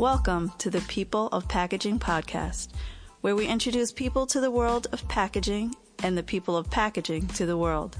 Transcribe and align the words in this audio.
Welcome 0.00 0.50
to 0.56 0.70
the 0.70 0.80
People 0.88 1.26
of 1.26 1.46
Packaging 1.46 1.98
podcast, 1.98 2.68
where 3.20 3.36
we 3.36 3.46
introduce 3.46 3.92
people 3.92 4.26
to 4.28 4.40
the 4.40 4.50
world 4.50 4.86
of 4.92 5.06
packaging 5.08 5.74
and 6.02 6.16
the 6.16 6.22
people 6.22 6.56
of 6.56 6.70
packaging 6.70 7.26
to 7.26 7.44
the 7.44 7.58
world. 7.58 7.98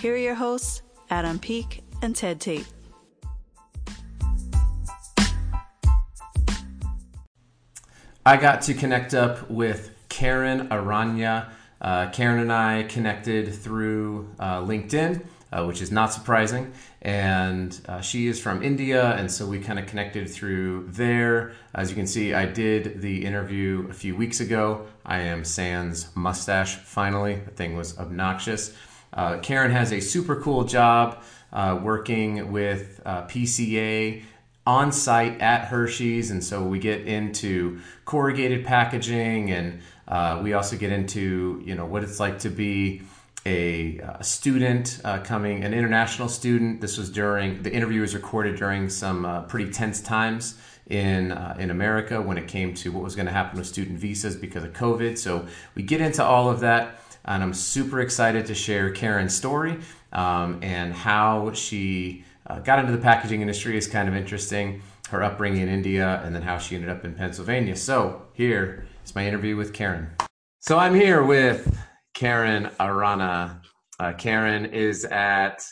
Here 0.00 0.14
are 0.14 0.16
your 0.16 0.34
hosts, 0.34 0.80
Adam 1.10 1.38
Peek 1.38 1.84
and 2.00 2.16
Ted 2.16 2.40
Tate. 2.40 2.66
I 8.24 8.38
got 8.38 8.62
to 8.62 8.72
connect 8.72 9.12
up 9.12 9.50
with 9.50 9.90
Karen 10.08 10.68
Aranya. 10.68 11.50
Uh, 11.82 12.08
Karen 12.12 12.40
and 12.40 12.50
I 12.50 12.84
connected 12.84 13.52
through 13.52 14.30
uh, 14.40 14.62
LinkedIn, 14.62 15.22
uh, 15.56 15.64
which 15.64 15.80
is 15.80 15.90
not 15.90 16.12
surprising. 16.12 16.72
And 17.02 17.78
uh, 17.88 18.00
she 18.00 18.26
is 18.26 18.40
from 18.40 18.62
India, 18.62 19.12
and 19.12 19.30
so 19.30 19.46
we 19.46 19.60
kind 19.60 19.78
of 19.78 19.86
connected 19.86 20.28
through 20.28 20.88
there. 20.88 21.52
As 21.74 21.88
you 21.88 21.96
can 21.96 22.06
see, 22.06 22.34
I 22.34 22.44
did 22.46 23.00
the 23.00 23.24
interview 23.24 23.86
a 23.88 23.94
few 23.94 24.14
weeks 24.16 24.40
ago. 24.40 24.86
I 25.04 25.20
am 25.20 25.44
sans 25.44 26.14
mustache 26.14 26.76
finally. 26.76 27.36
The 27.36 27.52
thing 27.52 27.76
was 27.76 27.98
obnoxious. 27.98 28.74
Uh, 29.12 29.38
Karen 29.38 29.70
has 29.70 29.92
a 29.92 30.00
super 30.00 30.40
cool 30.40 30.64
job 30.64 31.22
uh, 31.52 31.78
working 31.82 32.52
with 32.52 33.00
PCA 33.04 34.22
on 34.66 34.90
site 34.90 35.40
at 35.40 35.66
Hershey's, 35.66 36.30
and 36.30 36.42
so 36.42 36.62
we 36.62 36.80
get 36.80 37.02
into 37.02 37.80
corrugated 38.04 38.66
packaging, 38.66 39.52
and 39.52 39.80
uh, 40.08 40.40
we 40.42 40.52
also 40.54 40.76
get 40.76 40.90
into 40.90 41.62
you 41.64 41.74
know 41.74 41.86
what 41.86 42.02
it's 42.02 42.18
like 42.18 42.40
to 42.40 42.50
be 42.50 43.02
a, 43.46 43.98
a 43.98 44.24
student 44.24 45.00
uh, 45.04 45.20
coming, 45.20 45.62
an 45.62 45.72
international 45.72 46.28
student. 46.28 46.80
This 46.80 46.98
was 46.98 47.08
during 47.08 47.62
the 47.62 47.72
interview 47.72 48.00
was 48.00 48.14
recorded 48.14 48.56
during 48.56 48.88
some 48.88 49.24
uh, 49.24 49.42
pretty 49.42 49.70
tense 49.70 50.00
times 50.00 50.58
in 50.88 51.30
uh, 51.30 51.56
in 51.58 51.70
America 51.70 52.20
when 52.20 52.38
it 52.38 52.48
came 52.48 52.74
to 52.74 52.90
what 52.90 53.04
was 53.04 53.14
going 53.14 53.26
to 53.26 53.32
happen 53.32 53.56
with 53.58 53.68
student 53.68 53.98
visas 53.98 54.34
because 54.34 54.64
of 54.64 54.72
COVID. 54.72 55.16
So 55.16 55.46
we 55.76 55.84
get 55.84 56.00
into 56.00 56.24
all 56.24 56.50
of 56.50 56.58
that, 56.60 56.98
and 57.24 57.42
I'm 57.42 57.54
super 57.54 58.00
excited 58.00 58.46
to 58.46 58.54
share 58.54 58.90
Karen's 58.90 59.34
story 59.34 59.78
um, 60.12 60.58
and 60.60 60.92
how 60.92 61.52
she 61.52 62.24
uh, 62.48 62.58
got 62.58 62.80
into 62.80 62.90
the 62.90 62.98
packaging 62.98 63.42
industry 63.42 63.78
is 63.78 63.86
kind 63.86 64.08
of 64.08 64.16
interesting. 64.16 64.82
Her 65.10 65.22
upbringing 65.22 65.62
in 65.62 65.68
India 65.68 66.20
and 66.24 66.34
then 66.34 66.42
how 66.42 66.58
she 66.58 66.74
ended 66.74 66.90
up 66.90 67.04
in 67.04 67.14
Pennsylvania. 67.14 67.76
So 67.76 68.22
here 68.32 68.88
is 69.04 69.14
my 69.14 69.24
interview 69.24 69.54
with 69.54 69.72
Karen. 69.72 70.10
So 70.58 70.78
I'm 70.78 70.96
here 70.96 71.22
with 71.22 71.78
Karen 72.16 72.70
Arana. 72.80 73.60
Uh, 74.00 74.14
Karen 74.14 74.64
is 74.64 75.04
at, 75.04 75.62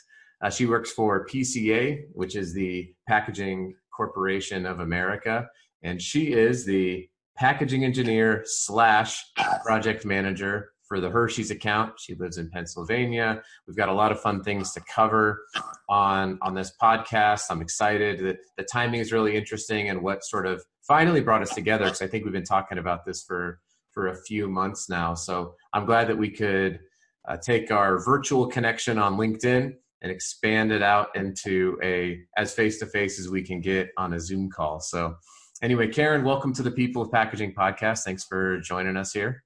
uh, 0.43 0.51
she 0.51 0.67
works 0.67 0.93
for 0.93 1.27
PCA, 1.27 2.03
which 2.13 2.37
is 2.37 2.53
the 2.53 2.93
Packaging 3.09 3.75
Corporation 3.97 4.67
of 4.67 4.81
America. 4.81 5.49
And 5.83 6.01
she 6.03 6.35
is 6.35 6.67
the 6.67 7.09
packaging 7.35 7.83
engineer 7.83 8.43
slash 8.45 9.25
project 9.65 10.05
manager 10.05 10.73
for 10.87 11.01
the 11.01 11.09
Hershey's 11.09 11.51
account. 11.51 11.99
She 11.99 12.15
lives 12.15 12.37
in 12.37 12.51
Pennsylvania. 12.51 13.43
We've 13.67 13.77
got 13.77 13.89
a 13.89 13.95
lot 13.95 14.13
of 14.13 14.21
fun 14.21 14.43
things 14.43 14.75
to 14.75 14.83
cover 14.83 15.47
on 15.89 16.39
on 16.43 16.55
this 16.55 16.75
podcast. 16.81 17.45
I'm 17.49 17.63
excited. 17.63 18.19
The, 18.19 18.37
the 18.59 18.65
timing 18.65 19.01
is 19.01 19.13
really 19.13 19.35
interesting 19.35 19.89
and 19.89 20.03
what 20.03 20.23
sort 20.23 20.47
of 20.47 20.63
finally 20.87 21.23
brought 21.23 21.41
us 21.41 21.55
together 21.55 21.87
because 21.87 22.03
I 22.03 22.07
think 22.07 22.25
we've 22.25 22.35
been 22.35 22.45
talking 22.45 22.77
about 22.77 23.07
this 23.07 23.25
for 23.25 23.61
for 23.95 24.09
a 24.09 24.17
few 24.17 24.49
months 24.49 24.91
now. 24.91 25.15
So 25.15 25.55
I'm 25.73 25.87
glad 25.87 26.09
that 26.09 26.19
we 26.19 26.29
could 26.29 26.81
uh, 27.27 27.37
take 27.39 27.71
our 27.71 28.05
virtual 28.05 28.47
connection 28.49 28.99
on 28.99 29.17
LinkedIn 29.17 29.73
and 30.03 30.13
expand 30.13 30.73
it 30.73 30.83
out 30.83 31.09
into 31.15 31.79
a 31.83 32.21
as 32.37 32.53
face 32.53 32.79
to 32.81 32.87
face 32.87 33.19
as 33.19 33.31
we 33.31 33.43
can 33.43 33.61
get 33.61 33.91
on 33.97 34.13
a 34.13 34.21
Zoom 34.21 34.51
call. 34.51 34.81
So 34.81 35.15
anyway, 35.63 35.89
Karen, 35.89 36.25
welcome 36.25 36.53
to 36.55 36.63
the 36.63 36.71
People 36.71 37.01
of 37.01 37.11
Packaging 37.11 37.55
podcast. 37.55 38.03
Thanks 38.03 38.25
for 38.25 38.61
joining 38.61 38.97
us 38.99 39.13
here. 39.13 39.45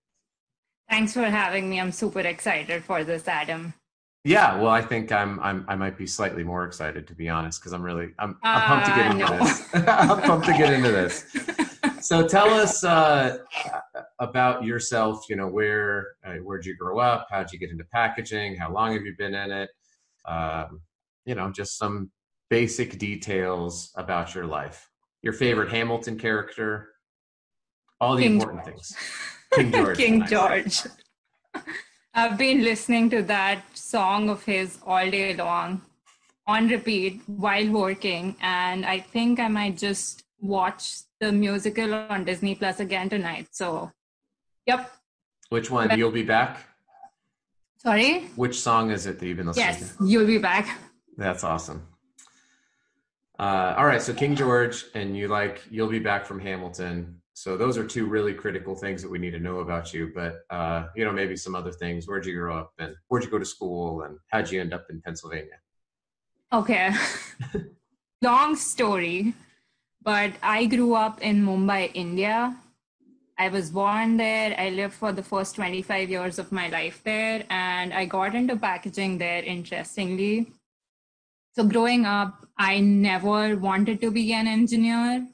Thanks 0.91 1.13
for 1.13 1.23
having 1.23 1.69
me. 1.69 1.79
I'm 1.79 1.93
super 1.93 2.21
excited 2.21 2.83
for 2.83 3.05
this, 3.05 3.29
Adam. 3.29 3.75
Yeah, 4.25 4.57
well, 4.57 4.71
I 4.71 4.83
think 4.83 5.13
I'm, 5.13 5.39
I'm 5.41 5.65
I 5.69 5.77
might 5.77 5.97
be 5.97 6.07
slightly 6.07 6.43
more 6.43 6.65
excited 6.65 7.07
to 7.07 7.15
be 7.15 7.29
honest, 7.29 7.61
because 7.61 7.73
I'm 7.73 7.83
really 7.83 8.09
I'm, 8.19 8.37
I'm 8.43 8.63
pumped 8.63 8.87
to 8.87 8.93
get 8.95 9.07
uh, 9.07 9.13
into 9.13 9.27
no. 9.27 9.39
this. 9.39 9.75
I'm 9.75 10.23
pumped 10.23 10.47
to 10.47 10.53
get 10.53 10.73
into 10.73 10.91
this. 10.91 11.25
So 12.09 12.27
tell 12.27 12.49
us 12.49 12.85
uh, 12.85 13.37
about 14.19 14.65
yourself. 14.65 15.27
You 15.29 15.37
know, 15.37 15.47
where 15.47 16.15
uh, 16.25 16.37
where'd 16.37 16.65
you 16.65 16.75
grow 16.75 16.99
up? 16.99 17.27
How'd 17.31 17.53
you 17.53 17.59
get 17.59 17.69
into 17.69 17.85
packaging? 17.93 18.57
How 18.57 18.73
long 18.73 18.95
have 18.95 19.03
you 19.03 19.15
been 19.19 19.35
in 19.35 19.51
it? 19.53 19.69
Um, 20.25 20.81
you 21.27 21.35
know, 21.35 21.53
just 21.53 21.77
some 21.77 22.11
basic 22.49 22.99
details 22.99 23.91
about 23.95 24.35
your 24.35 24.47
life. 24.47 24.89
Your 25.21 25.35
favorite 25.35 25.69
Hamilton 25.69 26.19
character. 26.19 26.89
All 28.01 28.17
the 28.17 28.25
important 28.25 28.65
things. 28.65 28.97
King 29.53 29.71
George. 29.71 29.97
King 30.03 30.27
George. 30.27 30.85
I've 32.15 32.39
been 32.39 32.63
listening 32.63 33.11
to 33.11 33.23
that 33.25 33.65
song 33.77 34.31
of 34.31 34.43
his 34.45 34.79
all 34.87 35.11
day 35.11 35.37
long 35.37 35.83
on 36.47 36.69
repeat 36.69 37.21
while 37.27 37.69
working, 37.69 38.35
and 38.41 38.87
I 38.87 39.01
think 39.01 39.39
I 39.39 39.49
might 39.49 39.77
just 39.77 40.25
watch 40.41 41.03
the 41.21 41.33
musical 41.33 41.95
on 41.95 42.25
Disney 42.25 42.55
Plus 42.55 42.81
again 42.81 43.09
tonight. 43.09 43.49
So, 43.51 43.91
yep. 44.67 44.91
Which 45.49 45.71
one? 45.71 45.97
You'll 45.99 46.11
be 46.11 46.23
back. 46.23 46.67
Sorry. 47.79 48.27
Which 48.37 48.61
song 48.61 48.91
is 48.91 49.07
it 49.07 49.19
that 49.19 49.27
you've 49.27 49.37
been 49.37 49.47
listening 49.47 49.67
yes, 49.67 49.79
to? 49.79 49.85
Yes, 49.85 49.97
you'll 50.11 50.27
be 50.27 50.39
back. 50.39 50.79
That's 51.17 51.45
awesome. 51.45 51.87
Uh, 53.39 53.75
all 53.79 53.87
right, 53.87 54.03
so 54.03 54.13
King 54.13 54.35
George, 54.35 54.87
and 54.95 55.17
you 55.17 55.29
like 55.29 55.63
you'll 55.71 55.89
be 55.89 56.01
back 56.01 56.27
from 56.27 56.41
Hamilton. 56.41 57.21
So 57.35 57.57
those 57.57 57.79
are 57.79 57.87
two 57.87 58.07
really 58.07 58.35
critical 58.35 58.75
things 58.75 59.01
that 59.01 59.09
we 59.09 59.19
need 59.19 59.31
to 59.31 59.39
know 59.39 59.61
about 59.61 59.95
you. 59.95 60.11
But 60.13 60.41
uh, 60.51 60.87
you 60.97 61.05
know, 61.05 61.13
maybe 61.13 61.37
some 61.37 61.55
other 61.55 61.71
things. 61.71 62.09
Where'd 62.09 62.27
you 62.27 62.35
grow 62.35 62.59
up, 62.59 62.73
and 62.81 62.97
where'd 63.07 63.25
you 63.25 63.31
go 63.31 63.39
to 63.39 63.45
school, 63.45 64.03
and 64.03 64.19
how'd 64.29 64.51
you 64.51 64.61
end 64.61 64.75
up 64.75 64.87
in 64.91 65.01
Pennsylvania? 65.01 65.61
Okay, 66.53 66.93
long 68.23 68.57
story, 68.57 69.35
but 70.09 70.33
I 70.43 70.65
grew 70.65 70.95
up 70.95 71.21
in 71.21 71.45
Mumbai, 71.45 71.91
India. 71.93 72.57
I 73.39 73.49
was 73.51 73.71
born 73.71 74.17
there. 74.17 74.55
I 74.59 74.71
lived 74.71 74.95
for 74.95 75.13
the 75.13 75.23
first 75.23 75.57
25 75.57 76.09
years 76.09 76.39
of 76.39 76.51
my 76.51 76.69
life 76.69 77.03
there, 77.05 77.45
and 77.51 77.93
I 77.93 78.07
got 78.07 78.35
into 78.35 78.57
packaging 78.57 79.19
there. 79.19 79.43
Interestingly, 79.43 80.47
so 81.55 81.65
growing 81.65 82.07
up, 82.07 82.47
I 82.57 82.81
never 82.81 83.57
wanted 83.57 84.01
to 84.01 84.11
be 84.11 84.33
an 84.33 84.47
engineer 84.47 85.27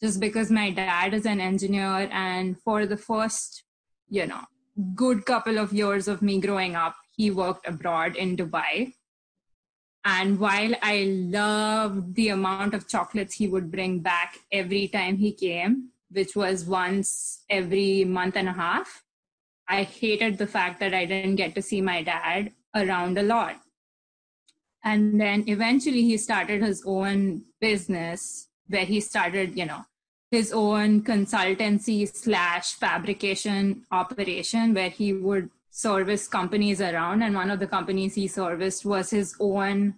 just 0.00 0.20
because 0.20 0.50
my 0.50 0.70
dad 0.70 1.12
is 1.12 1.26
an 1.26 1.40
engineer 1.40 2.08
and 2.12 2.56
for 2.60 2.86
the 2.86 2.96
first 2.96 3.62
you 4.08 4.26
know 4.26 4.42
good 4.94 5.24
couple 5.24 5.58
of 5.58 5.72
years 5.72 6.08
of 6.08 6.20
me 6.20 6.40
growing 6.40 6.74
up 6.76 6.94
he 7.16 7.30
worked 7.30 7.66
abroad 7.66 8.16
in 8.24 8.36
dubai 8.36 8.92
and 10.04 10.38
while 10.38 10.74
i 10.82 11.04
loved 11.30 12.14
the 12.14 12.28
amount 12.28 12.74
of 12.74 12.88
chocolates 12.88 13.34
he 13.34 13.46
would 13.46 13.70
bring 13.70 14.00
back 14.00 14.38
every 14.52 14.88
time 14.88 15.16
he 15.16 15.32
came 15.32 15.88
which 16.10 16.36
was 16.36 16.64
once 16.64 17.44
every 17.50 18.04
month 18.04 18.36
and 18.36 18.48
a 18.48 18.52
half 18.52 19.02
i 19.68 19.82
hated 19.82 20.38
the 20.38 20.46
fact 20.46 20.80
that 20.80 20.94
i 20.94 21.04
didn't 21.04 21.36
get 21.36 21.54
to 21.54 21.62
see 21.62 21.80
my 21.80 22.02
dad 22.02 22.52
around 22.74 23.18
a 23.18 23.22
lot. 23.22 23.60
And 24.82 25.18
then 25.20 25.44
eventually 25.46 26.02
he 26.02 26.18
started 26.18 26.62
his 26.62 26.82
own 26.84 27.42
business 27.60 28.48
where 28.68 28.84
he 28.84 29.00
started 29.00 29.56
you 29.56 29.66
know 29.66 29.84
his 30.30 30.52
own 30.52 31.02
consultancy 31.02 32.08
slash 32.14 32.72
fabrication 32.74 33.84
operation 33.90 34.74
where 34.74 34.90
he 34.90 35.12
would 35.12 35.50
service 35.74 36.28
companies 36.28 36.80
around 36.80 37.20
and 37.20 37.34
one 37.34 37.50
of 37.50 37.58
the 37.58 37.66
companies 37.66 38.14
he 38.14 38.28
serviced 38.28 38.84
was 38.84 39.10
his 39.10 39.34
own 39.40 39.92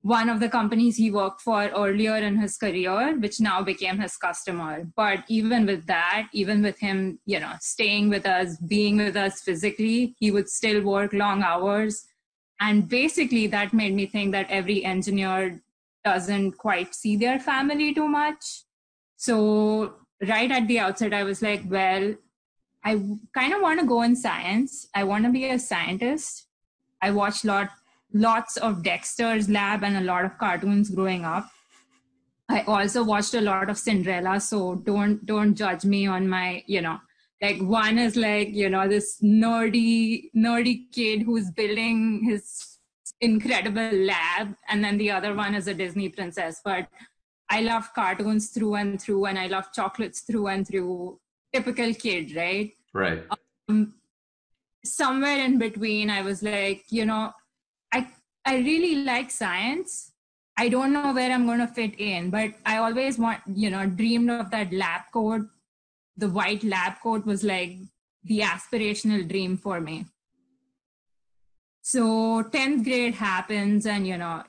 one 0.00 0.30
of 0.30 0.40
the 0.40 0.48
companies 0.48 0.96
he 0.96 1.10
worked 1.10 1.42
for 1.42 1.68
earlier 1.76 2.16
in 2.16 2.38
his 2.38 2.56
career 2.56 3.14
which 3.18 3.38
now 3.38 3.60
became 3.60 3.98
his 3.98 4.16
customer. 4.16 4.86
But 4.96 5.24
even 5.28 5.66
with 5.66 5.84
that 5.86 6.28
even 6.32 6.62
with 6.62 6.78
him 6.78 7.18
you 7.26 7.38
know 7.40 7.52
staying 7.60 8.08
with 8.08 8.24
us 8.24 8.56
being 8.56 8.96
with 8.96 9.16
us 9.16 9.42
physically 9.42 10.16
he 10.18 10.30
would 10.30 10.48
still 10.48 10.82
work 10.82 11.12
long 11.12 11.42
hours. 11.42 12.02
And 12.58 12.88
basically 12.88 13.46
that 13.48 13.74
made 13.74 13.94
me 13.94 14.06
think 14.06 14.32
that 14.32 14.46
every 14.48 14.82
engineer 14.82 15.62
doesn't 16.06 16.52
quite 16.52 16.94
see 16.94 17.16
their 17.16 17.38
family 17.38 17.92
too 17.92 18.08
much. 18.08 18.64
So 19.18 19.96
right 20.26 20.50
at 20.50 20.66
the 20.68 20.78
outset, 20.78 21.12
I 21.12 21.24
was 21.24 21.42
like, 21.42 21.64
well, 21.68 22.14
I 22.86 23.02
kind 23.34 23.52
of 23.52 23.60
want 23.60 23.80
to 23.80 23.86
go 23.86 24.02
in 24.02 24.14
science. 24.14 24.86
I 24.94 25.02
want 25.02 25.24
to 25.24 25.32
be 25.32 25.46
a 25.50 25.58
scientist. 25.58 26.46
I 27.02 27.10
watched 27.10 27.44
lot 27.44 27.70
lots 28.14 28.56
of 28.56 28.84
Dexter's 28.84 29.48
Lab 29.48 29.82
and 29.82 29.96
a 29.96 30.00
lot 30.02 30.24
of 30.24 30.38
cartoons 30.38 30.90
growing 30.90 31.24
up. 31.24 31.48
I 32.48 32.60
also 32.62 33.02
watched 33.02 33.34
a 33.34 33.40
lot 33.40 33.68
of 33.68 33.76
Cinderella, 33.76 34.38
so 34.38 34.76
don't 34.76 35.26
don't 35.26 35.56
judge 35.56 35.84
me 35.84 36.06
on 36.06 36.28
my, 36.28 36.62
you 36.68 36.80
know, 36.80 37.00
like 37.42 37.60
one 37.60 37.98
is 37.98 38.14
like, 38.14 38.50
you 38.50 38.70
know, 38.70 38.86
this 38.86 39.20
nerdy 39.20 40.30
nerdy 40.36 40.92
kid 40.92 41.22
who's 41.22 41.50
building 41.50 42.22
his 42.22 42.78
incredible 43.20 43.90
lab 44.12 44.54
and 44.68 44.84
then 44.84 44.96
the 44.96 45.10
other 45.10 45.34
one 45.34 45.56
is 45.56 45.66
a 45.66 45.74
Disney 45.74 46.08
princess, 46.08 46.60
but 46.64 46.86
I 47.50 47.62
love 47.62 47.92
cartoons 47.94 48.50
through 48.50 48.74
and 48.76 49.00
through, 49.00 49.26
and 49.26 49.38
I 49.38 49.48
love 49.48 49.72
chocolates 49.72 50.20
through 50.20 50.46
and 50.48 50.66
through. 50.66 51.18
Typical 51.52 51.94
kid, 51.94 52.34
right? 52.36 52.72
Right. 52.92 53.24
Um, 53.68 53.94
somewhere 54.84 55.38
in 55.44 55.58
between, 55.58 56.10
I 56.10 56.22
was 56.22 56.42
like, 56.42 56.84
you 56.90 57.04
know, 57.04 57.32
I 57.92 58.08
I 58.44 58.56
really 58.58 58.96
like 58.96 59.30
science. 59.30 60.12
I 60.58 60.68
don't 60.68 60.92
know 60.92 61.12
where 61.12 61.30
I'm 61.30 61.46
going 61.46 61.58
to 61.58 61.66
fit 61.66 62.00
in, 62.00 62.30
but 62.30 62.54
I 62.64 62.78
always 62.78 63.18
want, 63.18 63.40
you 63.52 63.68
know, 63.68 63.84
dreamed 63.86 64.30
of 64.30 64.50
that 64.52 64.72
lab 64.72 65.02
coat. 65.12 65.42
The 66.16 66.30
white 66.30 66.64
lab 66.64 66.94
coat 67.02 67.26
was 67.26 67.44
like 67.44 67.76
the 68.24 68.40
aspirational 68.40 69.28
dream 69.28 69.58
for 69.58 69.80
me. 69.80 70.06
So 71.82 72.42
10th 72.42 72.84
grade 72.84 73.14
happens, 73.14 73.86
and 73.86 74.06
you 74.06 74.16
know, 74.16 74.42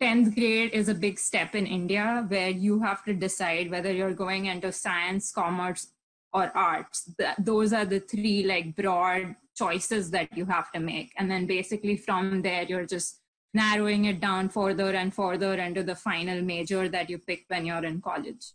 10th 0.00 0.34
grade 0.34 0.72
is 0.72 0.88
a 0.88 0.94
big 0.94 1.18
step 1.18 1.54
in 1.54 1.66
India 1.66 2.24
where 2.26 2.48
you 2.48 2.80
have 2.80 3.04
to 3.04 3.14
decide 3.14 3.70
whether 3.70 3.92
you're 3.92 4.14
going 4.14 4.46
into 4.46 4.72
science, 4.72 5.30
commerce, 5.30 5.91
or 6.32 6.50
arts. 6.56 7.10
those 7.38 7.72
are 7.72 7.84
the 7.84 8.00
three 8.00 8.44
like 8.44 8.74
broad 8.74 9.34
choices 9.54 10.10
that 10.10 10.34
you 10.36 10.46
have 10.46 10.72
to 10.72 10.80
make. 10.80 11.12
And 11.18 11.30
then 11.30 11.46
basically 11.46 11.96
from 11.96 12.42
there, 12.42 12.62
you're 12.62 12.86
just 12.86 13.20
narrowing 13.54 14.06
it 14.06 14.20
down 14.20 14.48
further 14.48 14.90
and 14.92 15.12
further 15.12 15.54
into 15.54 15.82
the 15.82 15.94
final 15.94 16.40
major 16.40 16.88
that 16.88 17.10
you 17.10 17.18
pick 17.18 17.44
when 17.48 17.66
you're 17.66 17.84
in 17.84 18.00
college. 18.00 18.52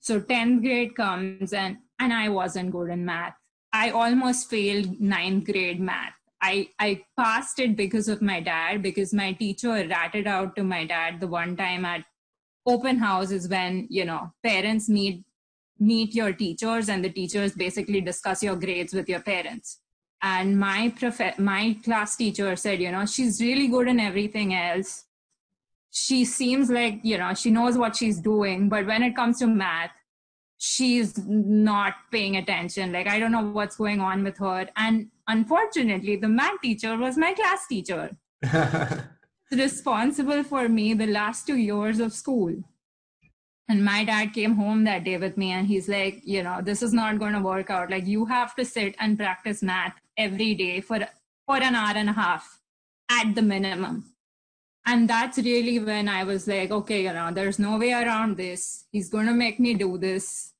So 0.00 0.20
10th 0.20 0.60
grade 0.60 0.94
comes 0.94 1.52
and, 1.52 1.78
and 1.98 2.12
I 2.12 2.28
wasn't 2.28 2.70
good 2.72 2.90
in 2.90 3.04
math. 3.04 3.34
I 3.72 3.90
almost 3.90 4.50
failed 4.50 5.00
ninth 5.00 5.46
grade 5.46 5.80
math 5.80 6.12
I, 6.40 6.68
I 6.78 7.02
passed 7.18 7.58
it 7.58 7.76
because 7.76 8.08
of 8.08 8.22
my 8.22 8.40
dad, 8.40 8.82
because 8.82 9.12
my 9.12 9.32
teacher 9.32 9.70
ratted 9.70 10.26
out 10.26 10.54
to 10.56 10.64
my 10.64 10.84
dad 10.84 11.20
the 11.20 11.26
one 11.26 11.56
time 11.56 11.84
at 11.84 12.04
open 12.66 12.98
house 12.98 13.30
is 13.30 13.48
when, 13.48 13.86
you 13.90 14.04
know, 14.04 14.32
parents 14.44 14.88
meet 14.88 15.24
meet 15.78 16.14
your 16.14 16.32
teachers 16.32 16.88
and 16.88 17.04
the 17.04 17.10
teachers 17.10 17.52
basically 17.52 18.00
discuss 18.00 18.42
your 18.42 18.56
grades 18.56 18.92
with 18.92 19.08
your 19.08 19.20
parents. 19.20 19.80
And 20.22 20.58
my 20.58 20.92
prof- 20.98 21.38
my 21.38 21.76
class 21.84 22.16
teacher 22.16 22.56
said, 22.56 22.80
you 22.80 22.90
know, 22.90 23.06
she's 23.06 23.40
really 23.40 23.68
good 23.68 23.88
in 23.88 24.00
everything 24.00 24.54
else. 24.54 25.04
She 25.90 26.24
seems 26.24 26.70
like, 26.70 27.00
you 27.02 27.18
know, 27.18 27.34
she 27.34 27.50
knows 27.50 27.76
what 27.76 27.96
she's 27.96 28.18
doing, 28.18 28.68
but 28.68 28.86
when 28.86 29.02
it 29.02 29.14
comes 29.14 29.38
to 29.38 29.46
math, 29.46 29.92
she's 30.58 31.18
not 31.26 31.94
paying 32.10 32.36
attention. 32.36 32.92
Like, 32.92 33.06
I 33.06 33.18
don't 33.18 33.32
know 33.32 33.50
what's 33.50 33.76
going 33.76 34.00
on 34.00 34.24
with 34.24 34.38
her. 34.38 34.68
And 34.76 35.08
unfortunately, 35.28 36.16
the 36.16 36.28
math 36.28 36.60
teacher 36.62 36.96
was 36.96 37.16
my 37.16 37.34
class 37.34 37.66
teacher. 37.68 38.16
responsible 39.50 40.42
for 40.42 40.68
me 40.68 40.94
the 40.94 41.06
last 41.06 41.46
two 41.46 41.56
years 41.56 42.00
of 42.00 42.12
school. 42.12 42.54
And 43.68 43.84
my 43.84 44.04
dad 44.04 44.32
came 44.32 44.54
home 44.54 44.84
that 44.84 45.04
day 45.04 45.16
with 45.16 45.36
me 45.36 45.50
and 45.52 45.66
he's 45.66 45.88
like, 45.88 46.20
you 46.24 46.42
know, 46.42 46.60
this 46.62 46.82
is 46.82 46.92
not 46.92 47.18
going 47.18 47.32
to 47.32 47.40
work 47.40 47.68
out. 47.68 47.90
Like, 47.90 48.06
you 48.06 48.24
have 48.26 48.54
to 48.56 48.64
sit 48.64 48.94
and 49.00 49.18
practice 49.18 49.62
math 49.62 50.00
every 50.16 50.54
day 50.54 50.80
for, 50.80 51.00
for 51.46 51.56
an 51.56 51.74
hour 51.74 51.96
and 51.96 52.10
a 52.10 52.12
half 52.12 52.60
at 53.10 53.34
the 53.34 53.42
minimum. 53.42 54.04
And 54.86 55.10
that's 55.10 55.38
really 55.38 55.80
when 55.80 56.08
i 56.08 56.22
was 56.22 56.46
like 56.46 56.70
okay 56.70 57.02
you 57.02 57.12
know 57.12 57.32
there's 57.32 57.58
no 57.58 57.76
way 57.76 57.92
around 57.92 58.36
this. 58.36 58.84
He's 58.92 59.08
going 59.08 59.26
to 59.26 59.32
make 59.32 59.58
me 59.58 59.74
do 59.74 59.98
this. 59.98 60.52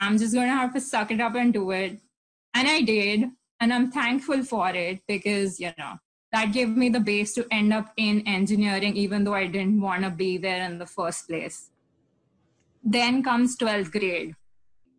I'm 0.00 0.16
just 0.16 0.32
going 0.32 0.48
to 0.48 0.54
have 0.54 0.72
to 0.72 0.80
suck 0.80 1.10
it 1.10 1.20
up 1.20 1.34
and 1.34 1.52
do 1.52 1.70
it. 1.72 2.00
And 2.54 2.66
i 2.66 2.80
did 2.80 3.30
and 3.60 3.72
i'm 3.72 3.90
thankful 3.90 4.42
for 4.42 4.70
it 4.70 5.00
because 5.06 5.60
you 5.60 5.72
know 5.78 5.94
that 6.32 6.52
gave 6.52 6.68
me 6.68 6.88
the 6.88 7.00
base 7.00 7.34
to 7.34 7.46
end 7.50 7.72
up 7.72 7.92
in 7.96 8.26
engineering 8.26 8.96
even 8.96 9.24
though 9.24 9.34
i 9.34 9.46
didn't 9.46 9.80
want 9.80 10.02
to 10.02 10.10
be 10.10 10.36
there 10.36 10.64
in 10.64 10.78
the 10.78 10.86
first 10.86 11.28
place 11.28 11.70
then 12.96 13.22
comes 13.22 13.56
12th 13.62 13.92
grade 13.96 14.34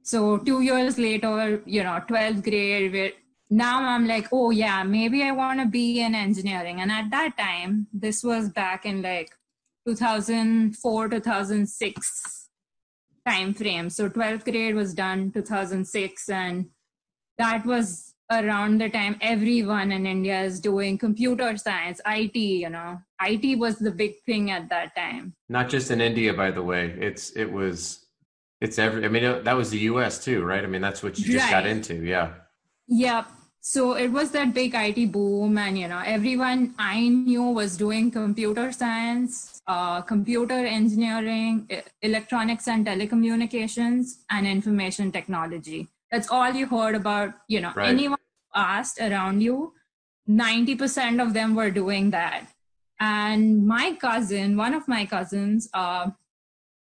so 0.04 0.38
two 0.50 0.62
years 0.62 0.98
later 0.98 1.62
you 1.66 1.84
know 1.84 2.00
12th 2.10 2.44
grade 2.44 2.94
where 2.94 3.12
now 3.50 3.82
I'm 3.82 4.08
like, 4.08 4.28
oh 4.32 4.52
yeah, 4.52 4.84
maybe 4.84 5.24
I 5.24 5.32
want 5.32 5.60
to 5.60 5.66
be 5.66 6.02
in 6.02 6.14
engineering. 6.14 6.82
And 6.82 6.92
at 6.92 7.10
that 7.12 7.38
time, 7.38 7.88
this 7.94 8.24
was 8.24 8.50
back 8.50 8.86
in 8.86 9.02
like 9.02 9.32
2004, 9.88 11.10
2006 11.10 12.50
time 13.26 13.54
frame. 13.54 13.90
So 13.90 14.10
12th 14.10 14.44
grade 14.44 14.76
was 14.76 14.94
done 14.94 15.32
2006, 15.32 16.30
and 16.30 16.70
that 17.38 17.66
was 17.66 18.14
around 18.32 18.80
the 18.82 18.90
time 18.90 19.18
everyone 19.22 19.92
in 19.92 20.06
India 20.06 20.42
is 20.42 20.60
doing 20.60 20.98
computer 20.98 21.58
science, 21.58 22.02
IT. 22.06 22.36
You 22.36 22.70
know, 22.70 23.00
IT 23.22 23.58
was 23.58 23.80
the 23.80 23.92
big 23.92 24.22
thing 24.26 24.52
at 24.52 24.70
that 24.70 24.96
time. 24.96 25.34
Not 25.50 25.70
just 25.70 25.92
in 25.92 26.02
India, 26.02 26.34
by 26.34 26.52
the 26.52 26.64
way. 26.64 26.96
It's 27.00 27.32
it 27.32 27.52
was. 27.52 28.06
It's 28.60 28.80
every. 28.80 29.06
I 29.06 29.08
mean, 29.08 29.44
that 29.44 29.56
was 29.56 29.70
the 29.70 29.80
U.S. 29.92 30.24
too, 30.24 30.44
right? 30.44 30.64
I 30.64 30.68
mean, 30.68 30.82
that's 30.82 31.04
what 31.04 31.20
you 31.20 31.26
just 31.26 31.46
right. 31.46 31.52
got 31.52 31.68
into, 31.68 31.96
yeah. 31.96 32.34
Yep 32.88 33.28
so 33.68 33.98
it 33.98 34.08
was 34.08 34.32
that 34.32 34.54
big 34.54 34.74
IT 34.74 35.12
boom, 35.12 35.58
and 35.58 35.78
you 35.78 35.90
know, 35.90 36.02
everyone 36.06 36.74
I 36.80 37.10
knew 37.10 37.44
was 37.44 37.76
doing 37.76 38.10
computer 38.10 38.72
science, 38.72 39.62
uh, 39.68 40.00
computer 40.04 40.54
engineering, 40.54 41.70
electronics 42.02 42.70
and 42.70 42.88
telecommunications, 42.88 44.20
and 44.30 44.48
information 44.48 45.12
technology. 45.12 45.90
That's 46.12 46.30
all 46.30 46.52
you 46.52 46.68
heard 46.68 46.96
about. 46.96 47.34
You 47.48 47.62
know, 47.62 47.74
right. 47.76 47.90
anyone 47.90 48.20
asked 48.56 49.00
around 49.00 49.42
you, 49.42 49.74
ninety 50.26 50.76
percent 50.76 51.22
of 51.22 51.34
them 51.34 51.56
were 51.56 51.72
doing 51.72 52.12
that. 52.12 52.48
And 53.00 53.68
my 53.68 53.94
cousin, 53.94 54.58
one 54.58 54.74
of 54.74 54.88
my 54.88 55.06
cousins, 55.06 55.70
uh, 55.74 56.10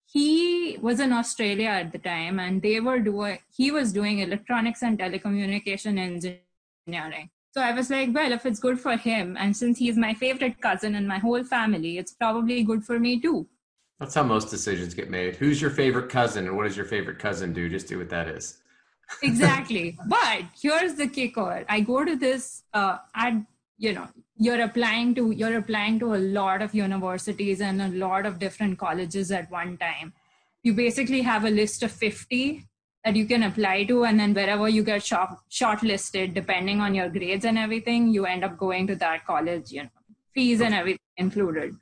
he 0.07 0.79
was 0.81 0.99
in 0.99 1.13
Australia 1.13 1.69
at 1.69 1.93
the 1.93 1.99
time, 1.99 2.39
and 2.39 2.63
they 2.63 2.81
were 2.81 2.99
doing. 2.99 3.39
He 3.55 3.71
was 3.71 3.93
doing 3.93 4.21
electronics 4.21 4.83
and 4.83 4.99
telecommunication 4.99 5.99
engineering 5.99 6.41
engineering. 6.91 7.31
So 7.53 7.61
I 7.61 7.73
was 7.73 7.91
like, 7.91 8.11
well, 8.15 8.33
if 8.33 8.47
it's 8.47 8.61
good 8.61 8.79
for 8.79 8.97
him, 8.97 9.37
and 9.39 9.57
since 9.57 9.79
he's 9.79 9.97
my 9.97 10.15
favorite 10.15 10.61
cousin 10.61 10.95
in 10.95 11.07
my 11.07 11.19
whole 11.19 11.43
family, 11.43 11.99
it's 11.99 12.13
probably 12.13 12.63
good 12.63 12.85
for 12.85 12.99
me 12.99 13.21
too. 13.21 13.49
That's 13.99 14.15
how 14.15 14.23
most 14.23 14.51
decisions 14.51 14.95
get 14.95 15.11
made. 15.11 15.37
Who's 15.37 15.61
your 15.61 15.71
favorite 15.71 16.09
cousin, 16.09 16.47
and 16.47 16.57
what 16.57 16.65
does 16.65 16.77
your 16.77 16.87
favorite 16.87 17.19
cousin 17.19 17.53
do? 17.53 17.69
Just 17.69 17.89
do 17.89 17.99
what 17.99 18.09
that 18.11 18.29
is. 18.29 18.59
Exactly. 19.23 19.99
But 20.07 20.45
here's 20.61 20.95
the 20.95 21.07
kicker: 21.07 21.65
I 21.69 21.81
go 21.81 22.05
to 22.05 22.17
this 22.17 22.63
uh, 22.73 22.99
ad. 23.15 23.47
You 23.79 23.95
know, 23.95 24.09
you're 24.37 24.61
applying 24.63 25.15
to 25.15 25.31
you're 25.31 25.57
applying 25.57 25.99
to 26.01 26.15
a 26.15 26.21
lot 26.39 26.63
of 26.63 26.75
universities 26.75 27.61
and 27.61 27.81
a 27.83 27.89
lot 27.89 28.27
of 28.27 28.39
different 28.39 28.79
colleges 28.79 29.31
at 29.31 29.51
one 29.51 29.77
time. 29.79 30.13
You 30.63 30.75
basically 30.75 31.23
have 31.23 31.45
a 31.45 31.51
list 31.51 31.83
of 31.83 31.91
50 31.91 32.67
that 33.05 33.17
you 33.17 33.27
can 33.27 33.43
apply 33.45 33.85
to 33.85 34.05
and 34.05 34.21
then 34.21 34.35
wherever 34.35 34.69
you 34.69 34.83
get 34.85 35.03
short 35.03 35.31
shortlisted 35.51 36.35
depending 36.35 36.81
on 36.81 36.95
your 36.95 37.09
grades 37.09 37.45
and 37.45 37.59
everything 37.59 38.09
you 38.13 38.27
end 38.27 38.45
up 38.45 38.59
going 38.59 38.87
to 38.87 38.95
that 38.95 39.25
college 39.27 39.73
you 39.73 39.83
know 39.83 39.91
fees 40.35 40.61
and 40.61 40.75
everything 40.75 40.99
included 41.17 41.75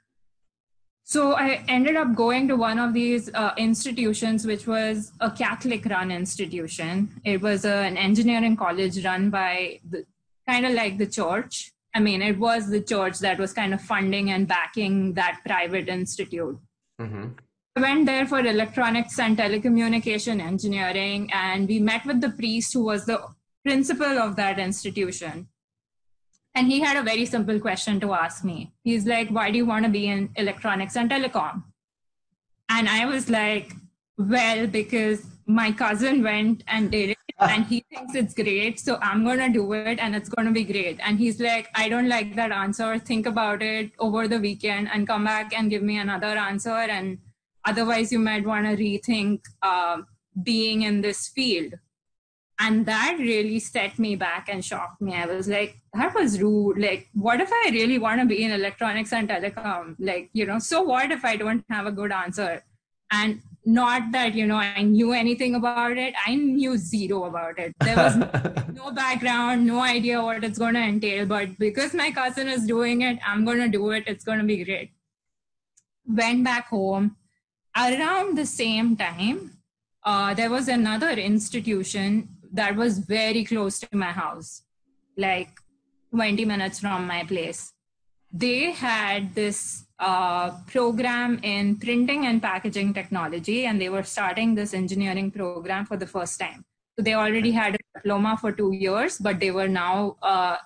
so 1.12 1.32
i 1.32 1.64
ended 1.68 1.96
up 1.96 2.14
going 2.14 2.46
to 2.48 2.54
one 2.54 2.78
of 2.78 2.92
these 2.92 3.30
uh, 3.32 3.52
institutions 3.56 4.46
which 4.50 4.66
was 4.66 5.12
a 5.20 5.30
catholic 5.30 5.86
run 5.86 6.10
institution. 6.10 7.08
It 7.24 7.40
was 7.40 7.64
a, 7.64 7.76
an 7.90 7.96
engineering 7.96 8.56
college 8.56 9.02
run 9.04 9.30
by 9.30 9.80
the 9.88 10.04
kind 10.46 10.66
of 10.66 10.72
like 10.72 10.98
the 10.98 11.06
church. 11.06 11.72
I 11.94 12.00
mean 12.00 12.20
it 12.20 12.38
was 12.38 12.68
the 12.68 12.82
church 12.82 13.20
that 13.20 13.38
was 13.38 13.54
kind 13.54 13.72
of 13.72 13.80
funding 13.80 14.30
and 14.32 14.46
backing 14.46 15.14
that 15.14 15.40
private 15.46 15.88
institute. 15.88 16.58
Mm-hmm. 17.00 17.26
Went 17.80 18.06
there 18.06 18.26
for 18.26 18.40
electronics 18.40 19.18
and 19.18 19.38
telecommunication 19.38 20.40
engineering, 20.42 21.30
and 21.32 21.68
we 21.68 21.78
met 21.78 22.04
with 22.04 22.20
the 22.20 22.30
priest 22.30 22.74
who 22.74 22.84
was 22.84 23.06
the 23.06 23.18
principal 23.64 24.18
of 24.26 24.36
that 24.36 24.58
institution. 24.58 25.48
And 26.54 26.66
he 26.66 26.80
had 26.80 26.96
a 26.96 27.02
very 27.02 27.26
simple 27.26 27.60
question 27.60 28.00
to 28.00 28.12
ask 28.14 28.44
me. 28.44 28.72
He's 28.82 29.06
like, 29.06 29.28
Why 29.30 29.50
do 29.50 29.58
you 29.58 29.66
want 29.66 29.84
to 29.84 29.90
be 29.90 30.06
in 30.08 30.30
electronics 30.36 30.96
and 30.96 31.10
telecom? 31.10 31.64
And 32.68 32.88
I 32.88 33.06
was 33.06 33.30
like, 33.30 33.72
Well, 34.16 34.66
because 34.66 35.24
my 35.46 35.72
cousin 35.72 36.22
went 36.22 36.64
and 36.66 36.90
did 36.90 37.10
it 37.10 37.18
and 37.38 37.64
he 37.64 37.84
thinks 37.90 38.14
it's 38.14 38.34
great. 38.34 38.80
So 38.80 38.98
I'm 39.00 39.24
going 39.24 39.38
to 39.38 39.48
do 39.48 39.72
it 39.72 39.98
and 39.98 40.16
it's 40.16 40.28
going 40.28 40.46
to 40.46 40.52
be 40.52 40.64
great. 40.64 40.98
And 41.00 41.18
he's 41.18 41.40
like, 41.40 41.68
I 41.74 41.88
don't 41.88 42.08
like 42.08 42.34
that 42.34 42.50
answer. 42.50 42.98
Think 42.98 43.26
about 43.26 43.62
it 43.62 43.92
over 43.98 44.26
the 44.26 44.40
weekend 44.40 44.90
and 44.92 45.06
come 45.06 45.24
back 45.24 45.52
and 45.56 45.70
give 45.70 45.82
me 45.82 45.98
another 45.98 46.36
answer. 46.36 46.70
And 46.70 47.18
Otherwise, 47.68 48.10
you 48.10 48.18
might 48.18 48.46
want 48.46 48.64
to 48.64 48.82
rethink 48.82 49.40
uh, 49.62 49.98
being 50.42 50.82
in 50.82 51.02
this 51.02 51.28
field. 51.28 51.74
And 52.60 52.86
that 52.86 53.16
really 53.18 53.60
set 53.60 53.98
me 53.98 54.16
back 54.16 54.48
and 54.48 54.64
shocked 54.64 55.00
me. 55.00 55.14
I 55.14 55.26
was 55.26 55.46
like, 55.48 55.76
that 55.94 56.14
was 56.14 56.40
rude. 56.40 56.78
Like, 56.78 57.08
what 57.14 57.40
if 57.40 57.50
I 57.52 57.70
really 57.72 57.98
want 57.98 58.20
to 58.20 58.26
be 58.26 58.42
in 58.42 58.50
electronics 58.50 59.12
and 59.12 59.28
telecom? 59.28 59.94
Like, 59.98 60.30
you 60.32 60.44
know, 60.44 60.58
so 60.58 60.82
what 60.82 61.12
if 61.12 61.24
I 61.24 61.36
don't 61.36 61.64
have 61.70 61.86
a 61.86 61.92
good 61.92 62.10
answer? 62.10 62.64
And 63.12 63.40
not 63.64 64.10
that, 64.12 64.34
you 64.34 64.46
know, 64.46 64.56
I 64.56 64.82
knew 64.82 65.12
anything 65.12 65.54
about 65.54 65.96
it. 65.96 66.14
I 66.26 66.34
knew 66.34 66.76
zero 66.76 67.24
about 67.24 67.58
it. 67.58 67.74
There 67.80 67.96
was 67.96 68.16
no 68.74 68.90
background, 68.90 69.66
no 69.66 69.80
idea 69.80 70.20
what 70.20 70.42
it's 70.42 70.58
going 70.58 70.74
to 70.74 70.80
entail. 70.80 71.26
But 71.26 71.58
because 71.58 71.94
my 71.94 72.10
cousin 72.10 72.48
is 72.48 72.66
doing 72.66 73.02
it, 73.02 73.18
I'm 73.26 73.44
going 73.44 73.58
to 73.58 73.68
do 73.68 73.90
it. 73.90 74.04
It's 74.06 74.24
going 74.24 74.38
to 74.38 74.44
be 74.44 74.64
great. 74.64 74.90
Went 76.06 76.42
back 76.44 76.68
home 76.68 77.16
around 77.78 78.36
the 78.36 78.46
same 78.46 78.96
time, 78.96 79.58
uh, 80.04 80.34
there 80.34 80.50
was 80.50 80.68
another 80.68 81.10
institution 81.10 82.28
that 82.52 82.76
was 82.76 82.98
very 82.98 83.44
close 83.44 83.78
to 83.80 83.88
my 83.92 84.12
house, 84.12 84.62
like 85.16 85.50
20 86.10 86.44
minutes 86.44 86.80
from 86.80 87.06
my 87.06 87.24
place. 87.24 87.72
They 88.32 88.72
had 88.72 89.34
this 89.34 89.84
uh, 89.98 90.50
program 90.66 91.40
in 91.42 91.76
printing 91.76 92.26
and 92.26 92.42
packaging 92.42 92.94
technology, 92.94 93.66
and 93.66 93.80
they 93.80 93.88
were 93.88 94.02
starting 94.02 94.54
this 94.54 94.74
engineering 94.74 95.30
program 95.30 95.86
for 95.86 95.96
the 95.96 96.06
first 96.06 96.38
time. 96.38 96.64
So 96.96 97.02
they 97.02 97.14
already 97.14 97.52
had 97.52 97.76
a 97.76 97.78
diploma 97.94 98.36
for 98.40 98.52
two 98.52 98.72
years, 98.72 99.18
but 99.18 99.40
they 99.40 99.50
were 99.50 99.68
now 99.68 100.16
uh, 100.22 100.56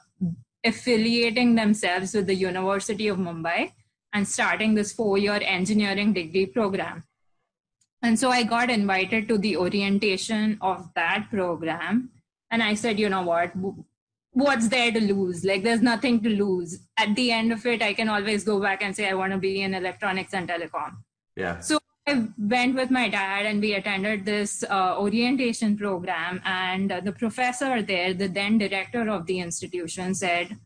affiliating 0.64 1.54
themselves 1.54 2.14
with 2.14 2.26
the 2.26 2.34
University 2.34 3.08
of 3.08 3.18
Mumbai 3.18 3.72
and 4.12 4.26
starting 4.26 4.74
this 4.74 4.92
four 4.92 5.18
year 5.18 5.40
engineering 5.42 6.12
degree 6.12 6.46
program. 6.46 7.04
And 8.02 8.18
so 8.18 8.30
I 8.30 8.42
got 8.42 8.68
invited 8.68 9.28
to 9.28 9.38
the 9.38 9.56
orientation 9.56 10.58
of 10.60 10.92
that 10.94 11.28
program. 11.30 12.10
And 12.50 12.62
I 12.62 12.74
said, 12.74 12.98
you 12.98 13.08
know 13.08 13.22
what? 13.22 13.52
What's 14.32 14.68
there 14.68 14.90
to 14.90 15.00
lose? 15.00 15.44
Like, 15.44 15.62
there's 15.62 15.82
nothing 15.82 16.20
to 16.22 16.28
lose. 16.28 16.80
At 16.98 17.14
the 17.14 17.30
end 17.30 17.52
of 17.52 17.64
it, 17.64 17.82
I 17.82 17.94
can 17.94 18.08
always 18.08 18.44
go 18.44 18.60
back 18.60 18.82
and 18.82 18.94
say, 18.96 19.08
I 19.08 19.14
want 19.14 19.32
to 19.32 19.38
be 19.38 19.62
in 19.62 19.74
electronics 19.74 20.34
and 20.34 20.48
telecom. 20.48 20.96
Yeah. 21.36 21.60
So 21.60 21.78
I 22.08 22.28
went 22.36 22.74
with 22.74 22.90
my 22.90 23.08
dad 23.08 23.46
and 23.46 23.60
we 23.60 23.74
attended 23.74 24.24
this 24.24 24.64
uh, 24.68 24.96
orientation 24.98 25.76
program. 25.76 26.42
And 26.44 26.90
uh, 26.90 27.00
the 27.00 27.12
professor 27.12 27.82
there, 27.82 28.14
the 28.14 28.28
then 28.28 28.58
director 28.58 29.08
of 29.08 29.26
the 29.26 29.38
institution, 29.38 30.14
said, 30.14 30.58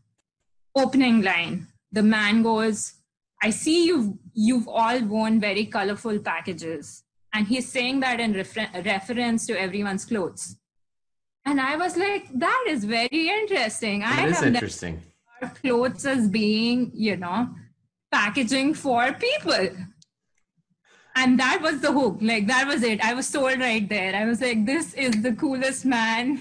opening 0.75 1.21
line, 1.21 1.67
the 1.91 2.03
man 2.03 2.41
goes, 2.41 2.93
I 3.43 3.51
see 3.51 3.85
you've, 3.85 4.13
you've 4.33 4.67
all 4.67 4.99
worn 5.03 5.39
very 5.39 5.65
colorful 5.65 6.17
packages. 6.19 7.03
And 7.33 7.47
he's 7.47 7.69
saying 7.71 7.99
that 8.01 8.19
in 8.19 8.33
refer- 8.33 8.69
reference 8.85 9.45
to 9.47 9.59
everyone's 9.59 10.05
clothes. 10.05 10.57
And 11.45 11.61
I 11.61 11.75
was 11.77 11.95
like, 11.95 12.27
that 12.33 12.65
is 12.67 12.83
very 12.83 13.29
interesting. 13.29 13.99
That 14.01 14.19
I 14.19 14.27
is 14.27 14.37
have 14.37 14.55
interesting. 14.55 15.01
clothes 15.61 16.05
as 16.05 16.27
being, 16.27 16.91
you 16.93 17.15
know, 17.15 17.49
packaging 18.11 18.73
for 18.73 19.13
people 19.13 19.69
and 21.17 21.39
that 21.39 21.59
was 21.61 21.81
the 21.81 21.91
hook 21.91 22.17
like 22.21 22.47
that 22.47 22.67
was 22.67 22.83
it 22.83 23.03
i 23.03 23.13
was 23.13 23.27
sold 23.27 23.59
right 23.59 23.89
there 23.89 24.15
i 24.15 24.23
was 24.25 24.41
like 24.41 24.65
this 24.65 24.93
is 24.93 25.21
the 25.23 25.33
coolest 25.33 25.85
man 25.85 26.39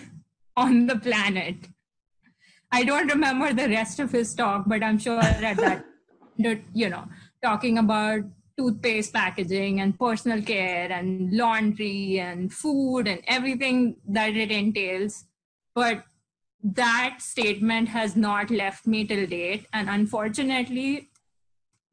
on 0.57 0.87
the 0.87 0.97
planet 1.07 1.69
i 2.71 2.85
don't 2.85 3.13
remember 3.17 3.53
the 3.53 3.69
rest 3.69 3.99
of 3.99 4.13
his 4.13 4.35
talk 4.35 4.65
but 4.67 4.83
i'm 4.83 4.99
sure 4.99 5.21
at 5.21 5.41
that 5.41 5.85
that, 6.39 6.61
you 6.75 6.91
know 6.91 7.05
talking 7.43 7.79
about 7.79 8.21
toothpaste 8.59 9.13
packaging 9.13 9.81
and 9.81 9.99
personal 9.99 10.43
care 10.43 10.91
and 10.91 11.33
laundry 11.33 12.19
and 12.19 12.53
food 12.53 13.07
and 13.07 13.21
everything 13.27 13.97
that 14.09 14.35
it 14.35 14.51
entails 14.51 15.25
but 15.75 16.05
that 16.63 17.17
statement 17.21 17.89
has 17.89 18.17
not 18.17 18.51
left 18.51 18.87
me 18.87 19.05
till 19.07 19.27
date 19.27 19.67
and 19.73 19.91
unfortunately 19.91 21.11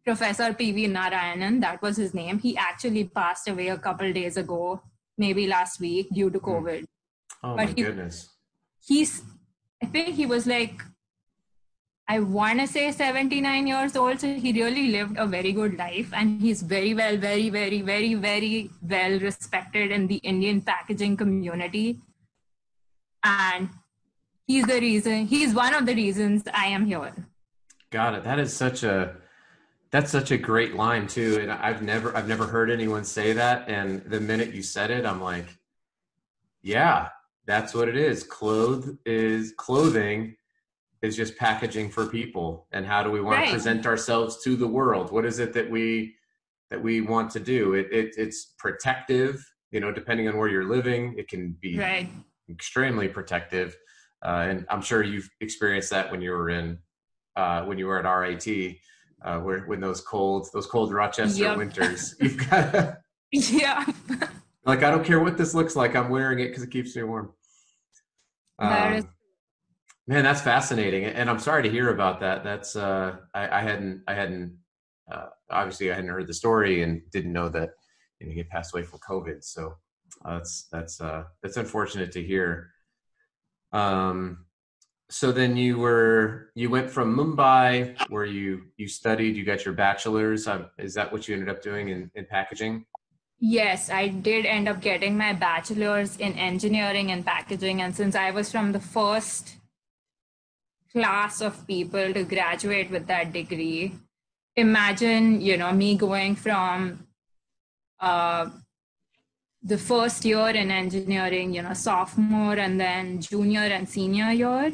Professor 0.04 0.54
P.V. 0.54 0.90
Narayanan, 0.90 1.62
that 1.62 1.82
was 1.82 1.96
his 1.96 2.14
name. 2.14 2.40
He 2.40 2.58
actually 2.58 3.06
passed 3.06 3.48
away 3.48 3.70
a 3.70 3.78
couple 3.78 4.12
days 4.12 4.36
ago, 4.36 4.82
maybe 5.18 5.48
last 5.48 5.80
week, 5.80 6.08
due 6.12 6.30
to 6.30 6.40
hmm. 6.40 6.46
COVID. 6.46 6.84
Oh 7.44 7.56
But 7.56 7.56
my 7.56 7.66
he- 7.68 7.84
goodness. 7.84 8.30
He's, 8.86 9.22
I 9.82 9.86
think 9.86 10.16
he 10.16 10.26
was 10.26 10.46
like, 10.46 10.82
I 12.08 12.20
want 12.20 12.60
to 12.60 12.68
say 12.68 12.92
79 12.92 13.66
years 13.66 13.96
old. 13.96 14.20
So 14.20 14.28
he 14.28 14.52
really 14.52 14.90
lived 14.90 15.18
a 15.18 15.26
very 15.26 15.54
good 15.54 15.78
life. 15.78 16.12
And 16.14 16.42
he's 16.42 16.62
very 16.62 16.94
well, 16.94 17.18
very, 17.18 17.50
very, 17.50 17.82
very, 17.82 18.14
very 18.16 18.70
well 18.82 19.20
respected 19.20 19.92
in 19.92 20.08
the 20.08 20.18
Indian 20.18 20.62
packaging 20.62 21.18
community. 21.18 22.00
And 23.24 23.70
he's 24.46 24.66
the 24.66 24.80
reason, 24.82 25.28
he's 25.28 25.54
one 25.54 25.74
of 25.74 25.86
the 25.86 25.96
reasons 25.96 26.44
I 26.54 26.68
am 26.68 26.86
here. 26.86 27.14
Got 27.90 28.16
it. 28.16 28.24
That 28.24 28.40
is 28.40 28.54
such 28.54 28.84
a 28.84 29.16
that's 29.92 30.10
such 30.10 30.32
a 30.32 30.38
great 30.38 30.74
line 30.74 31.06
too. 31.06 31.38
And 31.40 31.52
I've 31.52 31.84
never 31.84 32.16
I've 32.18 32.28
never 32.28 32.48
heard 32.48 32.70
anyone 32.70 33.04
say 33.04 33.32
that. 33.34 33.70
And 33.70 34.04
the 34.06 34.20
minute 34.20 34.54
you 34.54 34.64
said 34.64 34.90
it, 34.92 35.06
I'm 35.06 35.22
like, 35.22 35.46
yeah, 36.64 37.10
that's 37.46 37.74
what 37.74 37.88
it 37.88 37.96
is. 37.96 38.24
Clothe 38.24 38.98
is 39.06 39.54
clothing 39.56 40.36
is 41.04 41.16
just 41.18 41.36
packaging 41.38 41.92
for 41.92 42.08
people. 42.08 42.66
And 42.72 42.86
how 42.86 43.04
do 43.04 43.12
we 43.12 43.22
want 43.22 43.38
Right. 43.38 43.46
to 43.48 43.52
present 43.52 43.86
ourselves 43.86 44.42
to 44.46 44.56
the 44.56 44.68
world? 44.68 45.12
What 45.12 45.26
is 45.26 45.38
it 45.38 45.54
that 45.54 45.70
we 45.70 46.16
that 46.72 46.82
we 46.82 47.02
want 47.02 47.30
to 47.32 47.40
do? 47.40 47.76
It, 47.76 47.88
it 47.92 48.16
it's 48.18 48.56
protective, 48.58 49.46
you 49.70 49.80
know, 49.80 49.92
depending 49.92 50.28
on 50.28 50.38
where 50.38 50.48
you're 50.48 50.64
living. 50.68 51.14
It 51.20 51.28
can 51.28 51.52
be 51.62 51.78
Right. 51.78 52.10
extremely 52.50 53.08
protective. 53.10 53.78
Uh, 54.26 54.46
and 54.50 54.66
I'm 54.70 54.82
sure 54.82 55.04
you've 55.04 55.30
experienced 55.42 55.90
that 55.92 56.10
when 56.10 56.22
you 56.22 56.32
were 56.32 56.50
in 56.50 56.80
uh, 57.36 57.66
when 57.66 57.78
you 57.78 57.88
were 57.88 58.00
at 58.00 58.06
RIT, 58.10 58.78
uh, 59.24 59.40
where 59.40 59.62
when 59.66 59.82
those 59.82 60.00
cold 60.02 60.48
those 60.54 60.66
cold 60.68 60.94
Rochester 60.94 61.44
Yep. 61.44 61.58
winters, 61.58 62.16
you've 62.22 62.50
got 62.50 63.00
Yeah. 63.32 63.86
like 64.66 64.84
I 64.84 64.90
don't 64.90 65.04
care 65.04 65.20
what 65.20 65.36
this 65.38 65.54
looks 65.54 65.76
like, 65.76 65.96
I'm 65.98 66.10
wearing 66.10 66.40
it 66.40 66.48
because 66.48 66.64
it 66.64 66.72
keeps 66.72 66.96
me 66.96 67.04
warm. 67.04 67.34
That 68.60 68.96
is- 68.96 69.04
Um, 69.04 69.13
man, 70.08 70.24
that's 70.24 70.42
fascinating, 70.42 71.06
and 71.06 71.30
I'm 71.30 71.40
sorry 71.40 71.64
to 71.64 71.70
hear 71.70 71.90
about 71.90 72.20
that. 72.22 72.44
That's 72.44 72.76
uh, 72.76 73.18
I, 73.34 73.60
I 73.60 73.62
hadn't 73.62 74.04
I 74.08 74.14
hadn't 74.14 74.58
uh, 75.12 75.28
obviously 75.50 75.92
I 75.92 75.96
hadn't 75.96 76.10
heard 76.10 76.28
the 76.28 76.34
story 76.34 76.84
and 76.84 77.02
didn't 77.12 77.34
know 77.34 77.50
that 77.50 77.72
you 78.20 78.28
know, 78.28 78.34
he 78.34 78.44
passed 78.44 78.74
away 78.74 78.84
from 78.84 79.00
COVID. 79.00 79.44
So 79.44 79.76
uh, 80.26 80.38
that's 80.38 80.68
that's 80.72 81.02
uh, 81.02 81.24
that's 81.42 81.58
unfortunate 81.58 82.12
to 82.14 82.24
hear. 82.24 82.72
Um, 83.72 84.46
so 85.10 85.32
then 85.32 85.58
you 85.58 85.78
were 85.78 86.52
you 86.56 86.70
went 86.70 86.90
from 86.90 87.16
Mumbai 87.16 87.96
where 88.10 88.26
you 88.26 88.64
you 88.78 88.88
studied 88.88 89.36
you 89.36 89.44
got 89.44 89.66
your 89.66 89.74
bachelor's 89.74 90.48
um, 90.48 90.68
is 90.78 90.94
that 90.96 91.12
what 91.12 91.28
you 91.28 91.36
ended 91.36 91.50
up 91.50 91.62
doing 91.62 91.90
in, 91.90 92.10
in 92.16 92.26
packaging 92.26 92.86
Yes, 93.46 93.90
I 93.90 94.08
did 94.08 94.46
end 94.46 94.70
up 94.70 94.80
getting 94.80 95.18
my 95.18 95.34
bachelor's 95.34 96.16
in 96.16 96.32
engineering 96.34 97.12
and 97.12 97.26
packaging. 97.26 97.82
And 97.82 97.94
since 97.94 98.16
I 98.16 98.32
was 98.32 98.50
from 98.50 98.72
the 98.72 98.80
first 98.80 99.58
class 100.94 101.42
of 101.42 101.66
people 101.68 102.14
to 102.14 102.24
graduate 102.24 102.90
with 102.92 103.08
that 103.08 103.34
degree, 103.34 103.94
imagine, 104.56 105.42
you 105.42 105.58
know, 105.58 105.72
me 105.72 105.96
going 105.96 106.36
from 106.36 107.08
uh, 108.00 108.50
the 109.64 109.78
first 109.78 110.26
year 110.26 110.50
in 110.50 110.70
engineering, 110.70 111.54
you 111.54 111.62
know, 111.62 111.74
sophomore 111.74 112.56
and 112.56 112.80
then 112.80 113.22
junior 113.22 113.62
and 113.62 113.88
senior 113.88 114.32
year. 114.32 114.74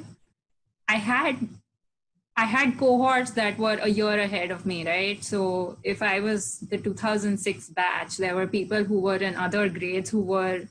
I 0.87 0.95
had 0.95 1.37
I 2.35 2.45
had 2.45 2.77
cohorts 2.77 3.31
that 3.31 3.57
were 3.57 3.77
a 3.81 3.89
year 3.89 4.17
ahead 4.17 4.49
of 4.49 4.65
me, 4.65 4.85
right? 4.87 5.21
So 5.21 5.77
if 5.83 6.01
I 6.01 6.21
was 6.21 6.59
the 6.61 6.77
2006 6.77 7.69
batch, 7.71 8.15
there 8.15 8.33
were 8.33 8.47
people 8.47 8.85
who 8.85 9.01
were 9.01 9.17
in 9.17 9.35
other 9.35 9.67
grades 9.67 10.09
who 10.09 10.21
were 10.21 10.61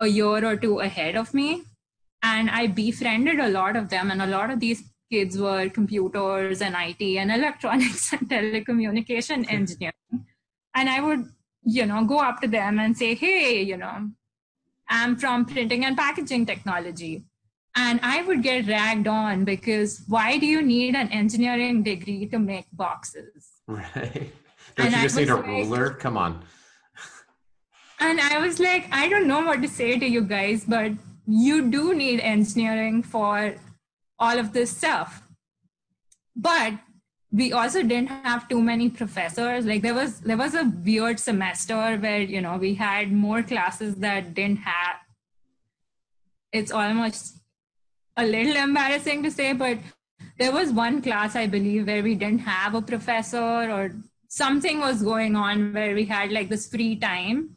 a 0.00 0.06
year 0.06 0.44
or 0.44 0.56
two 0.56 0.80
ahead 0.80 1.14
of 1.16 1.34
me. 1.34 1.64
And 2.22 2.50
I 2.50 2.66
befriended 2.68 3.40
a 3.40 3.48
lot 3.48 3.76
of 3.76 3.88
them, 3.88 4.10
and 4.10 4.22
a 4.22 4.26
lot 4.26 4.50
of 4.50 4.60
these 4.60 4.82
kids 5.10 5.38
were 5.38 5.68
computers 5.68 6.62
and 6.62 6.74
IT 6.78 7.02
and 7.18 7.30
electronics 7.32 8.12
and 8.16 8.28
telecommunication 8.28 9.44
engineering. 9.50 9.92
And 10.74 10.88
I 10.88 11.00
would, 11.00 11.26
you 11.64 11.84
know, 11.86 12.04
go 12.04 12.20
up 12.20 12.40
to 12.40 12.48
them 12.48 12.78
and 12.78 12.96
say, 12.96 13.14
hey, 13.14 13.62
you 13.62 13.76
know, 13.76 14.10
I'm 14.88 15.16
from 15.16 15.44
printing 15.44 15.84
and 15.84 15.96
packaging 15.96 16.46
technology. 16.46 17.24
And 17.74 18.00
I 18.02 18.22
would 18.22 18.42
get 18.42 18.66
ragged 18.68 19.06
on 19.08 19.44
because 19.44 20.02
why 20.06 20.38
do 20.38 20.46
you 20.46 20.60
need 20.62 20.94
an 20.94 21.08
engineering 21.08 21.82
degree 21.82 22.26
to 22.26 22.38
make 22.38 22.66
boxes? 22.72 23.48
right 23.66 24.32
don't 24.76 24.86
And 24.86 24.94
you 24.96 25.02
just 25.02 25.16
need 25.16 25.30
a 25.30 25.36
like- 25.36 25.46
ruler 25.46 25.90
come 25.90 26.16
on 26.18 26.42
And 28.00 28.20
I 28.20 28.38
was 28.38 28.58
like, 28.58 28.88
I 28.90 29.08
don't 29.08 29.26
know 29.28 29.40
what 29.46 29.62
to 29.62 29.68
say 29.68 29.98
to 29.98 30.06
you 30.06 30.22
guys, 30.22 30.64
but 30.64 30.92
you 31.26 31.70
do 31.70 31.94
need 31.94 32.20
engineering 32.20 33.02
for 33.02 33.54
all 34.18 34.38
of 34.38 34.52
this 34.52 34.76
stuff. 34.76 35.22
But 36.34 36.74
we 37.30 37.52
also 37.52 37.82
didn't 37.82 38.08
have 38.08 38.48
too 38.48 38.60
many 38.60 38.90
professors. 38.90 39.64
Like 39.64 39.82
there 39.82 39.94
was 39.94 40.20
there 40.20 40.36
was 40.36 40.54
a 40.54 40.70
weird 40.84 41.18
semester 41.18 41.96
where, 41.96 42.20
you 42.20 42.40
know, 42.40 42.56
we 42.56 42.74
had 42.74 43.12
more 43.12 43.42
classes 43.42 43.96
that 43.96 44.34
didn't 44.34 44.58
have 44.58 44.96
it's 46.52 46.70
almost 46.70 47.38
a 48.16 48.26
little 48.26 48.56
embarrassing 48.56 49.22
to 49.22 49.30
say, 49.30 49.54
but 49.54 49.78
there 50.38 50.52
was 50.52 50.70
one 50.70 51.00
class 51.00 51.34
I 51.34 51.46
believe 51.46 51.86
where 51.86 52.02
we 52.02 52.14
didn't 52.14 52.40
have 52.40 52.74
a 52.74 52.82
professor 52.82 53.38
or 53.38 53.92
something 54.28 54.80
was 54.80 55.02
going 55.02 55.34
on 55.34 55.72
where 55.72 55.94
we 55.94 56.04
had 56.04 56.30
like 56.30 56.48
this 56.48 56.68
free 56.68 56.96
time 56.96 57.56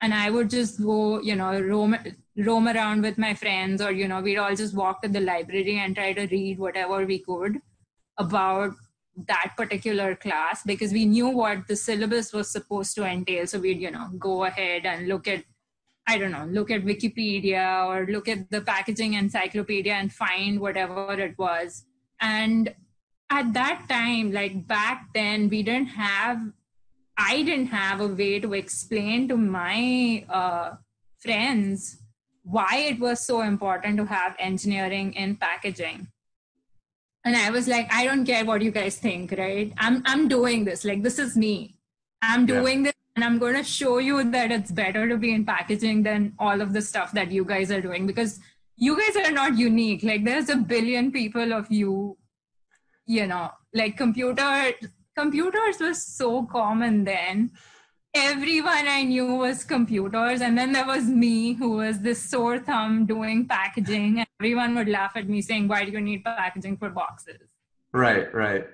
and 0.00 0.14
I 0.14 0.30
would 0.30 0.48
just 0.48 0.82
go, 0.82 1.20
you 1.20 1.36
know, 1.36 1.60
roam 1.60 1.96
roam 2.44 2.68
around 2.68 3.02
with 3.02 3.18
my 3.18 3.34
friends, 3.34 3.82
or 3.82 3.92
you 3.92 4.08
know, 4.08 4.20
we'd 4.20 4.38
all 4.38 4.54
just 4.54 4.74
walk 4.74 5.02
to 5.02 5.08
the 5.08 5.20
library 5.20 5.78
and 5.78 5.94
try 5.94 6.12
to 6.12 6.26
read 6.26 6.58
whatever 6.58 7.04
we 7.04 7.18
could 7.18 7.60
about 8.18 8.72
that 9.26 9.52
particular 9.56 10.14
class 10.14 10.62
because 10.64 10.92
we 10.92 11.04
knew 11.04 11.28
what 11.28 11.66
the 11.68 11.76
syllabus 11.76 12.32
was 12.32 12.50
supposed 12.50 12.94
to 12.94 13.04
entail. 13.04 13.46
So 13.46 13.58
we'd, 13.58 13.80
you 13.80 13.90
know, 13.90 14.08
go 14.18 14.44
ahead 14.44 14.86
and 14.86 15.08
look 15.08 15.28
at, 15.28 15.44
I 16.06 16.18
don't 16.18 16.32
know, 16.32 16.46
look 16.46 16.70
at 16.70 16.84
Wikipedia 16.84 17.86
or 17.86 18.06
look 18.06 18.28
at 18.28 18.50
the 18.50 18.60
packaging 18.60 19.14
encyclopedia 19.14 19.92
and 19.92 20.12
find 20.12 20.60
whatever 20.60 21.12
it 21.12 21.38
was. 21.38 21.84
And 22.20 22.74
at 23.30 23.52
that 23.54 23.86
time, 23.88 24.32
like 24.32 24.66
back 24.66 25.08
then, 25.14 25.48
we 25.48 25.62
didn't 25.62 25.88
have, 25.88 26.40
I 27.16 27.42
didn't 27.42 27.66
have 27.66 28.00
a 28.00 28.08
way 28.08 28.40
to 28.40 28.54
explain 28.54 29.28
to 29.28 29.36
my 29.36 30.24
uh, 30.28 30.76
friends 31.18 32.00
why 32.42 32.76
it 32.88 32.98
was 32.98 33.20
so 33.20 33.42
important 33.42 33.96
to 33.98 34.04
have 34.06 34.34
engineering 34.38 35.12
in 35.14 35.36
packaging. 35.36 36.08
And 37.24 37.36
i 37.36 37.50
was 37.50 37.68
like 37.68 37.92
i 37.92 38.04
don't 38.04 38.24
care 38.24 38.44
what 38.44 38.62
you 38.62 38.70
guys 38.70 38.96
think 38.96 39.32
right? 39.36 39.72
I'm 39.78 40.02
i'm 40.06 40.28
doing 40.28 40.64
this. 40.64 40.84
Like 40.84 41.02
this 41.02 41.18
is 41.18 41.36
me. 41.36 41.76
I'm 42.22 42.46
doing 42.46 42.78
yeah. 42.78 42.84
this 42.84 42.94
and 43.16 43.24
i'm 43.24 43.38
going 43.38 43.56
to 43.56 43.64
show 43.64 43.98
you 43.98 44.22
that 44.30 44.52
it's 44.52 44.70
better 44.70 45.08
to 45.08 45.16
be 45.16 45.34
in 45.34 45.44
packaging 45.44 46.02
than 46.02 46.32
all 46.38 46.60
of 46.60 46.72
the 46.72 46.80
stuff 46.80 47.12
that 47.12 47.30
you 47.30 47.44
guys 47.44 47.70
are 47.70 47.80
doing 47.80 48.06
because 48.06 48.40
you 48.76 48.96
guys 48.98 49.16
are 49.16 49.32
not 49.32 49.58
unique. 49.58 50.02
Like 50.02 50.24
there's 50.24 50.48
a 50.48 50.56
billion 50.56 51.12
people 51.12 51.52
of 51.52 51.70
you 51.70 52.16
you 53.10 53.26
know? 53.26 53.50
Like 53.74 53.96
computer 53.96 54.72
computers 55.16 55.80
were 55.80 55.94
so 55.94 56.44
common 56.46 57.04
then 57.04 57.50
everyone 58.14 58.88
I 58.88 59.02
knew 59.02 59.34
was 59.34 59.64
computers. 59.64 60.40
And 60.40 60.56
then 60.56 60.72
there 60.72 60.86
was 60.86 61.04
me, 61.04 61.54
who 61.54 61.76
was 61.76 62.00
this 62.00 62.22
sore 62.22 62.58
thumb 62.58 63.06
doing 63.06 63.46
packaging. 63.46 64.18
And 64.20 64.26
everyone 64.40 64.74
would 64.74 64.88
laugh 64.88 65.12
at 65.16 65.28
me 65.28 65.42
saying, 65.42 65.68
Why 65.68 65.84
do 65.84 65.92
you 65.92 66.00
need 66.00 66.24
packaging 66.24 66.76
for 66.76 66.90
boxes? 66.90 67.40
Right, 67.92 68.32
right. 68.34 68.66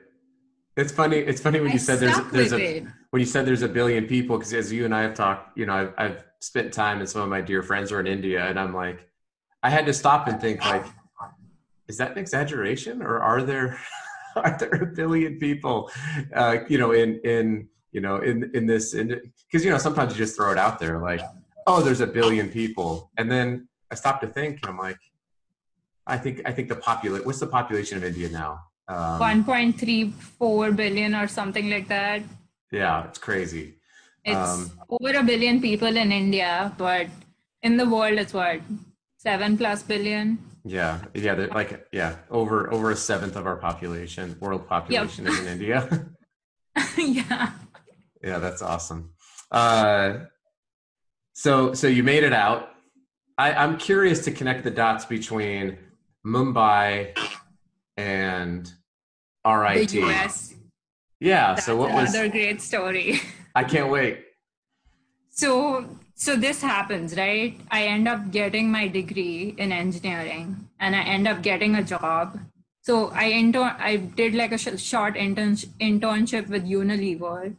It's 0.77 0.93
funny. 0.93 1.19
It's 1.19 1.41
funny 1.41 1.61
when 1.61 1.71
I 1.71 1.75
you 1.75 1.79
said 1.79 2.01
there's 2.01 2.19
there's 2.31 2.53
a, 2.53 2.77
it. 2.77 2.85
when 3.11 3.21
you 3.21 3.27
said 3.27 3.47
there's 3.47 3.63
a 3.63 3.69
billion 3.69 4.07
people 4.07 4.37
because 4.37 4.53
as 4.53 4.71
you 4.71 4.85
and 4.85 4.95
I 4.95 5.03
have 5.03 5.15
talked, 5.15 5.57
you 5.57 5.65
know, 5.65 5.73
I've, 5.73 5.95
I've 5.97 6.25
spent 6.41 6.73
time 6.73 7.01
and 7.01 7.09
some 7.09 7.23
of 7.23 7.31
my 7.31 7.41
dear 7.41 7.63
friends 7.63 7.93
are 7.93 8.01
in 8.01 8.07
India, 8.07 8.45
and 8.45 8.61
I'm 8.61 8.75
like, 8.75 9.09
I 9.63 9.71
had 9.71 9.87
to 9.87 9.95
stop 9.95 10.29
and 10.29 10.39
think 10.39 10.63
like, 10.67 10.85
is 11.89 11.97
that 11.97 12.13
an 12.13 12.19
exaggeration 12.19 13.01
or 13.01 13.21
are 13.21 13.43
there 13.43 13.81
are 14.37 14.55
there 14.59 14.75
a 14.83 14.87
billion 14.87 15.39
people, 15.39 15.91
uh, 16.35 16.59
you 16.69 16.77
know, 16.77 16.93
in 16.93 17.21
in 17.25 17.69
you 17.93 18.01
know, 18.01 18.17
in 18.17 18.51
in 18.55 18.67
this, 18.67 18.95
because 18.95 19.65
you 19.65 19.71
know, 19.71 19.79
sometimes 19.79 20.13
you 20.13 20.19
just 20.19 20.37
throw 20.37 20.53
it 20.53 20.59
out 20.59 20.79
there, 20.79 20.99
like, 20.99 21.21
oh, 21.67 21.83
there's 21.83 22.01
a 22.01 22.07
billion 22.07 22.49
people, 22.49 23.11
and 23.17 23.31
then 23.31 23.69
I 23.91 23.95
stop 23.95 24.21
to 24.21 24.27
think, 24.27 24.61
and 24.63 24.71
I'm 24.71 24.79
like, 24.79 24.99
I 26.07 26.19
think 26.19 26.43
I 26.45 26.53
think 26.53 26.69
the 26.69 26.77
population. 26.77 27.27
What's 27.27 27.41
the 27.41 27.47
population 27.47 27.99
of 27.99 28.05
India 28.05 28.29
now? 28.29 28.61
Um, 28.89 29.19
1.34 29.45 30.77
billion 30.77 31.15
or 31.15 31.27
something 31.27 31.69
like 31.69 31.89
that. 31.89 32.23
Yeah, 32.71 33.05
it's 33.07 33.19
crazy. 33.19 33.79
It's 34.25 34.37
um, 34.37 34.71
over 34.89 35.19
a 35.19 35.23
billion 35.25 35.61
people 35.61 35.97
in 35.97 36.13
India, 36.13 36.73
but 36.79 37.07
in 37.63 37.77
the 37.77 37.89
world, 37.89 38.19
it's 38.19 38.33
what 38.33 38.61
seven 39.19 39.57
plus 39.57 39.83
billion. 39.83 40.39
Yeah, 40.65 40.99
yeah, 41.15 41.35
like 41.55 41.87
yeah, 41.93 42.17
over 42.31 42.73
over 42.73 42.91
a 42.91 42.97
seventh 42.97 43.37
of 43.37 43.47
our 43.47 43.57
population, 43.57 44.37
world 44.41 44.69
population, 44.69 45.25
yep. 45.25 45.35
is 45.35 45.41
in 45.41 45.47
India. 45.47 46.07
yeah. 46.99 47.51
Yeah, 48.27 48.41
that's 48.41 48.61
awesome. 48.61 49.11
Uh, 49.53 50.25
so, 51.33 51.75
so 51.75 51.87
you 51.87 52.03
made 52.03 52.25
it 52.25 52.33
out. 52.33 52.71
I, 53.39 53.53
I'm 53.53 53.79
curious 53.79 54.25
to 54.25 54.33
connect 54.33 54.65
the 54.65 54.71
dots 54.73 55.05
between 55.05 55.79
Mumbai 56.27 57.17
and 57.97 58.69
RIT. 59.47 59.91
The 59.91 60.03
US. 60.03 60.55
Yeah. 61.21 61.55
That's 61.55 61.67
so 61.67 61.77
what 61.77 61.91
another 61.91 62.03
was 62.03 62.15
another 62.15 62.29
great 62.31 62.61
story? 62.61 63.21
I 63.55 63.63
can't 63.63 63.93
wait. 63.93 64.25
So, 65.31 65.87
so 66.17 66.35
this 66.35 66.61
happens, 66.61 67.17
right? 67.17 67.57
I 67.71 67.85
end 67.85 68.09
up 68.09 68.33
getting 68.33 68.73
my 68.73 68.89
degree 68.89 69.55
in 69.57 69.71
engineering, 69.71 70.69
and 70.81 70.97
I 70.97 71.03
end 71.03 71.29
up 71.29 71.43
getting 71.43 71.77
a 71.77 71.85
job. 71.85 72.41
So 72.83 73.11
I 73.11 73.31
intern, 73.31 73.77
I 73.79 73.97
did 73.97 74.35
like 74.35 74.51
a 74.51 74.59
sh- 74.59 74.81
short 74.81 75.17
intern- 75.17 75.57
internship 75.81 76.49
with 76.49 76.65
Unilever, 76.65 77.55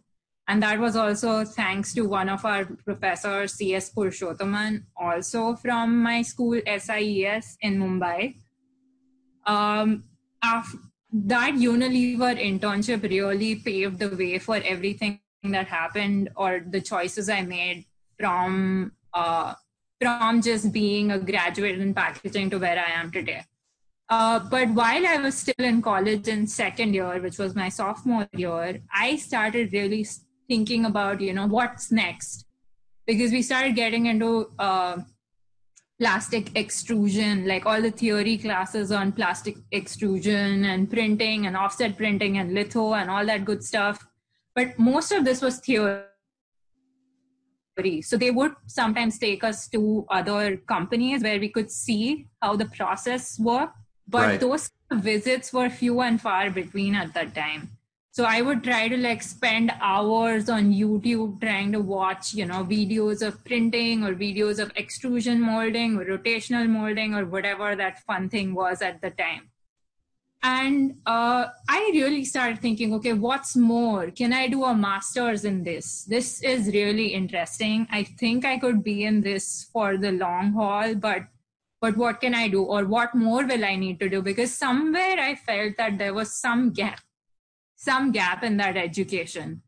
and 0.47 0.63
that 0.63 0.79
was 0.79 0.95
also 0.95 1.43
thanks 1.43 1.93
to 1.93 2.03
one 2.03 2.29
of 2.29 2.45
our 2.45 2.65
professors, 2.65 3.53
C.S. 3.55 3.93
Purushothaman, 3.93 4.83
also 4.95 5.55
from 5.55 6.01
my 6.01 6.21
school, 6.21 6.61
SIES 6.65 7.57
in 7.61 7.77
Mumbai. 7.77 8.35
Um, 9.45 10.05
that 11.11 11.53
Unilever 11.53 12.37
internship 12.39 13.03
really 13.03 13.55
paved 13.55 13.99
the 13.99 14.15
way 14.15 14.39
for 14.39 14.57
everything 14.57 15.19
that 15.43 15.67
happened 15.67 16.29
or 16.35 16.61
the 16.65 16.81
choices 16.81 17.29
I 17.29 17.41
made 17.41 17.85
from 18.19 18.93
uh, 19.13 19.53
from 20.01 20.41
just 20.41 20.71
being 20.71 21.11
a 21.11 21.19
graduate 21.19 21.79
in 21.79 21.93
packaging 21.93 22.49
to 22.51 22.57
where 22.57 22.77
I 22.79 22.91
am 23.01 23.11
today. 23.11 23.43
Uh, 24.09 24.39
but 24.39 24.69
while 24.69 25.05
I 25.05 25.17
was 25.17 25.35
still 25.35 25.65
in 25.65 25.81
college 25.81 26.27
in 26.27 26.47
second 26.47 26.93
year, 26.93 27.19
which 27.19 27.37
was 27.37 27.55
my 27.55 27.67
sophomore 27.67 28.27
year, 28.33 28.79
I 28.93 29.17
started 29.17 29.73
really 29.73 30.05
thinking 30.47 30.85
about 30.85 31.21
you 31.21 31.33
know 31.33 31.47
what's 31.47 31.91
next? 31.91 32.45
Because 33.05 33.31
we 33.31 33.41
started 33.41 33.75
getting 33.75 34.07
into 34.07 34.51
uh, 34.59 34.97
plastic 35.99 36.55
extrusion 36.55 37.47
like 37.47 37.65
all 37.65 37.81
the 37.81 37.91
theory 37.91 38.37
classes 38.37 38.91
on 38.91 39.11
plastic 39.11 39.57
extrusion 39.71 40.65
and 40.65 40.89
printing 40.89 41.47
and 41.47 41.57
offset 41.57 41.97
printing 41.97 42.37
and 42.37 42.53
litho 42.53 42.93
and 42.93 43.09
all 43.09 43.25
that 43.25 43.45
good 43.45 43.63
stuff. 43.63 44.05
But 44.53 44.77
most 44.77 45.11
of 45.11 45.25
this 45.25 45.41
was 45.41 45.59
theory. 45.59 46.03
So 48.01 48.17
they 48.17 48.31
would 48.31 48.53
sometimes 48.65 49.17
take 49.19 49.43
us 49.43 49.67
to 49.69 50.05
other 50.09 50.57
companies 50.57 51.23
where 51.23 51.39
we 51.39 51.49
could 51.49 51.71
see 51.71 52.27
how 52.41 52.55
the 52.55 52.65
process 52.65 53.39
worked. 53.39 53.75
But 54.07 54.27
right. 54.27 54.39
those 54.39 54.71
visits 54.91 55.51
were 55.51 55.69
few 55.69 56.01
and 56.01 56.19
far 56.19 56.49
between 56.49 56.95
at 56.95 57.13
that 57.13 57.35
time 57.35 57.76
so 58.17 58.23
i 58.25 58.41
would 58.41 58.63
try 58.63 58.87
to 58.91 58.97
like 58.97 59.21
spend 59.21 59.71
hours 59.79 60.49
on 60.49 60.71
youtube 60.73 61.39
trying 61.39 61.71
to 61.71 61.79
watch 61.89 62.33
you 62.33 62.45
know 62.51 62.63
videos 62.69 63.21
of 63.27 63.35
printing 63.45 64.03
or 64.03 64.13
videos 64.21 64.57
of 64.63 64.71
extrusion 64.83 65.39
molding 65.39 65.95
or 65.97 66.05
rotational 66.05 66.67
molding 66.77 67.13
or 67.13 67.25
whatever 67.35 67.75
that 67.75 68.03
fun 68.05 68.27
thing 68.27 68.55
was 68.55 68.81
at 68.81 68.99
the 69.03 69.11
time. 69.11 69.43
And 70.41 70.97
uh, 71.05 71.45
i 71.69 71.79
really 71.93 72.25
started 72.25 72.59
thinking 72.59 72.91
okay 72.95 73.13
what's 73.13 73.55
more? 73.55 74.09
Can 74.09 74.33
i 74.33 74.47
do 74.47 74.63
a 74.63 74.73
master's 74.73 75.45
in 75.45 75.63
this? 75.63 76.03
This 76.05 76.41
is 76.41 76.73
really 76.73 77.07
interesting. 77.21 77.87
I 77.91 78.03
think 78.03 78.45
i 78.45 78.57
could 78.57 78.83
be 78.83 79.03
in 79.03 79.21
this 79.21 79.69
for 79.71 79.95
the 79.97 80.11
long 80.11 80.53
haul 80.53 80.95
but 80.95 81.27
but 81.81 81.97
what 81.97 82.21
can 82.21 82.33
i 82.43 82.47
do? 82.47 82.63
Or 82.63 82.85
what 82.85 83.13
more 83.13 83.45
will 83.45 83.65
i 83.73 83.75
need 83.75 83.99
to 83.99 84.09
do? 84.09 84.21
Because 84.21 84.61
somewhere 84.67 85.19
i 85.31 85.35
felt 85.35 85.77
that 85.77 85.99
there 85.99 86.15
was 86.15 86.39
some 86.45 86.71
gap 86.81 87.06
some 87.77 88.11
gap 88.11 88.43
in 88.43 88.57
that 88.57 88.75
education. 88.75 89.61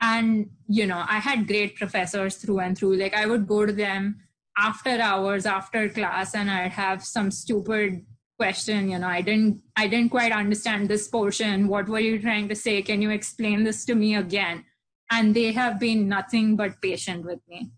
And 0.00 0.50
you 0.68 0.86
know 0.86 1.02
i 1.08 1.18
had 1.18 1.48
great 1.48 1.74
professors 1.74 2.36
through 2.36 2.60
and 2.60 2.76
through. 2.78 2.96
Like 2.96 3.14
i 3.14 3.26
would 3.26 3.46
go 3.48 3.66
to 3.66 3.72
them 3.72 4.20
after 4.58 4.90
hours 4.90 5.46
after 5.46 5.88
class 5.88 6.34
and 6.34 6.50
i'd 6.50 6.72
have 6.72 7.04
some 7.04 7.30
stupid 7.30 8.04
question 8.38 8.88
you 8.90 8.98
know 8.98 9.06
i 9.06 9.20
didn't 9.20 9.60
i 9.76 9.86
didn't 9.86 10.10
quite 10.10 10.32
understand 10.32 10.88
this 10.88 11.08
portion. 11.08 11.66
What 11.68 11.88
were 11.88 12.00
you 12.00 12.20
trying 12.20 12.48
to 12.48 12.54
say? 12.54 12.82
Can 12.82 13.00
you 13.00 13.10
explain 13.10 13.64
this 13.64 13.84
to 13.86 13.94
me 13.94 14.14
again? 14.16 14.64
And 15.10 15.34
they 15.34 15.52
have 15.52 15.80
been 15.80 16.08
nothing 16.08 16.56
but 16.56 16.82
patient 16.82 17.24
with 17.24 17.38
me. 17.48 17.70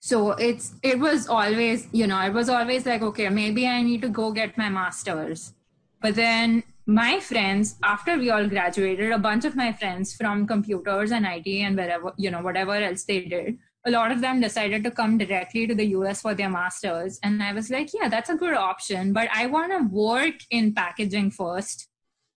So 0.00 0.32
it's 0.32 0.74
it 0.82 0.98
was 0.98 1.28
always 1.28 1.86
you 1.92 2.08
know 2.08 2.20
it 2.20 2.32
was 2.32 2.48
always 2.48 2.84
like 2.86 3.02
okay 3.02 3.28
maybe 3.28 3.68
i 3.68 3.82
need 3.82 4.02
to 4.02 4.08
go 4.08 4.32
get 4.32 4.58
my 4.58 4.68
masters. 4.68 5.52
But 6.00 6.16
then 6.16 6.64
my 6.88 7.20
friends 7.20 7.76
after 7.82 8.16
we 8.16 8.30
all 8.30 8.48
graduated 8.48 9.12
a 9.12 9.18
bunch 9.18 9.44
of 9.44 9.54
my 9.54 9.70
friends 9.70 10.16
from 10.16 10.46
computers 10.46 11.12
and 11.12 11.26
it 11.26 11.46
and 11.46 11.76
wherever 11.76 12.14
you 12.16 12.30
know 12.30 12.40
whatever 12.40 12.72
else 12.72 13.04
they 13.04 13.20
did 13.20 13.58
a 13.84 13.90
lot 13.90 14.10
of 14.10 14.22
them 14.22 14.40
decided 14.40 14.82
to 14.82 14.90
come 14.90 15.18
directly 15.18 15.66
to 15.66 15.74
the 15.74 15.84
us 15.84 16.22
for 16.22 16.34
their 16.34 16.48
masters. 16.48 17.18
And 17.22 17.42
i 17.42 17.52
was 17.52 17.68
like 17.68 17.90
yeah 17.92 18.08
that's 18.08 18.30
a 18.30 18.36
good 18.36 18.54
option 18.54 19.12
but 19.12 19.28
i 19.34 19.44
want 19.44 19.70
to 19.72 19.86
work 19.94 20.36
in 20.50 20.72
packaging 20.72 21.30
first 21.30 21.88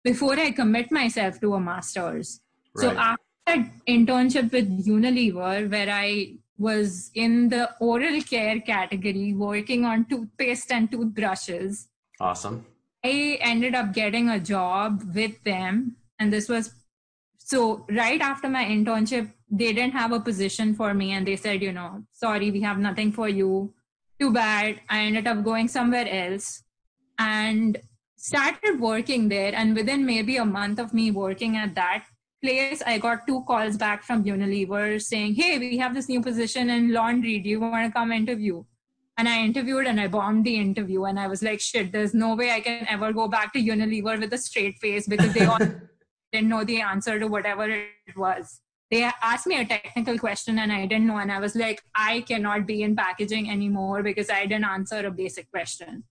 before 0.03 0.37
i 0.37 0.51
commit 0.51 0.91
myself 0.91 1.39
to 1.39 1.53
a 1.53 1.59
masters. 1.59 2.41
Right. 2.75 2.91
so 2.91 2.97
after 2.97 3.23
that 3.47 3.69
internship 3.87 4.51
with 4.51 4.85
unilever 4.85 5.71
where 5.71 5.89
i 5.89 6.35
was 6.57 7.09
in 7.15 7.47
the 7.47 7.69
oral 7.79 8.21
care 8.21 8.59
category 8.59 9.33
working 9.33 9.85
on 9.85 10.05
toothpaste 10.09 10.73
and 10.73 10.91
toothbrushes 10.91 11.87
awesome 12.19 12.65
I 13.03 13.37
ended 13.41 13.75
up 13.75 13.93
getting 13.93 14.29
a 14.29 14.39
job 14.39 15.03
with 15.15 15.43
them. 15.43 15.97
And 16.19 16.31
this 16.31 16.47
was 16.47 16.73
so 17.37 17.85
right 17.89 18.21
after 18.21 18.47
my 18.47 18.63
internship, 18.63 19.31
they 19.49 19.73
didn't 19.73 19.93
have 19.93 20.11
a 20.11 20.19
position 20.19 20.75
for 20.75 20.93
me. 20.93 21.11
And 21.11 21.27
they 21.27 21.35
said, 21.35 21.61
you 21.61 21.71
know, 21.71 22.03
sorry, 22.11 22.51
we 22.51 22.61
have 22.61 22.77
nothing 22.77 23.11
for 23.11 23.27
you. 23.27 23.73
Too 24.19 24.31
bad. 24.31 24.81
I 24.89 24.99
ended 24.99 25.27
up 25.27 25.43
going 25.43 25.67
somewhere 25.67 26.07
else. 26.07 26.63
And 27.17 27.77
started 28.21 28.79
working 28.79 29.29
there 29.29 29.51
and 29.55 29.75
within 29.75 30.05
maybe 30.05 30.37
a 30.37 30.45
month 30.45 30.77
of 30.77 30.93
me 30.93 31.09
working 31.09 31.57
at 31.57 31.73
that 31.73 32.05
place 32.43 32.83
i 32.85 32.95
got 32.99 33.25
two 33.25 33.43
calls 33.47 33.77
back 33.77 34.03
from 34.03 34.23
unilever 34.23 35.01
saying 35.01 35.33
hey 35.33 35.57
we 35.57 35.75
have 35.75 35.95
this 35.95 36.07
new 36.07 36.21
position 36.21 36.69
in 36.69 36.93
laundry 36.93 37.39
do 37.39 37.49
you 37.49 37.59
want 37.59 37.83
to 37.83 37.91
come 37.91 38.11
interview 38.11 38.63
and 39.21 39.29
i 39.29 39.37
interviewed 39.47 39.87
and 39.93 40.01
i 40.03 40.07
bombed 40.17 40.45
the 40.49 40.55
interview 40.65 41.05
and 41.09 41.19
i 41.23 41.27
was 41.31 41.43
like 41.47 41.63
shit 41.69 41.91
there's 41.95 42.13
no 42.25 42.35
way 42.41 42.51
i 42.51 42.59
can 42.67 42.85
ever 42.97 43.13
go 43.21 43.27
back 43.37 43.53
to 43.53 43.65
unilever 43.71 44.19
with 44.25 44.37
a 44.39 44.43
straight 44.49 44.77
face 44.85 45.07
because 45.15 45.33
they 45.35 45.45
all 45.53 45.59
didn't 46.31 46.49
know 46.49 46.63
the 46.63 46.81
answer 46.81 47.19
to 47.19 47.27
whatever 47.27 47.69
it 47.69 48.17
was. 48.17 48.61
They 48.89 49.03
asked 49.03 49.47
me 49.47 49.59
a 49.59 49.65
technical 49.65 50.17
question 50.17 50.59
and 50.59 50.71
i 50.71 50.85
didn't 50.85 51.07
know 51.07 51.17
and 51.17 51.31
i 51.31 51.39
was 51.39 51.55
like 51.55 51.81
i 51.95 52.21
cannot 52.21 52.65
be 52.67 52.81
in 52.83 52.95
packaging 52.95 53.49
anymore 53.49 54.03
because 54.03 54.29
i 54.29 54.41
didn't 54.45 54.65
answer 54.65 55.05
a 55.05 55.11
basic 55.11 55.49
question. 55.51 56.03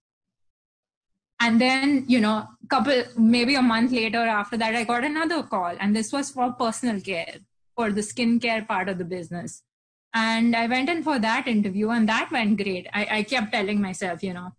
And 1.42 1.60
then 1.60 2.04
you 2.06 2.20
know 2.20 2.46
couple 2.70 3.02
maybe 3.16 3.54
a 3.54 3.62
month 3.62 3.92
later 3.92 4.24
after 4.38 4.56
that 4.62 4.74
i 4.80 4.84
got 4.84 5.04
another 5.04 5.42
call 5.42 5.76
and 5.80 5.96
this 5.96 6.12
was 6.12 6.30
for 6.30 6.52
personal 6.52 7.00
care 7.00 7.36
for 7.76 7.90
the 7.90 8.02
skincare 8.08 8.66
part 8.66 8.90
of 8.90 8.98
the 8.98 9.04
business 9.12 9.62
and 10.14 10.56
i 10.56 10.66
went 10.66 10.88
in 10.88 11.02
for 11.02 11.18
that 11.18 11.46
interview 11.46 11.90
and 11.90 12.08
that 12.08 12.30
went 12.32 12.56
great. 12.62 12.86
I, 12.92 13.06
I 13.18 13.22
kept 13.22 13.52
telling 13.52 13.80
myself 13.80 14.22
you 14.22 14.34
know 14.34 14.52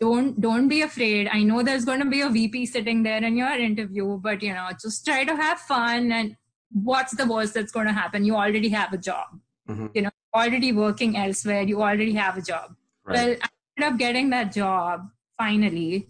don't 0.00 0.40
don't 0.40 0.68
be 0.68 0.82
afraid. 0.82 1.28
I 1.28 1.42
know 1.42 1.62
there's 1.62 1.84
going 1.84 2.00
to 2.00 2.06
be 2.06 2.20
a 2.20 2.28
vp 2.28 2.66
sitting 2.66 3.02
there 3.02 3.22
in 3.22 3.36
your 3.36 3.50
interview 3.50 4.18
but 4.18 4.42
you 4.42 4.52
know 4.52 4.68
just 4.80 5.04
try 5.04 5.24
to 5.24 5.36
have 5.36 5.58
fun 5.60 6.12
and 6.12 6.36
what's 6.72 7.16
the 7.16 7.26
worst 7.26 7.54
that's 7.54 7.72
going 7.72 7.86
to 7.86 7.92
happen? 7.92 8.24
You 8.24 8.36
already 8.36 8.68
have 8.68 8.92
a 8.92 8.98
job. 8.98 9.26
Mm-hmm. 9.68 9.86
you 9.94 10.02
know 10.02 10.10
already 10.34 10.72
working 10.72 11.16
elsewhere. 11.16 11.62
You 11.62 11.82
already 11.82 12.12
have 12.14 12.36
a 12.38 12.42
job. 12.42 12.74
Right. 13.04 13.14
well 13.16 13.36
i 13.42 13.48
ended 13.76 13.92
up 13.92 13.98
getting 13.98 14.30
that 14.30 14.52
job 14.52 15.08
finally. 15.38 16.08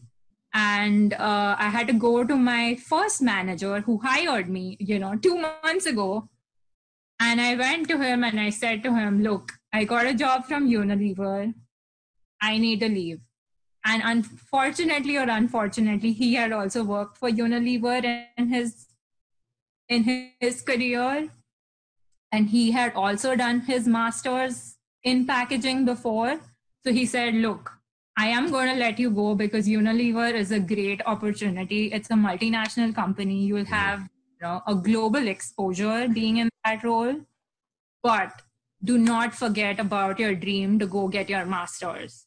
And 0.55 1.13
uh, 1.13 1.57
i 1.59 1.69
had 1.69 1.87
to 1.89 1.93
go 1.93 2.25
to 2.25 2.37
my 2.37 2.77
first 2.77 3.21
manager 3.21 3.81
who 3.81 3.99
hired 3.99 4.49
me 4.49 4.77
you 4.81 4.99
know 4.99 5.17
two 5.17 5.37
months 5.39 5.87
ago 5.87 6.29
and 7.21 7.41
i 7.41 7.55
went 7.55 7.89
to 7.89 7.99
him 7.99 8.25
and 8.25 8.41
i 8.41 8.51
said 8.51 8.83
to 8.83 8.95
him 8.95 9.23
look 9.23 9.53
i 9.73 9.85
got 9.85 10.07
a 10.07 10.15
job 10.15 10.45
from 10.45 10.69
unilever 10.69 11.55
i 12.43 12.59
need 12.59 12.81
to 12.81 12.89
leave 12.89 13.21
and 13.85 14.03
unfortunately 14.05 15.17
or 15.17 15.29
unfortunately 15.29 16.13
he 16.13 16.35
had 16.35 16.53
also 16.53 16.85
worked 16.85 17.17
for 17.17 17.31
unilever 17.31 18.27
in 18.37 18.49
his 18.49 18.87
in 19.89 20.05
his 20.41 20.63
career 20.63 21.29
and 22.33 22.51
he 22.51 22.71
had 22.73 22.93
also 22.95 23.35
done 23.35 23.61
his 23.61 23.89
masters 23.89 24.77
in 25.03 25.27
packaging 25.27 25.85
before 25.85 26.39
so 26.85 26.93
he 26.93 27.07
said 27.07 27.35
look 27.35 27.79
I 28.21 28.27
am 28.27 28.51
going 28.51 28.69
to 28.69 28.75
let 28.75 28.99
you 28.99 29.11
go 29.11 29.37
because 29.37 29.69
Unilever 29.69 30.35
is 30.35 30.51
a 30.51 30.59
great 30.59 31.01
opportunity. 31.07 31.93
It's 31.93 32.11
a 32.11 32.15
multinational 32.15 32.93
company. 32.93 33.45
You 33.45 33.55
will 33.55 33.63
mm-hmm. 33.63 33.73
have 33.73 34.09
know, 34.43 34.63
a 34.67 34.75
global 34.75 35.27
exposure 35.27 36.09
being 36.09 36.39
in 36.39 36.49
that 36.65 36.85
role. 36.85 37.17
But 38.03 38.43
do 38.83 38.99
not 38.99 39.35
forget 39.35 39.81
about 39.81 40.19
your 40.19 40.35
dream 40.35 40.79
to 40.79 40.87
go 40.87 41.09
get 41.09 41.29
your 41.29 41.45
master's. 41.45 42.27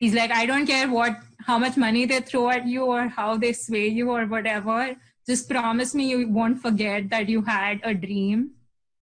He's 0.00 0.14
like, 0.14 0.30
I 0.30 0.44
don't 0.44 0.66
care 0.66 0.90
what, 0.90 1.16
how 1.46 1.58
much 1.58 1.76
money 1.76 2.04
they 2.04 2.20
throw 2.20 2.50
at 2.50 2.66
you 2.66 2.84
or 2.84 3.08
how 3.08 3.36
they 3.36 3.52
sway 3.52 3.88
you 3.88 4.10
or 4.10 4.26
whatever. 4.26 4.96
Just 5.26 5.48
promise 5.48 5.94
me 5.94 6.08
you 6.08 6.28
won't 6.28 6.60
forget 6.60 7.08
that 7.10 7.28
you 7.28 7.42
had 7.42 7.80
a 7.84 7.94
dream 7.94 8.50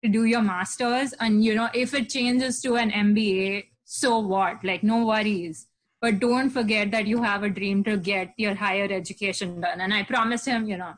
to 0.04 0.10
do 0.10 0.24
your 0.26 0.42
master's. 0.42 1.14
And, 1.20 1.44
you 1.44 1.56
know, 1.56 1.70
if 1.74 1.94
it 1.94 2.10
changes 2.10 2.62
to 2.62 2.78
an 2.78 2.92
MBA, 2.92 3.66
so 3.84 4.20
what? 4.20 4.64
Like, 4.64 4.84
no 4.84 5.06
worries 5.06 5.68
but 6.02 6.20
don't 6.20 6.50
forget 6.50 6.92
that 6.92 7.08
you 7.08 7.22
have 7.22 7.44
a 7.44 7.50
dream 7.50 7.84
to 7.84 7.98
get 7.98 8.34
your 8.38 8.56
higher 8.56 8.88
education 8.92 9.62
done 9.62 9.82
and 9.82 9.94
i 9.94 10.04
promised 10.04 10.46
him 10.46 10.68
you 10.68 10.78
know 10.78 10.94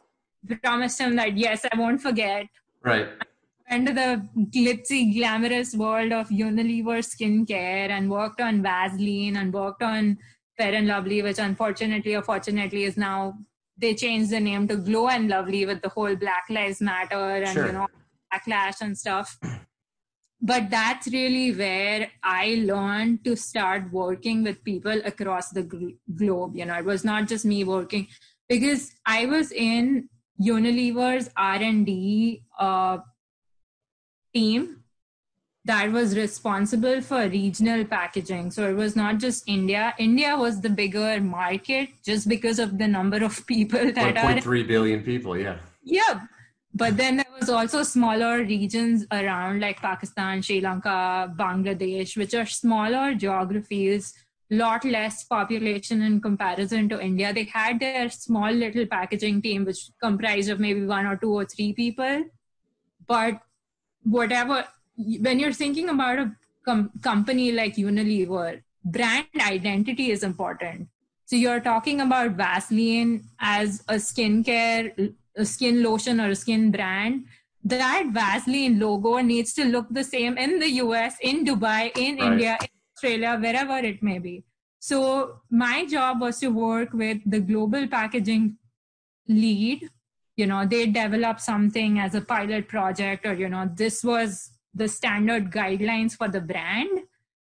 promised 0.63 0.99
him 0.99 1.15
that 1.15 1.37
yes 1.37 1.65
i 1.71 1.77
won't 1.77 2.01
forget. 2.01 2.47
Right. 2.83 3.09
Into 3.69 3.93
the 3.93 4.27
glitzy 4.55 5.13
glamorous 5.15 5.75
world 5.75 6.11
of 6.11 6.29
unilever 6.29 6.99
skincare 7.03 7.89
and 7.89 8.09
worked 8.09 8.41
on 8.41 8.63
vaseline 8.63 9.35
and 9.35 9.53
worked 9.53 9.83
on 9.83 10.17
fair 10.57 10.73
and 10.73 10.87
lovely 10.87 11.21
which 11.21 11.39
unfortunately 11.39 12.15
or 12.15 12.21
fortunately 12.21 12.83
is 12.83 12.97
now 12.97 13.37
they 13.77 13.93
changed 13.95 14.31
the 14.31 14.39
name 14.39 14.67
to 14.67 14.75
glow 14.75 15.07
and 15.07 15.29
lovely 15.29 15.65
with 15.65 15.81
the 15.81 15.89
whole 15.89 16.15
black 16.15 16.45
lives 16.49 16.81
matter 16.81 17.15
and 17.15 17.53
sure. 17.53 17.67
you 17.67 17.71
know 17.71 17.87
backlash 18.33 18.81
and 18.81 18.97
stuff. 18.97 19.37
But 20.41 20.69
that's 20.69 21.07
really 21.07 21.53
where 21.53 22.09
i 22.23 22.61
learned 22.65 23.25
to 23.25 23.35
start 23.35 23.91
working 23.91 24.43
with 24.43 24.63
people 24.63 25.01
across 25.05 25.49
the 25.49 25.63
globe 26.15 26.55
you 26.55 26.65
know. 26.65 26.75
It 26.75 26.85
was 26.85 27.03
not 27.03 27.27
just 27.27 27.45
me 27.45 27.63
working. 27.63 28.07
Because 28.47 28.91
i 29.05 29.25
was 29.25 29.51
in 29.51 30.09
unilever's 30.39 31.29
r&d 31.35 32.43
uh, 32.59 32.97
team 34.33 34.83
that 35.65 35.91
was 35.91 36.15
responsible 36.17 37.01
for 37.01 37.27
regional 37.27 37.83
packaging 37.85 38.49
so 38.49 38.69
it 38.69 38.73
was 38.73 38.95
not 38.95 39.17
just 39.17 39.47
india 39.47 39.93
india 39.99 40.35
was 40.37 40.61
the 40.61 40.69
bigger 40.69 41.19
market 41.21 41.89
just 42.03 42.29
because 42.29 42.59
of 42.59 42.77
the 42.77 42.87
number 42.87 43.23
of 43.23 43.45
people 43.53 43.91
that 43.91 44.15
1. 44.15 44.37
are 44.37 44.41
3 44.41 44.63
billion 44.63 45.03
people 45.03 45.37
yeah 45.37 45.57
yeah 45.83 46.21
but 46.73 46.97
then 46.97 47.17
there 47.17 47.25
was 47.39 47.49
also 47.49 47.83
smaller 47.83 48.43
regions 48.43 49.05
around 49.11 49.59
like 49.59 49.81
Pakistan, 49.81 50.41
Sri 50.41 50.61
Lanka, 50.61 51.33
Bangladesh, 51.35 52.15
which 52.15 52.33
are 52.35 52.45
smaller 52.45 53.15
geographies, 53.15 54.13
lot 54.49 54.83
less 54.83 55.23
population 55.23 56.01
in 56.01 56.19
comparison 56.21 56.89
to 56.89 57.01
India. 57.01 57.33
They 57.33 57.43
had 57.43 57.79
their 57.79 58.09
small 58.09 58.51
little 58.51 58.85
packaging 58.85 59.41
team, 59.41 59.65
which 59.65 59.89
comprised 60.01 60.49
of 60.49 60.59
maybe 60.59 60.85
one 60.85 61.05
or 61.05 61.15
two 61.15 61.33
or 61.33 61.45
three 61.45 61.73
people. 61.73 62.25
But 63.07 63.41
whatever, 64.03 64.65
when 64.97 65.39
you're 65.39 65.53
thinking 65.53 65.89
about 65.89 66.19
a 66.19 66.35
com- 66.65 66.91
company 67.01 67.51
like 67.51 67.75
Unilever, 67.75 68.61
brand 68.83 69.27
identity 69.39 70.11
is 70.11 70.23
important. 70.23 70.87
So 71.25 71.35
you're 71.35 71.59
talking 71.59 72.01
about 72.01 72.31
Vaseline 72.31 73.23
as 73.39 73.83
a 73.87 73.95
skincare 73.95 75.13
a 75.39 75.45
skin 75.45 75.81
lotion 75.81 76.19
or 76.19 76.29
a 76.29 76.35
skin 76.35 76.71
brand, 76.71 77.25
that 77.63 78.07
Vaseline 78.11 78.79
logo 78.79 79.17
needs 79.17 79.53
to 79.53 79.65
look 79.65 79.87
the 79.89 80.03
same 80.03 80.37
in 80.37 80.59
the 80.59 80.69
US, 80.83 81.15
in 81.21 81.45
Dubai, 81.45 81.91
in 81.97 82.17
right. 82.17 82.31
India, 82.31 82.57
in 82.61 82.78
Australia, 82.99 83.37
wherever 83.39 83.77
it 83.77 84.03
may 84.03 84.19
be. 84.19 84.43
So 84.79 85.41
my 85.49 85.85
job 85.85 86.21
was 86.21 86.39
to 86.39 86.47
work 86.47 86.93
with 86.93 87.19
the 87.25 87.39
global 87.39 87.87
packaging 87.87 88.57
lead. 89.27 89.89
You 90.35 90.47
know, 90.47 90.65
they 90.65 90.85
develop 90.85 91.39
something 91.39 91.99
as 91.99 92.15
a 92.15 92.21
pilot 92.21 92.67
project, 92.67 93.25
or, 93.25 93.33
you 93.33 93.49
know, 93.49 93.69
this 93.73 94.03
was 94.03 94.51
the 94.73 94.87
standard 94.87 95.51
guidelines 95.51 96.15
for 96.15 96.27
the 96.27 96.41
brand. 96.41 96.99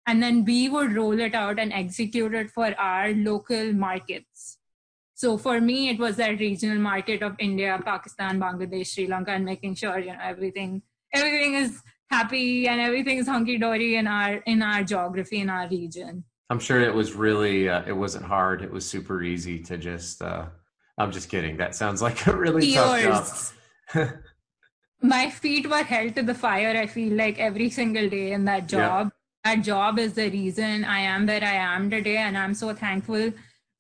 And 0.07 0.23
then 0.23 0.45
we 0.45 0.69
would 0.69 0.95
roll 0.95 1.19
it 1.19 1.35
out 1.35 1.59
and 1.59 1.73
execute 1.73 2.33
it 2.33 2.49
for 2.49 2.73
our 2.79 3.13
local 3.13 3.73
markets. 3.73 4.57
So 5.13 5.37
for 5.37 5.59
me, 5.59 5.89
it 5.89 5.99
was 5.99 6.15
that 6.17 6.39
regional 6.39 6.77
market 6.77 7.21
of 7.21 7.35
India, 7.39 7.79
Pakistan, 7.83 8.39
Bangladesh, 8.39 8.93
Sri 8.93 9.07
Lanka, 9.07 9.31
and 9.31 9.43
making 9.43 9.75
sure 9.75 9.99
you 9.99 10.13
know 10.13 10.19
everything 10.21 10.81
everything 11.13 11.55
is 11.55 11.81
happy 12.09 12.67
and 12.67 12.79
everything 12.79 13.17
is 13.17 13.27
hunky 13.27 13.57
dory 13.57 13.95
in 13.95 14.07
our 14.07 14.35
in 14.45 14.61
our 14.61 14.83
geography 14.83 15.39
in 15.39 15.49
our 15.49 15.67
region. 15.67 16.23
I'm 16.49 16.59
sure 16.59 16.81
it 16.81 16.93
was 16.93 17.13
really 17.13 17.69
uh, 17.69 17.83
it 17.85 17.93
wasn't 17.93 18.25
hard. 18.25 18.61
It 18.61 18.71
was 18.71 18.85
super 18.85 19.21
easy 19.23 19.59
to 19.63 19.77
just. 19.77 20.21
Uh, 20.21 20.45
I'm 20.97 21.11
just 21.11 21.29
kidding. 21.29 21.57
That 21.57 21.75
sounds 21.75 22.01
like 22.01 22.25
a 22.27 22.35
really 22.35 22.73
tough 22.73 23.33
job. 23.93 24.09
My 25.01 25.29
feet 25.29 25.69
were 25.69 25.83
held 25.83 26.15
to 26.15 26.23
the 26.23 26.33
fire. 26.33 26.75
I 26.75 26.87
feel 26.87 27.13
like 27.13 27.37
every 27.37 27.69
single 27.69 28.09
day 28.09 28.31
in 28.31 28.45
that 28.45 28.67
job. 28.67 29.11
Yeah. 29.11 29.55
That 29.55 29.63
job 29.63 29.99
is 29.99 30.13
the 30.13 30.29
reason 30.29 30.83
I 30.83 30.99
am 30.99 31.25
where 31.27 31.43
I 31.43 31.53
am 31.53 31.89
today, 31.89 32.17
and 32.17 32.37
I'm 32.37 32.53
so 32.53 32.73
thankful 32.73 33.31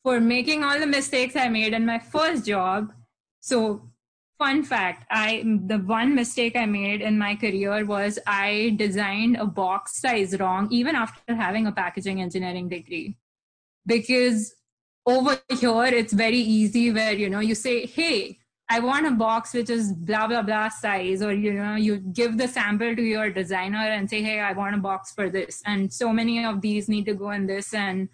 for 0.03 0.21
making 0.21 0.63
all 0.63 0.79
the 0.79 0.87
mistakes 0.87 1.35
I 1.35 1.49
made 1.49 1.73
in 1.73 1.85
my 1.85 1.99
first 1.99 2.45
job. 2.45 2.93
So, 3.41 3.89
fun 4.37 4.63
fact 4.63 5.05
I 5.09 5.43
the 5.65 5.77
one 5.79 6.15
mistake 6.15 6.55
I 6.55 6.65
made 6.65 7.01
in 7.01 7.17
my 7.17 7.35
career 7.35 7.85
was 7.85 8.19
I 8.27 8.75
designed 8.77 9.37
a 9.37 9.45
box 9.45 9.99
size 9.99 10.37
wrong, 10.39 10.67
even 10.71 10.95
after 10.95 11.35
having 11.35 11.67
a 11.67 11.71
packaging 11.71 12.21
engineering 12.21 12.69
degree. 12.69 13.17
Because 13.85 14.53
over 15.05 15.39
here, 15.59 15.85
it's 15.85 16.13
very 16.13 16.39
easy 16.39 16.91
where 16.91 17.13
you 17.13 17.29
know 17.29 17.39
you 17.39 17.55
say, 17.55 17.85
hey, 17.85 18.37
I 18.69 18.79
want 18.81 19.07
a 19.07 19.11
box 19.11 19.53
which 19.53 19.69
is 19.69 19.93
blah 19.93 20.27
blah 20.27 20.41
blah 20.41 20.69
size, 20.69 21.21
or 21.21 21.33
you 21.33 21.53
know, 21.53 21.75
you 21.75 21.97
give 21.97 22.37
the 22.37 22.47
sample 22.47 22.95
to 22.95 23.01
your 23.01 23.29
designer 23.29 23.77
and 23.77 24.09
say, 24.09 24.21
hey, 24.21 24.39
I 24.39 24.51
want 24.53 24.75
a 24.75 24.79
box 24.79 25.11
for 25.13 25.29
this, 25.29 25.63
and 25.65 25.91
so 25.91 26.11
many 26.11 26.43
of 26.43 26.61
these 26.61 26.89
need 26.89 27.05
to 27.05 27.13
go 27.13 27.31
in 27.31 27.47
this, 27.47 27.73
and 27.73 28.09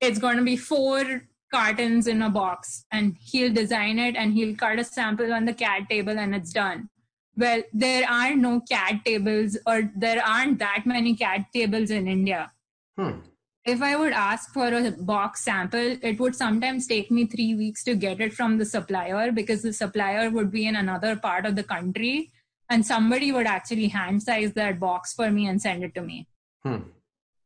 it's 0.00 0.18
going 0.18 0.36
to 0.36 0.44
be 0.44 0.56
four 0.56 1.22
cartons 1.52 2.06
in 2.06 2.22
a 2.22 2.30
box 2.30 2.84
and 2.90 3.16
he'll 3.20 3.52
design 3.52 3.98
it 3.98 4.16
and 4.16 4.32
he'll 4.32 4.56
cut 4.56 4.78
a 4.78 4.84
sample 4.84 5.32
on 5.32 5.44
the 5.44 5.54
CAD 5.54 5.88
table 5.88 6.18
and 6.18 6.34
it's 6.34 6.52
done. 6.52 6.88
Well, 7.36 7.62
there 7.72 8.08
are 8.08 8.34
no 8.34 8.60
CAD 8.60 9.04
tables 9.04 9.58
or 9.66 9.90
there 9.94 10.22
aren't 10.24 10.58
that 10.58 10.84
many 10.86 11.14
CAD 11.14 11.46
tables 11.52 11.90
in 11.90 12.08
India. 12.08 12.52
Hmm. 12.98 13.18
if 13.66 13.82
I 13.82 13.94
would 13.94 14.12
ask 14.12 14.54
for 14.54 14.68
a 14.68 14.90
box 14.90 15.44
sample, 15.44 15.98
it 16.00 16.18
would 16.18 16.34
sometimes 16.34 16.86
take 16.86 17.10
me 17.10 17.26
three 17.26 17.54
weeks 17.54 17.84
to 17.84 17.94
get 17.94 18.20
it 18.20 18.32
from 18.32 18.56
the 18.56 18.64
supplier 18.64 19.32
because 19.32 19.62
the 19.62 19.72
supplier 19.72 20.30
would 20.30 20.50
be 20.50 20.66
in 20.66 20.76
another 20.76 21.16
part 21.16 21.44
of 21.44 21.56
the 21.56 21.62
country 21.62 22.32
and 22.70 22.86
somebody 22.86 23.32
would 23.32 23.46
actually 23.46 23.88
hand 23.88 24.22
size 24.22 24.52
that 24.54 24.80
box 24.80 25.12
for 25.12 25.30
me 25.30 25.46
and 25.46 25.60
send 25.60 25.84
it 25.84 25.94
to 25.94 26.00
me. 26.00 26.26
Hmm. 26.64 26.78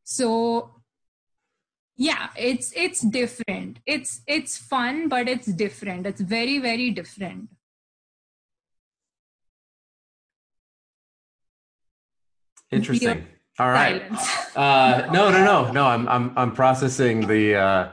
So 0.05 0.80
yeah, 2.01 2.29
it's 2.35 2.73
it's 2.75 3.03
different. 3.03 3.79
It's 3.85 4.23
it's 4.27 4.57
fun, 4.57 5.09
but 5.09 5.29
it's 5.29 5.49
different. 5.49 6.07
It's 6.07 6.23
very, 6.23 6.59
very 6.59 6.91
different. 6.93 7.51
Interesting. 12.71 13.27
All 13.59 13.69
right. 13.69 14.03
Uh, 14.57 15.11
no, 15.13 15.31
no, 15.31 15.45
no, 15.45 15.71
no. 15.73 15.85
I'm 15.85 16.09
I'm 16.09 16.33
I'm 16.39 16.53
processing 16.53 17.27
the 17.27 17.57
uh, 17.57 17.89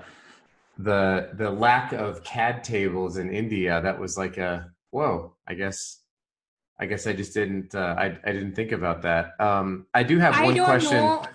the 0.77 1.31
the 1.33 1.51
lack 1.51 1.91
of 1.91 2.23
CAD 2.23 2.63
tables 2.63 3.17
in 3.17 3.29
India. 3.29 3.81
That 3.81 3.99
was 3.99 4.17
like 4.17 4.37
a 4.37 4.71
whoa. 4.91 5.35
I 5.49 5.53
guess 5.53 5.99
I 6.79 6.85
guess 6.85 7.07
I 7.07 7.11
just 7.11 7.33
didn't 7.33 7.75
uh, 7.75 7.95
I 7.97 8.17
I 8.23 8.31
didn't 8.31 8.55
think 8.55 8.71
about 8.71 9.01
that. 9.01 9.33
Um, 9.41 9.85
I 9.93 10.03
do 10.03 10.17
have 10.17 10.33
I 10.33 10.45
one 10.45 10.63
question. 10.63 10.97
know. 10.97 11.25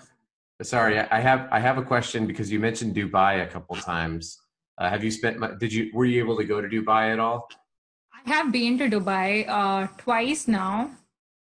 Sorry, 0.63 0.99
I 0.99 1.19
have 1.19 1.47
I 1.51 1.59
have 1.59 1.77
a 1.77 1.83
question 1.83 2.25
because 2.25 2.51
you 2.51 2.59
mentioned 2.59 2.95
Dubai 2.95 3.43
a 3.43 3.47
couple 3.47 3.75
times. 3.75 4.39
Uh, 4.77 4.89
have 4.89 5.03
you 5.03 5.11
spent? 5.11 5.39
mu- 5.39 5.55
Did 5.57 5.71
you 5.73 5.91
were 5.93 6.05
you 6.05 6.19
able 6.23 6.37
to 6.37 6.45
go 6.45 6.61
to 6.61 6.67
Dubai 6.67 7.13
at 7.13 7.19
all? 7.19 7.49
I 8.13 8.29
have 8.29 8.51
been 8.51 8.77
to 8.79 8.89
Dubai 8.89 9.45
uh, 9.47 9.87
twice 9.97 10.47
now. 10.47 10.91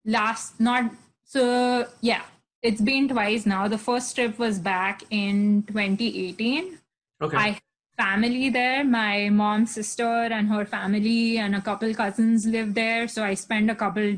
Last, 0.06 0.60
not 0.60 0.92
so, 1.24 1.88
yeah, 2.02 2.22
it's 2.62 2.82
been 2.82 3.08
twice 3.08 3.46
now. 3.46 3.68
The 3.68 3.78
first 3.78 4.16
trip 4.16 4.38
was 4.38 4.60
back 4.60 5.04
in 5.10 5.64
2018. 5.64 6.80
Okay. 7.22 7.38
I 7.38 7.60
family 7.98 8.50
there. 8.50 8.84
My 8.84 9.30
mom's 9.30 9.74
sister 9.74 10.04
and 10.04 10.50
her 10.50 10.66
family 10.66 11.38
and 11.38 11.56
a 11.56 11.62
couple 11.62 11.94
cousins 11.94 12.46
live 12.46 12.74
there. 12.74 13.08
So 13.08 13.24
I 13.24 13.34
spent 13.34 13.70
a 13.70 13.76
couple, 13.76 14.16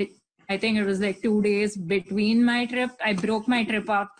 I 0.49 0.57
think 0.57 0.77
it 0.77 0.83
was 0.83 0.99
like 0.99 1.21
two 1.21 1.41
days 1.41 1.77
between 1.77 2.43
my 2.43 2.65
trip. 2.65 2.91
I 3.03 3.13
broke 3.13 3.47
my 3.47 3.63
trip 3.63 3.89
up. 3.89 4.11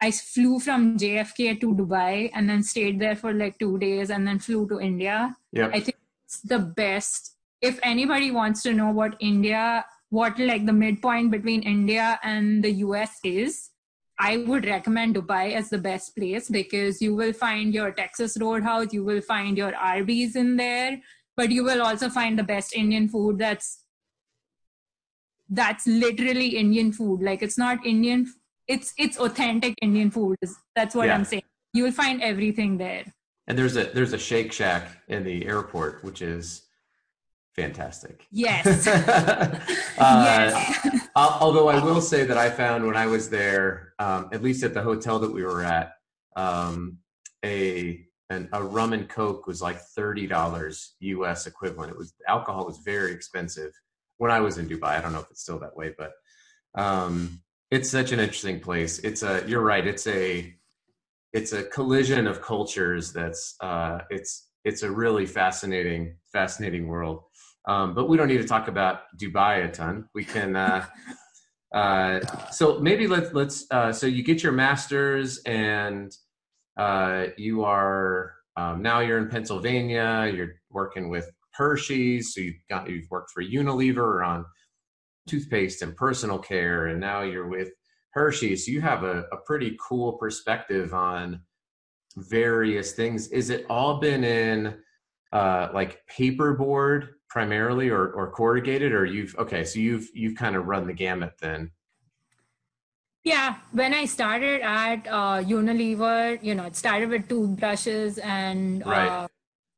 I 0.00 0.10
flew 0.10 0.60
from 0.60 0.98
JFK 0.98 1.60
to 1.60 1.74
Dubai 1.74 2.30
and 2.34 2.48
then 2.48 2.62
stayed 2.62 3.00
there 3.00 3.16
for 3.16 3.32
like 3.32 3.58
two 3.58 3.78
days 3.78 4.10
and 4.10 4.26
then 4.26 4.38
flew 4.38 4.68
to 4.68 4.80
India. 4.80 5.34
yep. 5.52 5.70
I 5.72 5.80
think 5.80 5.96
it's 6.26 6.40
the 6.40 6.58
best. 6.58 7.36
If 7.62 7.80
anybody 7.82 8.30
wants 8.30 8.62
to 8.64 8.74
know 8.74 8.90
what 8.90 9.16
India, 9.20 9.84
what 10.10 10.38
like 10.38 10.66
the 10.66 10.72
midpoint 10.72 11.30
between 11.30 11.62
India 11.62 12.20
and 12.22 12.62
the 12.62 12.72
US 12.86 13.18
is, 13.24 13.70
I 14.18 14.38
would 14.38 14.66
recommend 14.66 15.14
Dubai 15.14 15.52
as 15.52 15.70
the 15.70 15.78
best 15.78 16.16
place 16.16 16.48
because 16.48 17.02
you 17.02 17.14
will 17.14 17.32
find 17.32 17.74
your 17.74 17.90
Texas 17.92 18.38
Roadhouse, 18.40 18.92
you 18.92 19.04
will 19.04 19.20
find 19.20 19.58
your 19.58 19.74
Arby's 19.74 20.36
in 20.36 20.56
there, 20.56 21.00
but 21.36 21.50
you 21.50 21.64
will 21.64 21.82
also 21.82 22.08
find 22.08 22.38
the 22.38 22.42
best 22.42 22.74
Indian 22.74 23.08
food 23.08 23.38
that's 23.38 23.82
that's 25.48 25.86
literally 25.86 26.56
Indian 26.56 26.92
food. 26.92 27.22
Like 27.22 27.42
it's 27.42 27.58
not 27.58 27.84
Indian, 27.86 28.26
it's 28.68 28.92
it's 28.98 29.18
authentic 29.18 29.74
Indian 29.82 30.10
food. 30.10 30.36
That's 30.74 30.94
what 30.94 31.06
Yeah. 31.06 31.14
I'm 31.14 31.24
saying. 31.24 31.42
You 31.72 31.84
will 31.84 31.92
find 31.92 32.22
everything 32.22 32.78
there. 32.78 33.04
And 33.46 33.56
there's 33.58 33.76
a 33.76 33.84
there's 33.84 34.12
a 34.12 34.18
Shake 34.18 34.52
Shack 34.52 34.88
in 35.08 35.24
the 35.24 35.46
airport, 35.46 36.02
which 36.02 36.20
is 36.22 36.62
fantastic. 37.54 38.26
Yes. 38.30 38.86
uh, 38.86 39.58
yes. 39.98 41.08
al- 41.16 41.38
although 41.40 41.68
I 41.68 41.82
will 41.82 42.00
say 42.00 42.24
that 42.24 42.36
I 42.36 42.50
found 42.50 42.86
when 42.86 42.96
I 42.96 43.06
was 43.06 43.30
there, 43.30 43.94
um, 43.98 44.28
at 44.32 44.42
least 44.42 44.62
at 44.64 44.74
the 44.74 44.82
hotel 44.82 45.18
that 45.20 45.32
we 45.32 45.42
were 45.44 45.62
at, 45.62 45.92
um, 46.36 46.98
a 47.44 48.02
an, 48.30 48.48
a 48.52 48.62
rum 48.62 48.92
and 48.92 49.08
coke 49.08 49.46
was 49.46 49.62
like 49.62 49.78
thirty 49.78 50.26
dollars 50.26 50.96
U.S. 51.00 51.46
equivalent. 51.46 51.92
It 51.92 51.98
was 51.98 52.14
alcohol 52.26 52.66
was 52.66 52.78
very 52.78 53.12
expensive 53.12 53.72
when 54.18 54.30
I 54.32 54.40
was 54.40 54.58
in 54.58 54.68
Dubai. 54.68 54.98
I 54.98 55.00
don't 55.00 55.12
know 55.12 55.20
if 55.20 55.30
it's 55.30 55.42
still 55.42 55.60
that 55.60 55.76
way, 55.76 55.94
but 55.96 56.12
um, 56.74 57.40
it's 57.70 57.90
such 57.90 58.12
an 58.12 58.20
interesting 58.20 58.60
place. 58.60 58.98
It's 59.00 59.22
a 59.22 59.44
you're 59.46 59.62
right. 59.62 59.86
It's 59.86 60.06
a 60.06 60.54
it's 61.32 61.52
a 61.52 61.64
collision 61.64 62.26
of 62.26 62.40
cultures. 62.40 63.12
That's 63.12 63.56
uh, 63.60 64.00
it's 64.10 64.48
it's 64.64 64.82
a 64.82 64.90
really 64.90 65.26
fascinating 65.26 66.16
fascinating 66.32 66.86
world. 66.86 67.22
Um, 67.68 67.94
but 67.94 68.08
we 68.08 68.16
don't 68.16 68.28
need 68.28 68.38
to 68.38 68.46
talk 68.46 68.68
about 68.68 69.00
Dubai 69.20 69.64
a 69.64 69.70
ton. 69.70 70.08
We 70.14 70.24
can. 70.24 70.54
Uh, 70.54 70.86
uh, 71.74 72.20
so 72.50 72.78
maybe 72.78 73.06
let's 73.06 73.32
let's. 73.32 73.66
Uh, 73.70 73.92
so 73.92 74.06
you 74.06 74.22
get 74.22 74.42
your 74.42 74.52
master's, 74.52 75.38
and 75.38 76.12
uh, 76.76 77.26
you 77.36 77.64
are 77.64 78.34
um, 78.56 78.82
now 78.82 79.00
you're 79.00 79.18
in 79.18 79.28
Pennsylvania. 79.28 80.30
You're 80.32 80.54
working 80.70 81.08
with 81.08 81.30
Hershey's. 81.54 82.32
So 82.32 82.40
you've 82.40 82.56
got 82.70 82.88
you've 82.88 83.10
worked 83.10 83.32
for 83.32 83.42
Unilever 83.42 84.24
on 84.24 84.44
toothpaste 85.26 85.82
and 85.82 85.96
personal 85.96 86.38
care, 86.38 86.86
and 86.86 87.00
now 87.00 87.22
you're 87.22 87.48
with 87.48 87.70
Hershey's. 88.10 88.66
So 88.66 88.72
you 88.72 88.80
have 88.80 89.02
a, 89.04 89.24
a 89.32 89.36
pretty 89.44 89.76
cool 89.86 90.14
perspective 90.14 90.94
on 90.94 91.42
various 92.16 92.92
things. 92.92 93.28
Is 93.28 93.50
it 93.50 93.66
all 93.68 94.00
been 94.00 94.24
in 94.24 94.78
uh, 95.32 95.68
like 95.74 96.00
paperboard 96.10 97.08
primarily, 97.28 97.90
or 97.90 98.12
or 98.12 98.30
corrugated, 98.30 98.92
or 98.92 99.04
you've 99.04 99.34
okay? 99.36 99.64
So 99.64 99.78
you've 99.78 100.08
you've 100.14 100.36
kind 100.36 100.56
of 100.56 100.66
run 100.66 100.86
the 100.86 100.94
gamut 100.94 101.34
then. 101.40 101.72
Yeah, 103.24 103.56
when 103.72 103.92
I 103.92 104.04
started 104.04 104.60
at 104.62 105.06
uh, 105.08 105.42
Unilever, 105.42 106.38
you 106.44 106.54
know, 106.54 106.64
it 106.64 106.76
started 106.76 107.08
with 107.10 107.28
toothbrushes 107.28 108.18
and 108.18 108.86
Right. 108.86 109.10
uh, 109.10 109.26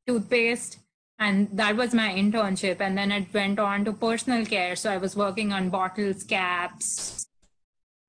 toothpaste, 0.05 0.77
and 1.19 1.49
that 1.51 1.75
was 1.75 1.93
my 1.93 2.09
internship. 2.09 2.79
And 2.79 2.97
then 2.97 3.11
it 3.11 3.33
went 3.33 3.59
on 3.59 3.83
to 3.85 3.93
personal 3.93 4.45
care. 4.45 4.75
So 4.75 4.89
I 4.89 4.97
was 4.97 5.15
working 5.15 5.51
on 5.51 5.69
bottles, 5.69 6.23
caps, 6.23 7.27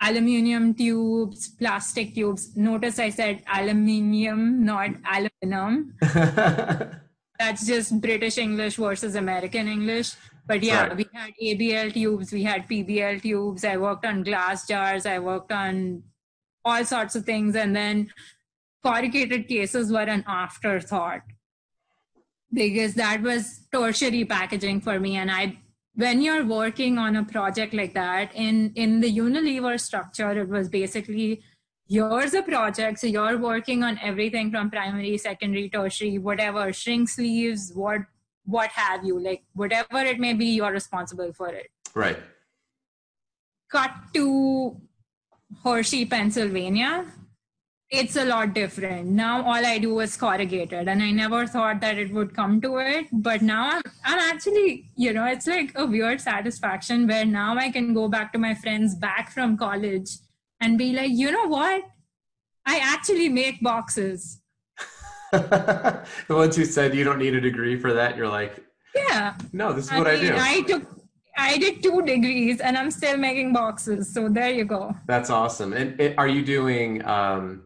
aluminium 0.00 0.74
tubes, 0.74 1.48
plastic 1.48 2.14
tubes. 2.14 2.56
Notice 2.56 2.98
I 3.00 3.10
said 3.10 3.42
aluminium, 3.52 4.64
not 4.64 4.90
aluminum. 5.12 5.94
That's 7.38 7.66
just 7.66 8.00
British 8.00 8.38
English 8.38 8.76
versus 8.76 9.16
American 9.16 9.66
English. 9.66 10.12
But 10.46 10.62
yeah, 10.62 10.86
Right. 10.88 10.96
we 10.96 11.06
had 11.12 11.32
ABL 11.42 11.92
tubes, 11.92 12.32
we 12.32 12.42
had 12.44 12.68
PBL 12.68 13.22
tubes. 13.22 13.64
I 13.64 13.76
worked 13.76 14.04
on 14.04 14.22
glass 14.22 14.66
jars, 14.68 15.04
I 15.06 15.18
worked 15.18 15.52
on 15.52 16.02
all 16.64 16.84
sorts 16.84 17.16
of 17.16 17.24
things. 17.24 17.56
And 17.56 17.74
then 17.74 18.10
corrugated 18.84 19.48
cases 19.48 19.90
were 19.90 20.00
an 20.00 20.24
afterthought 20.26 21.22
because 22.52 22.94
that 22.94 23.22
was 23.22 23.60
tertiary 23.72 24.24
packaging 24.24 24.80
for 24.80 24.98
me. 24.98 25.16
And 25.16 25.30
I, 25.30 25.58
when 25.94 26.20
you're 26.20 26.44
working 26.44 26.98
on 26.98 27.16
a 27.16 27.24
project 27.24 27.74
like 27.74 27.94
that, 27.94 28.34
in, 28.34 28.72
in 28.74 29.00
the 29.00 29.16
Unilever 29.16 29.78
structure, 29.78 30.30
it 30.32 30.48
was 30.48 30.68
basically 30.68 31.42
here's 31.88 32.34
a 32.34 32.42
project. 32.42 33.00
So 33.00 33.06
you're 33.06 33.36
working 33.36 33.82
on 33.82 33.98
everything 34.02 34.50
from 34.50 34.70
primary, 34.70 35.18
secondary, 35.18 35.68
tertiary, 35.68 36.18
whatever, 36.18 36.72
shrink 36.72 37.08
sleeves, 37.08 37.72
what 37.74 38.00
what 38.44 38.70
have 38.70 39.04
you, 39.04 39.20
like 39.20 39.42
whatever 39.52 39.98
it 39.98 40.18
may 40.18 40.32
be, 40.32 40.46
you're 40.46 40.72
responsible 40.72 41.32
for 41.32 41.48
it. 41.48 41.70
right. 41.94 42.18
Cut 43.70 43.92
to 44.14 44.76
Hershey, 45.62 46.04
Pennsylvania. 46.06 47.06
It's 47.90 48.14
a 48.14 48.24
lot 48.24 48.54
different. 48.54 49.08
Now 49.08 49.42
all 49.42 49.66
I 49.66 49.78
do 49.78 49.98
is 49.98 50.16
corrugated, 50.16 50.86
and 50.86 51.02
I 51.02 51.10
never 51.10 51.44
thought 51.46 51.80
that 51.80 51.98
it 51.98 52.12
would 52.12 52.34
come 52.36 52.60
to 52.60 52.78
it. 52.78 53.06
But 53.12 53.42
now 53.42 53.68
I'm, 53.68 53.82
I'm 54.04 54.18
actually, 54.32 54.84
you 54.96 55.12
know, 55.12 55.24
it's 55.26 55.48
like 55.48 55.72
a 55.74 55.84
weird 55.84 56.20
satisfaction 56.20 57.08
where 57.08 57.24
now 57.24 57.56
I 57.56 57.70
can 57.72 57.92
go 57.92 58.06
back 58.06 58.32
to 58.34 58.38
my 58.38 58.54
friends 58.54 58.94
back 58.94 59.32
from 59.32 59.56
college 59.56 60.10
and 60.60 60.78
be 60.78 60.92
like, 60.92 61.10
you 61.10 61.32
know 61.32 61.48
what? 61.48 61.82
I 62.64 62.78
actually 62.78 63.28
make 63.28 63.60
boxes. 63.60 64.40
the 65.32 66.04
ones 66.28 66.54
who 66.54 66.64
said 66.66 66.94
you 66.94 67.02
don't 67.02 67.18
need 67.18 67.34
a 67.34 67.40
degree 67.40 67.76
for 67.76 67.92
that, 67.92 68.16
you're 68.16 68.28
like, 68.28 68.64
Yeah. 68.94 69.34
no, 69.52 69.72
this 69.72 69.86
is 69.86 69.92
what 69.92 70.06
I, 70.06 70.14
mean, 70.14 70.26
do. 70.26 70.36
I 70.36 70.62
took, 70.62 70.84
I 71.36 71.58
did 71.58 71.82
two 71.82 72.02
degrees, 72.02 72.60
and 72.60 72.78
I'm 72.78 72.92
still 72.92 73.16
making 73.16 73.52
boxes. 73.52 74.14
So 74.14 74.28
there 74.28 74.50
you 74.50 74.64
go. 74.64 74.94
That's 75.06 75.30
awesome. 75.30 75.72
And 75.72 76.00
it, 76.00 76.16
are 76.18 76.28
you 76.28 76.44
doing? 76.44 77.04
Um, 77.04 77.64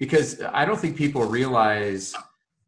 because 0.00 0.42
I 0.42 0.64
don't 0.64 0.80
think 0.80 0.96
people 0.96 1.24
realize 1.24 2.12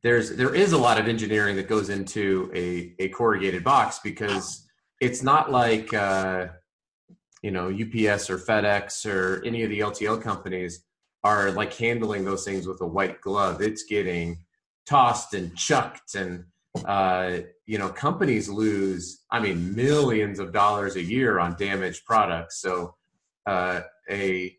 there's 0.05 0.37
there 0.37 0.55
is 0.55 0.73
a 0.73 0.79
lot 0.79 1.01
of 1.01 1.09
engineering 1.09 1.57
that 1.57 1.69
goes 1.69 1.89
into 1.89 2.53
a 2.55 2.95
a 3.01 3.09
corrugated 3.09 3.65
box 3.65 3.99
because 4.05 4.65
it's 5.01 5.25
not 5.25 5.51
like 5.51 5.93
uh, 5.93 6.47
you 7.43 7.51
know 7.51 7.67
UPS 7.67 8.31
or 8.31 8.39
FedEx 8.39 9.05
or 9.05 9.43
any 9.45 9.65
of 9.65 9.71
the 9.71 9.81
LTL 9.81 10.23
companies 10.23 10.85
are 11.25 11.51
like 11.51 11.75
handling 11.75 12.25
those 12.25 12.45
things 12.45 12.69
with 12.69 12.81
a 12.81 12.87
white 12.87 13.21
glove. 13.21 13.61
It's 13.61 13.83
getting 13.83 14.45
tossed 14.87 15.35
and 15.35 15.57
chucked 15.57 16.15
and 16.15 16.45
uh, 16.87 17.39
you 17.67 17.79
know 17.79 17.89
companies 17.89 18.49
lose 18.49 19.25
i 19.31 19.39
mean 19.39 19.75
millions 19.75 20.39
of 20.39 20.53
dollars 20.53 20.97
a 20.97 21.03
year 21.03 21.39
on 21.39 21.55
damaged 21.57 22.05
products 22.05 22.61
so 22.61 22.95
uh, 23.47 23.81
a 24.11 24.57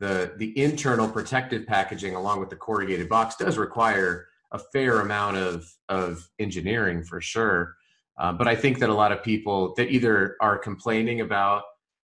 the 0.00 0.32
the 0.38 0.58
internal 0.58 1.08
protective 1.08 1.66
packaging 1.66 2.14
along 2.14 2.40
with 2.40 2.50
the 2.50 2.56
corrugated 2.56 3.08
box 3.08 3.36
does 3.36 3.56
require 3.56 4.26
a 4.52 4.58
fair 4.58 5.00
amount 5.00 5.36
of 5.36 5.70
of 5.88 6.28
engineering 6.38 7.04
for 7.04 7.20
sure. 7.20 7.76
Um, 8.18 8.36
but 8.36 8.48
I 8.48 8.56
think 8.56 8.80
that 8.80 8.90
a 8.90 8.94
lot 8.94 9.12
of 9.12 9.22
people 9.22 9.74
that 9.76 9.90
either 9.90 10.36
are 10.40 10.58
complaining 10.58 11.20
about 11.20 11.62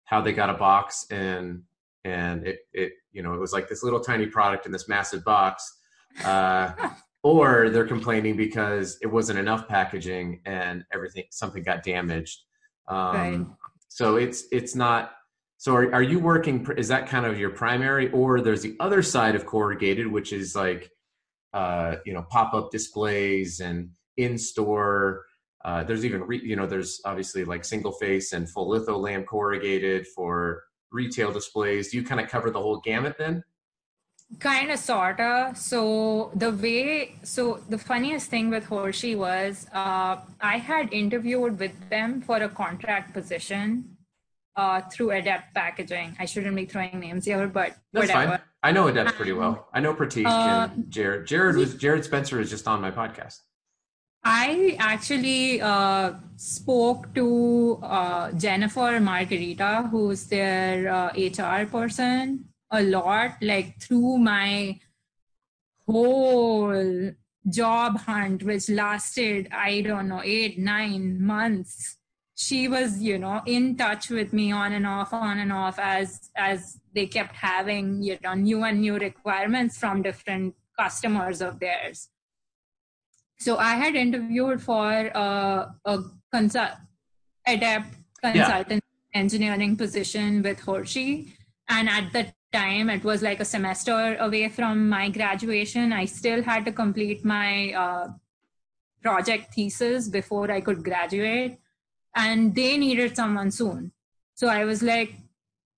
how 0.04 0.20
they 0.20 0.32
got 0.32 0.50
a 0.50 0.54
box 0.54 1.06
and 1.10 1.62
and 2.04 2.46
it 2.46 2.58
it 2.72 2.92
you 3.12 3.22
know 3.22 3.34
it 3.34 3.40
was 3.40 3.52
like 3.52 3.68
this 3.68 3.82
little 3.82 4.00
tiny 4.00 4.26
product 4.26 4.66
in 4.66 4.72
this 4.72 4.88
massive 4.88 5.24
box, 5.24 5.78
uh, 6.24 6.72
or 7.22 7.70
they're 7.70 7.86
complaining 7.86 8.36
because 8.36 8.98
it 9.00 9.06
wasn't 9.06 9.38
enough 9.38 9.68
packaging 9.68 10.40
and 10.44 10.84
everything 10.92 11.24
something 11.30 11.62
got 11.62 11.84
damaged. 11.84 12.40
Um, 12.88 13.16
right. 13.16 13.46
So 13.88 14.16
it's 14.16 14.44
it's 14.50 14.74
not 14.74 15.12
so 15.58 15.74
are, 15.74 15.92
are 15.94 16.02
you 16.02 16.18
working? 16.18 16.66
Is 16.76 16.88
that 16.88 17.08
kind 17.08 17.24
of 17.24 17.38
your 17.38 17.50
primary, 17.50 18.10
or 18.12 18.40
there's 18.40 18.62
the 18.62 18.76
other 18.78 19.02
side 19.02 19.34
of 19.34 19.46
corrugated, 19.46 20.06
which 20.06 20.32
is 20.32 20.54
like, 20.54 20.90
uh, 21.54 21.96
you 22.04 22.12
know, 22.12 22.26
pop 22.30 22.52
up 22.52 22.70
displays 22.70 23.60
and 23.60 23.90
in 24.16 24.36
store. 24.36 25.24
Uh, 25.64 25.82
there's 25.82 26.04
even 26.04 26.22
re, 26.22 26.40
you 26.44 26.56
know 26.56 26.66
there's 26.66 27.00
obviously 27.04 27.44
like 27.44 27.64
single 27.64 27.92
face 27.92 28.32
and 28.32 28.48
full 28.48 28.68
litho 28.68 28.96
lam 28.98 29.24
corrugated 29.24 30.06
for 30.14 30.62
retail 30.92 31.32
displays. 31.32 31.90
Do 31.90 31.96
you 31.96 32.04
kind 32.04 32.20
of 32.20 32.28
cover 32.28 32.50
the 32.50 32.60
whole 32.60 32.80
gamut 32.80 33.16
then? 33.18 33.42
Kind 34.40 34.70
of, 34.70 34.78
sorta. 34.78 35.52
So 35.54 36.32
the 36.34 36.50
way, 36.50 37.14
so 37.22 37.60
the 37.68 37.78
funniest 37.78 38.28
thing 38.28 38.50
with 38.50 38.64
Hershey 38.66 39.14
was, 39.14 39.68
uh, 39.72 40.16
I 40.40 40.58
had 40.58 40.92
interviewed 40.92 41.60
with 41.60 41.88
them 41.90 42.20
for 42.20 42.38
a 42.38 42.48
contract 42.48 43.14
position 43.14 43.95
uh, 44.56 44.80
through 44.80 45.10
Adept 45.10 45.54
Packaging. 45.54 46.16
I 46.18 46.24
shouldn't 46.24 46.56
be 46.56 46.64
throwing 46.64 46.98
names 46.98 47.24
here, 47.24 47.46
but 47.46 47.76
That's 47.92 48.08
whatever. 48.08 48.30
Fine. 48.32 48.40
I 48.62 48.72
know 48.72 48.88
Adept 48.88 49.14
pretty 49.14 49.32
well. 49.32 49.68
I 49.72 49.80
know 49.80 49.94
Pratik 49.94 50.26
uh, 50.26 50.68
and 50.72 50.90
Jared. 50.90 51.26
Jared 51.26 51.56
was 51.56 51.74
Jared 51.74 52.04
Spencer 52.04 52.40
is 52.40 52.50
just 52.50 52.66
on 52.66 52.80
my 52.80 52.90
podcast. 52.90 53.40
I 54.24 54.76
actually 54.80 55.60
uh, 55.60 56.14
spoke 56.34 57.14
to 57.14 57.78
uh, 57.80 58.32
Jennifer 58.32 58.98
Margarita, 58.98 59.88
who's 59.88 60.26
their 60.26 60.86
HR 61.14 61.42
uh, 61.42 61.64
person, 61.66 62.46
a 62.72 62.82
lot, 62.82 63.36
like 63.40 63.80
through 63.80 64.18
my 64.18 64.80
whole 65.86 67.12
job 67.48 67.98
hunt, 68.00 68.42
which 68.42 68.68
lasted, 68.68 69.48
I 69.52 69.82
don't 69.82 70.08
know, 70.08 70.22
eight, 70.24 70.58
nine 70.58 71.24
months 71.24 71.96
she 72.36 72.68
was 72.68 73.02
you 73.02 73.18
know 73.18 73.40
in 73.46 73.76
touch 73.76 74.10
with 74.10 74.32
me 74.34 74.52
on 74.52 74.74
and 74.74 74.86
off 74.86 75.12
on 75.14 75.38
and 75.38 75.50
off 75.50 75.78
as 75.78 76.30
as 76.36 76.78
they 76.94 77.06
kept 77.06 77.34
having 77.34 78.02
you 78.02 78.18
know 78.22 78.34
new 78.34 78.62
and 78.62 78.80
new 78.80 78.98
requirements 78.98 79.78
from 79.78 80.02
different 80.02 80.54
customers 80.78 81.40
of 81.40 81.58
theirs. 81.58 82.08
So 83.38 83.56
i 83.56 83.74
had 83.76 83.94
interviewed 83.94 84.60
for 84.60 85.10
uh, 85.16 85.66
a 85.86 85.98
consult 86.30 86.72
adept 87.46 87.94
consultant 88.22 88.84
yeah. 88.84 89.20
engineering 89.20 89.76
position 89.76 90.42
with 90.42 90.60
hershey. 90.60 91.32
And 91.68 91.88
at 91.88 92.12
the 92.12 92.32
time 92.52 92.90
it 92.90 93.02
was 93.02 93.22
like 93.22 93.40
a 93.40 93.46
semester 93.46 94.16
away 94.20 94.48
from 94.50 94.88
my 94.90 95.08
graduation. 95.08 95.92
I 95.92 96.04
still 96.04 96.42
had 96.42 96.66
to 96.66 96.72
complete 96.72 97.24
my 97.24 97.72
uh, 97.72 98.08
project 99.02 99.54
thesis 99.54 100.08
before 100.08 100.50
i 100.50 100.60
could 100.60 100.82
graduate 100.82 101.58
and 102.16 102.54
they 102.54 102.76
needed 102.76 103.14
someone 103.14 103.50
soon. 103.50 103.92
So 104.34 104.48
I 104.48 104.64
was 104.64 104.82
like, 104.82 105.14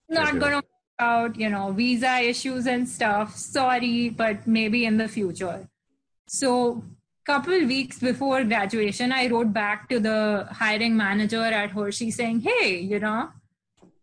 not 0.09 0.29
okay. 0.29 0.39
gonna 0.39 0.57
work 0.57 0.65
out, 0.99 1.37
you 1.37 1.51
know, 1.51 1.73
visa 1.73 2.21
issues 2.21 2.67
and 2.67 2.89
stuff. 2.89 3.37
Sorry, 3.37 4.09
but 4.09 4.47
maybe 4.47 4.87
in 4.87 4.97
the 4.97 5.09
future. 5.09 5.69
So 6.29 6.83
couple 7.29 7.59
weeks 7.67 7.99
before 7.99 8.43
graduation, 8.43 9.13
I 9.13 9.29
wrote 9.29 9.53
back 9.53 9.87
to 9.91 10.01
the 10.01 10.49
hiring 10.51 10.97
manager 10.97 11.43
at 11.45 11.73
Hershey 11.73 12.11
saying, 12.11 12.41
hey, 12.41 12.79
you 12.79 12.99
know, 12.99 13.29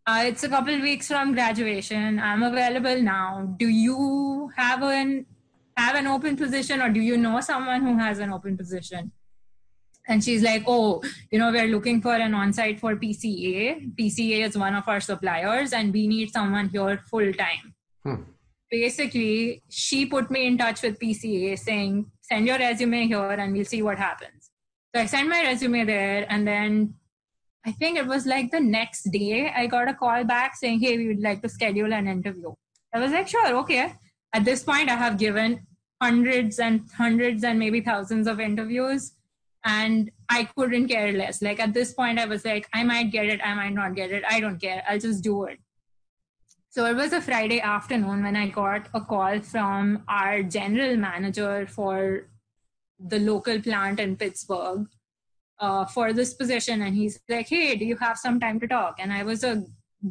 uh, 0.06 0.24
it's 0.28 0.44
a 0.44 0.50
couple 0.50 0.80
weeks 0.80 1.08
from 1.08 1.34
graduation. 1.34 2.20
I'm 2.20 2.44
available 2.44 3.02
now. 3.02 3.56
Do 3.58 3.68
you 3.68 4.52
have 4.56 4.84
an 4.84 5.26
have 5.76 5.96
an 5.96 6.06
open 6.08 6.38
position, 6.38 6.82
or 6.82 6.90
do 6.90 7.02
you 7.02 7.18
know 7.18 7.42
someone 7.42 7.82
who 7.82 7.98
has 7.98 8.20
an 8.20 8.32
open 8.32 8.56
position? 8.56 9.12
And 10.08 10.24
she's 10.24 10.44
like 10.44 10.64
oh 10.68 11.02
you 11.32 11.40
know 11.40 11.52
we're 11.52 11.68
looking 11.68 12.02
for 12.02 12.16
an 12.16 12.34
on-site 12.34 12.80
for 12.80 12.96
pca 12.96 13.96
pca 13.96 14.46
is 14.46 14.58
one 14.58 14.76
of 14.76 14.88
our 14.88 15.00
suppliers 15.00 15.74
and 15.74 15.94
we 15.94 16.08
need 16.08 16.32
someone 16.32 16.70
here 16.70 17.02
full 17.10 17.34
time 17.34 17.74
hmm. 18.04 18.22
basically 18.70 19.62
she 19.70 20.06
put 20.06 20.30
me 20.30 20.46
in 20.48 20.58
touch 20.58 20.82
with 20.82 21.00
pca 21.00 21.58
saying 21.58 22.06
send 22.22 22.48
your 22.48 22.58
resume 22.58 23.08
here 23.08 23.32
and 23.32 23.54
we'll 23.54 23.66
see 23.66 23.82
what 23.82 23.98
happens. 23.98 24.50
So 24.94 25.02
i 25.02 25.06
sent 25.06 25.30
my 25.30 25.42
resume 25.44 25.86
there 25.86 26.26
and 26.30 26.48
then 26.48 26.96
i 27.66 27.72
think 27.72 27.98
it 27.98 28.08
was 28.08 28.26
like 28.26 28.52
the 28.52 28.60
next 28.60 29.04
day 29.12 29.52
i 29.56 29.68
got 29.68 29.90
a 29.90 29.94
call 29.94 30.24
back 30.24 30.56
saying 30.56 30.80
hey 30.80 30.98
we 30.98 31.08
would 31.08 31.22
like 31.22 31.42
to 31.42 31.50
schedule 31.50 31.94
an 31.94 32.08
interview. 32.08 32.54
I 32.94 33.00
was 33.00 33.12
like 33.12 33.28
sure 33.28 33.56
okay. 33.58 33.94
At 34.34 34.46
this 34.46 34.64
point 34.64 34.90
i 34.90 34.96
have 34.96 35.18
given 35.18 35.66
hundreds 36.02 36.60
and 36.60 36.82
hundreds 36.98 37.44
and 37.44 37.60
maybe 37.60 37.82
thousands 37.82 38.28
of 38.28 38.40
interviews 38.40 39.15
and 39.66 40.12
I 40.30 40.44
couldn't 40.56 40.88
care 40.88 41.12
less. 41.12 41.42
Like 41.42 41.60
at 41.60 41.74
this 41.74 41.94
point, 41.94 42.20
I 42.20 42.26
was 42.26 42.46
like, 42.46 42.68
I 42.72 42.84
might 42.84 43.12
get 43.12 43.26
it, 43.26 43.42
I 43.44 43.56
might 43.56 43.74
not 43.74 43.96
get 43.96 44.12
it. 44.12 44.24
I 44.30 44.40
don't 44.40 44.60
care. 44.60 44.84
I'll 44.88 45.00
just 45.00 45.24
do 45.24 45.46
it. 45.46 45.60
So 46.70 46.86
it 46.86 46.96
was 46.96 47.14
a 47.14 47.22
Friday 47.22 47.62
afternoon 47.62 48.24
when 48.24 48.36
I 48.36 48.48
got 48.48 48.90
a 48.94 49.02
call 49.02 49.40
from 49.40 50.04
our 50.08 50.44
general 50.44 50.96
manager 50.98 51.66
for 51.68 52.28
the 53.00 53.20
local 53.20 53.60
plant 53.62 54.00
in 54.00 54.16
Pittsburgh 54.18 54.86
uh, 55.60 55.86
for 55.86 56.14
this 56.14 56.34
position. 56.34 56.82
And 56.82 56.96
he's 56.96 57.20
like, 57.28 57.48
Hey, 57.48 57.76
do 57.76 57.86
you 57.86 57.98
have 57.98 58.18
some 58.18 58.40
time 58.40 58.60
to 58.60 58.68
talk? 58.68 58.98
And 59.00 59.12
I 59.12 59.24
was 59.24 59.44
a 59.44 59.64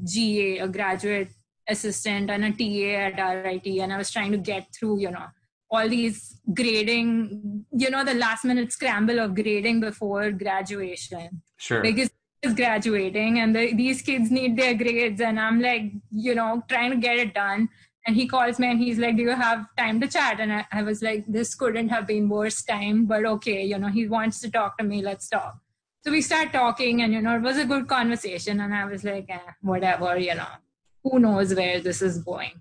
GA, 0.05 0.59
a 0.59 0.69
graduate 0.69 1.33
assistant, 1.69 2.31
and 2.31 2.45
a 2.45 2.51
TA 2.51 3.21
at 3.21 3.45
RIT. 3.45 3.67
And 3.67 3.93
I 3.93 3.99
was 3.99 4.11
trying 4.11 4.33
to 4.33 4.39
get 4.39 4.67
through, 4.75 5.01
you 5.01 5.11
know, 5.11 5.27
all 5.75 5.89
these 5.89 6.41
grading, 6.53 7.65
you 7.73 7.91
know, 7.91 8.05
the 8.05 8.15
last 8.15 8.45
minute 8.45 8.73
scramble 8.73 9.19
of 9.19 9.35
grading 9.35 9.81
before 9.81 10.31
graduation. 10.31 11.43
Sure. 11.57 11.83
Because 11.83 12.11
is 12.45 12.55
graduating 12.55 13.39
and 13.39 13.57
the, 13.57 13.75
these 13.75 14.03
kids 14.03 14.31
need 14.31 14.57
their 14.57 14.75
grades 14.75 15.21
and 15.21 15.41
i'm 15.41 15.61
like 15.61 15.93
you 16.11 16.35
know 16.35 16.63
trying 16.69 16.91
to 16.91 16.97
get 16.97 17.17
it 17.17 17.35
done 17.35 17.69
and 18.07 18.17
he 18.17 18.27
calls 18.27 18.59
me 18.59 18.71
and 18.71 18.79
he's 18.79 18.99
like 18.99 19.17
do 19.17 19.23
you 19.23 19.31
have 19.31 19.65
time 19.79 20.01
to 20.01 20.07
chat 20.07 20.41
and 20.41 20.53
I, 20.53 20.67
I, 20.73 20.83
was 20.83 21.03
like 21.03 21.25
this 21.27 21.55
couldn't 21.55 21.89
have 21.89 22.07
been 22.07 22.29
worse 22.29 22.63
time 22.63 23.07
but 23.07 23.25
okay 23.25 23.65
you 23.65 23.79
know 23.79 23.89
he 23.89 24.07
wants 24.07 24.41
to 24.41 24.51
talk 24.51 24.77
to 24.79 24.85
me 24.85 25.03
let's 25.03 25.29
talk 25.29 25.57
so 26.05 26.11
we 26.11 26.21
start 26.21 26.53
talking 26.53 27.03
and 27.03 27.13
you 27.13 27.23
know 27.23 27.37
it 27.37 27.43
was 27.43 27.59
a 27.59 27.65
good 27.65 27.89
conversation 27.89 28.61
and 28.61 28.75
i 28.75 28.85
was 28.85 29.05
like 29.05 29.27
eh, 29.31 29.51
whatever 29.63 30.19
you 30.19 30.35
know 30.35 30.55
who 31.03 31.19
knows 31.19 31.55
where 31.55 31.81
this 31.81 32.03
is 32.03 32.19
going 32.19 32.61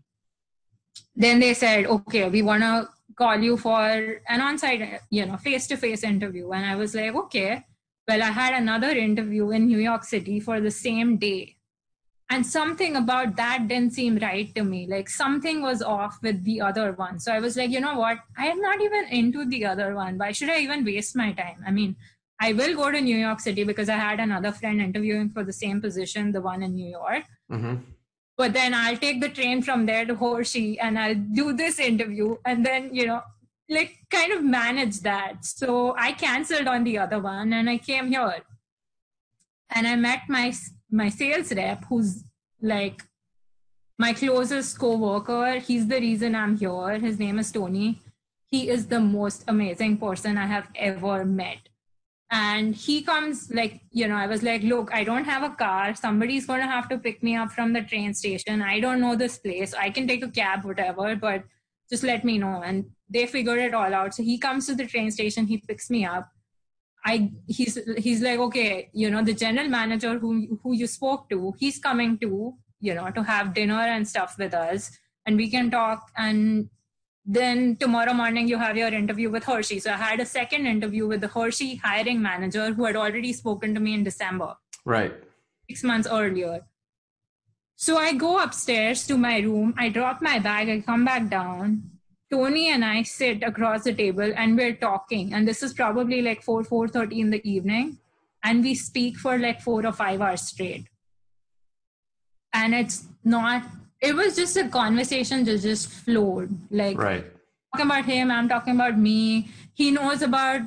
then 1.16 1.40
they 1.40 1.54
said 1.54 1.86
okay 1.86 2.30
we 2.30 2.42
want 2.42 2.64
to 2.64 2.88
call 3.18 3.38
you 3.38 3.58
for 3.58 4.22
an 4.28 4.42
on-site 4.42 5.00
you 5.10 5.26
know 5.26 5.38
face-to-face 5.38 6.04
interview. 6.04 6.52
And 6.52 6.66
i 6.66 6.76
was 6.76 6.96
like 6.96 7.16
okay 7.16 7.66
well 8.08 8.24
i 8.24 8.32
had 8.32 8.54
another 8.54 8.90
interview 8.90 9.52
in 9.52 9.68
new 9.68 9.80
york 9.80 10.04
city 10.04 10.40
for 10.40 10.60
the 10.62 10.72
same 10.72 11.18
day. 11.18 11.56
And 12.30 12.46
something 12.48 12.96
about 12.96 13.36
that 13.36 13.68
didn't 13.68 13.94
seem 13.94 14.18
right 14.18 14.54
to 14.56 14.64
me. 14.64 14.88
Like 14.90 15.08
something 15.08 15.62
was 15.62 15.84
off 15.84 16.18
with 16.24 16.44
the 16.44 16.62
other 16.62 16.94
one. 16.94 17.20
So 17.20 17.32
i 17.32 17.40
was 17.40 17.56
like 17.58 17.70
you 17.70 17.80
know 17.80 17.98
what? 17.98 18.20
I 18.38 18.48
am 18.48 18.60
not 18.62 18.82
even 18.82 19.06
into 19.10 19.46
the 19.46 19.66
other 19.66 19.94
one. 19.96 20.18
Why 20.18 20.32
should 20.32 20.50
i 20.50 20.60
even 20.60 20.86
waste 20.86 21.16
my 21.16 21.32
time? 21.34 21.64
I 21.66 21.72
mean 21.72 21.96
i 22.42 22.52
will 22.52 22.76
go 22.76 22.92
to 22.92 23.00
new 23.00 23.16
york 23.16 23.40
city 23.40 23.64
because 23.64 23.90
i 23.96 23.96
had 23.96 24.20
another 24.20 24.52
friend 24.52 24.82
interviewing 24.82 25.30
for 25.30 25.44
the 25.44 25.54
same 25.54 25.80
position 25.80 26.32
the 26.32 26.42
one 26.42 26.64
in 26.64 26.76
new 26.76 26.90
york. 26.90 27.26
Mm-hmm 27.52 27.93
but 28.38 28.54
then 28.54 28.74
I'll 28.74 28.98
take 28.98 29.22
the 29.22 29.30
train 29.30 29.62
from 29.62 29.86
there 29.86 30.06
to 30.06 30.16
Hershey 30.16 30.80
and 30.80 30.98
I'll 30.98 31.16
do 31.16 31.54
this 31.54 31.80
interview 31.80 32.38
and 32.46 32.66
then, 32.66 32.94
you 32.94 33.06
know, 33.06 33.22
like 33.70 33.98
kind 34.10 34.32
of 34.32 34.44
manage 34.44 35.02
that. 35.02 35.46
So 35.46 35.96
I 35.98 36.14
canceled 36.14 36.68
on 36.68 36.84
the 36.84 36.98
other 36.98 37.20
one 37.20 37.54
and 37.54 37.70
I 37.70 37.78
came 37.78 38.08
here. 38.08 38.44
And 39.70 39.88
I 39.88 39.96
met 39.96 40.22
my 40.28 40.54
my 40.92 41.10
sales 41.10 41.52
rep 41.54 41.86
who's 41.86 42.24
like 42.62 43.02
my 43.98 44.14
closest 44.14 44.78
co-worker. 44.78 45.60
He's 45.60 45.88
the 45.88 46.00
reason 46.00 46.36
I'm 46.36 46.58
here. 46.58 47.00
His 47.00 47.18
name 47.20 47.40
is 47.40 47.52
Tony. 47.52 48.02
He 48.52 48.70
is 48.70 48.88
the 48.88 49.00
most 49.00 49.44
amazing 49.48 49.98
person 49.98 50.38
I 50.38 50.46
have 50.46 50.68
ever 50.76 51.26
met 51.26 51.70
and 52.34 52.76
he 52.76 53.02
comes 53.04 53.52
like 53.54 53.82
you 53.92 54.08
know 54.08 54.16
i 54.16 54.28
was 54.34 54.44
like 54.48 54.64
look 54.64 54.94
i 55.00 55.04
don't 55.04 55.26
have 55.26 55.44
a 55.44 55.56
car. 55.56 55.96
Somebody's 55.96 56.46
going 56.48 56.62
to 56.62 56.68
have 56.76 56.90
to 56.90 56.98
pick 56.98 57.22
me 57.22 57.36
up 57.36 57.52
from 57.52 57.74
the 57.74 57.82
train 57.82 58.14
station. 58.14 58.62
I 58.62 58.80
don't 58.80 59.02
know 59.02 59.16
this 59.16 59.38
place. 59.38 59.74
I 59.74 59.90
can 59.90 60.08
take 60.08 60.24
a 60.24 60.32
cab 60.40 60.66
whatever 60.66 61.16
but 61.16 61.44
just 61.90 62.04
let 62.04 62.26
me 62.26 62.38
know. 62.38 62.62
And 62.66 62.86
they 63.10 63.26
figured 63.28 63.60
it 63.60 63.74
all 63.74 63.94
out. 63.94 64.16
So 64.16 64.24
he 64.24 64.38
comes 64.38 64.66
to 64.68 64.76
the 64.76 64.88
train 64.88 65.12
station. 65.12 65.46
He 65.46 65.58
picks 65.58 65.90
me 65.90 66.06
up. 66.06 66.30
I 67.06 67.32
he's 67.48 67.78
he's 67.98 68.22
like 68.22 68.40
okay 68.40 68.90
you 68.94 69.10
know 69.14 69.24
the 69.30 69.34
general 69.46 69.68
manager 69.68 70.18
who 70.18 70.60
who 70.64 70.74
you 70.82 70.88
spoke 70.88 71.30
to 71.32 71.54
he's 71.60 71.78
coming 71.78 72.18
to 72.20 72.30
you 72.80 72.94
know 72.98 73.10
to 73.18 73.24
have 73.32 73.54
dinner 73.58 73.82
and 73.96 74.08
stuff 74.08 74.38
with 74.44 74.54
us 74.54 74.90
and 75.26 75.38
we 75.38 75.50
can 75.50 75.72
talk. 75.72 76.12
And 76.18 76.70
then 77.26 77.78
tomorrow 77.78 78.14
morning 78.14 78.48
you 78.48 78.58
have 78.58 78.76
your 78.76 78.90
interview 78.90 79.30
with 79.30 79.46
hershey. 79.46 79.80
So 79.80 79.92
i 79.92 79.98
had 79.98 80.20
a 80.20 80.26
second 80.26 80.68
interview 80.68 81.08
with 81.08 81.22
the 81.22 81.30
hershey 81.30 81.76
hiring 81.76 82.22
manager 82.22 82.74
who 82.74 82.86
had 82.86 82.96
already 82.96 83.32
spoken 83.34 83.74
to 83.74 83.80
me 83.80 83.94
in 83.94 84.04
december. 84.04 84.56
Right. 84.86 85.14
Six 85.70 85.84
months 85.84 86.08
earlier. 86.08 86.62
So 87.76 87.98
i 87.98 88.14
go 88.14 88.44
upstairs 88.44 89.08
to 89.08 89.18
my 89.18 89.40
room. 89.40 89.74
I 89.78 89.90
drop 89.90 90.22
my 90.22 90.40
bag. 90.40 90.70
I 90.70 90.82
come 90.82 91.06
back 91.06 91.30
down. 91.30 91.92
Tony 92.30 92.70
and 92.70 92.84
i 92.84 93.04
sit 93.04 93.44
across 93.44 93.84
the 93.84 93.94
table 93.94 94.34
and 94.36 94.58
we're 94.58 94.76
talking. 94.76 95.34
And 95.34 95.48
this 95.48 95.64
is 95.64 95.74
probably 95.74 96.22
like 96.22 96.42
4 96.42 96.64
4.30 96.64 97.20
in 97.20 97.30
the 97.30 97.50
evening. 97.50 98.00
And 98.44 98.64
we 98.64 98.76
speak 98.76 99.18
for 99.18 99.38
like 99.38 99.62
four 99.62 99.86
or 99.86 99.94
five 99.94 100.20
hours 100.20 100.42
straight. 100.42 100.88
And 102.52 102.76
it's 102.76 103.08
not 103.24 103.64
it 104.04 104.14
was 104.14 104.36
just 104.36 104.58
a 104.58 104.68
conversation 104.68 105.46
that 105.46 105.62
just 105.62 105.88
flowed 105.88 106.50
like 106.70 106.98
right. 106.98 107.26
talking 107.72 107.90
about 107.90 108.06
him 108.06 108.30
i'm 108.30 108.50
talking 108.50 108.76
about 108.76 108.98
me. 108.98 109.50
He 109.76 109.90
knows 109.90 110.22
about 110.22 110.62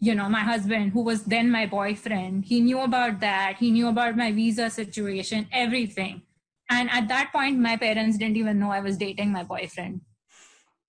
you 0.00 0.14
know 0.16 0.28
my 0.28 0.40
husband 0.40 0.92
who 0.92 1.02
was 1.02 1.22
then 1.24 1.50
my 1.50 1.66
boyfriend. 1.66 2.44
He 2.44 2.60
knew 2.60 2.80
about 2.80 3.20
that. 3.20 3.58
He 3.58 3.70
knew 3.70 3.88
about 3.88 4.16
my 4.16 4.32
visa 4.32 4.68
situation 4.68 5.46
everything. 5.52 6.22
And 6.68 6.90
at 6.90 7.06
that 7.08 7.30
point 7.32 7.60
my 7.60 7.76
parents 7.76 8.18
didn't 8.18 8.36
even 8.36 8.58
know 8.58 8.70
i 8.78 8.80
was 8.80 8.96
dating 8.96 9.30
my 9.32 9.44
boyfriend 9.44 10.00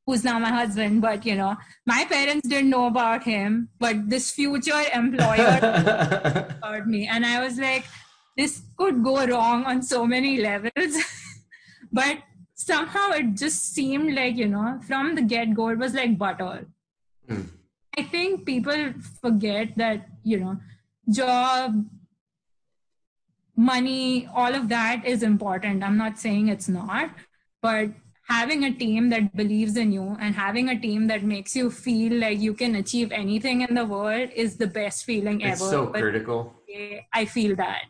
who's 0.06 0.24
now 0.24 0.40
my 0.40 0.50
husband. 0.50 1.02
But 1.02 1.28
you 1.28 1.36
know 1.36 1.58
my 1.86 2.06
parents 2.06 2.48
didn't 2.48 2.72
know 2.72 2.88
about 2.88 3.24
him 3.24 3.70
but 3.80 4.10
this 4.10 4.32
future 4.32 4.82
employer 4.94 5.60
about 6.58 6.88
me. 6.88 7.08
And 7.08 7.26
i 7.26 7.44
was 7.44 7.60
like 7.60 7.86
this 8.38 8.64
could 8.78 9.04
go 9.04 9.28
wrong 9.28 9.66
on 9.66 9.84
so 9.84 10.08
many 10.08 10.38
levels 10.42 10.98
but 11.94 12.18
somehow 12.56 13.10
it 13.12 13.34
just 13.36 13.74
seemed 13.74 14.14
like 14.16 14.36
you 14.36 14.48
know 14.48 14.80
from 14.88 15.16
the 15.16 15.22
get-go 15.22 15.70
it 15.70 15.78
was 15.78 15.94
like 15.94 16.18
butter 16.18 16.66
mm. 17.30 17.48
i 17.98 18.04
think 18.04 18.46
people 18.46 18.94
forget 19.22 19.76
that 19.78 20.08
you 20.24 20.39
know 20.39 20.58
job 21.10 21.84
money 23.56 24.28
all 24.34 24.54
of 24.54 24.70
that 24.70 25.06
is 25.06 25.24
important 25.24 25.84
i'm 25.84 25.98
not 25.98 26.20
saying 26.20 26.48
it's 26.48 26.70
not 26.70 27.12
but 27.62 27.89
having 28.28 28.64
a 28.64 28.74
team 28.74 29.10
that 29.10 29.36
believes 29.36 29.76
in 29.78 29.91
you 29.91 30.18
and 30.20 30.36
having 30.36 30.70
a 30.70 30.80
team 30.80 31.08
that 31.08 31.24
makes 31.24 31.56
you 31.56 31.70
feel 31.70 32.14
like 32.20 32.39
you 32.39 32.54
can 32.54 32.76
achieve 32.76 33.12
anything 33.12 33.62
in 33.62 33.76
the 33.76 33.86
world 33.86 34.30
is 34.36 34.56
the 34.58 34.68
best 34.68 35.06
feeling 35.06 35.41
it's 35.41 35.62
ever. 35.62 35.66
It's 35.66 35.72
so 35.72 35.86
but 35.88 36.02
critical. 36.02 36.54
I 37.14 37.26
feel 37.26 37.56
that. 37.58 37.84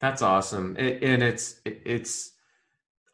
That's 0.00 0.22
awesome, 0.22 0.76
it, 0.76 1.02
and 1.02 1.22
it's 1.22 1.60
it's 1.64 2.32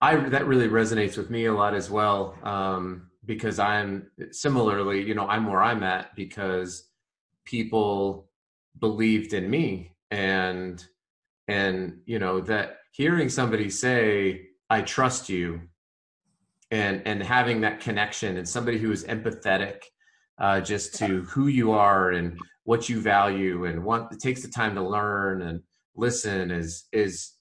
I 0.04 0.16
that 0.28 0.46
really 0.46 0.68
resonates 0.68 1.16
with 1.16 1.30
me 1.30 1.46
a 1.46 1.54
lot 1.54 1.72
as 1.74 1.90
well 1.90 2.36
um, 2.42 3.08
because 3.24 3.58
I'm 3.58 4.10
similarly, 4.32 5.00
you 5.02 5.14
know, 5.14 5.26
I'm 5.26 5.46
where 5.46 5.62
I'm 5.62 5.82
at 5.82 6.14
because 6.14 6.90
people 7.46 8.28
believed 8.80 9.32
in 9.32 9.48
me 9.48 9.92
and 10.10 10.84
and 11.48 12.00
you 12.04 12.18
know 12.18 12.40
that 12.42 12.80
hearing 12.92 13.30
somebody 13.30 13.70
say 13.70 14.48
I 14.68 14.82
trust 14.82 15.30
you 15.30 15.62
and 16.70 17.00
and 17.06 17.22
having 17.22 17.62
that 17.62 17.80
connection 17.80 18.36
and 18.36 18.46
somebody 18.46 18.76
who 18.76 18.92
is 18.92 19.04
empathetic 19.04 19.84
uh, 20.38 20.60
just 20.60 20.96
to 20.96 21.22
who 21.22 21.46
you 21.46 21.72
are 21.72 22.10
and 22.10 22.38
what 22.64 22.90
you 22.90 23.00
value 23.00 23.64
and 23.64 23.82
what 23.82 24.08
it 24.12 24.20
takes 24.20 24.42
the 24.42 24.48
time 24.48 24.74
to 24.74 24.86
learn 24.86 25.40
and 25.40 25.62
listen 25.96 26.50
is 26.50 26.84
is 26.92 27.33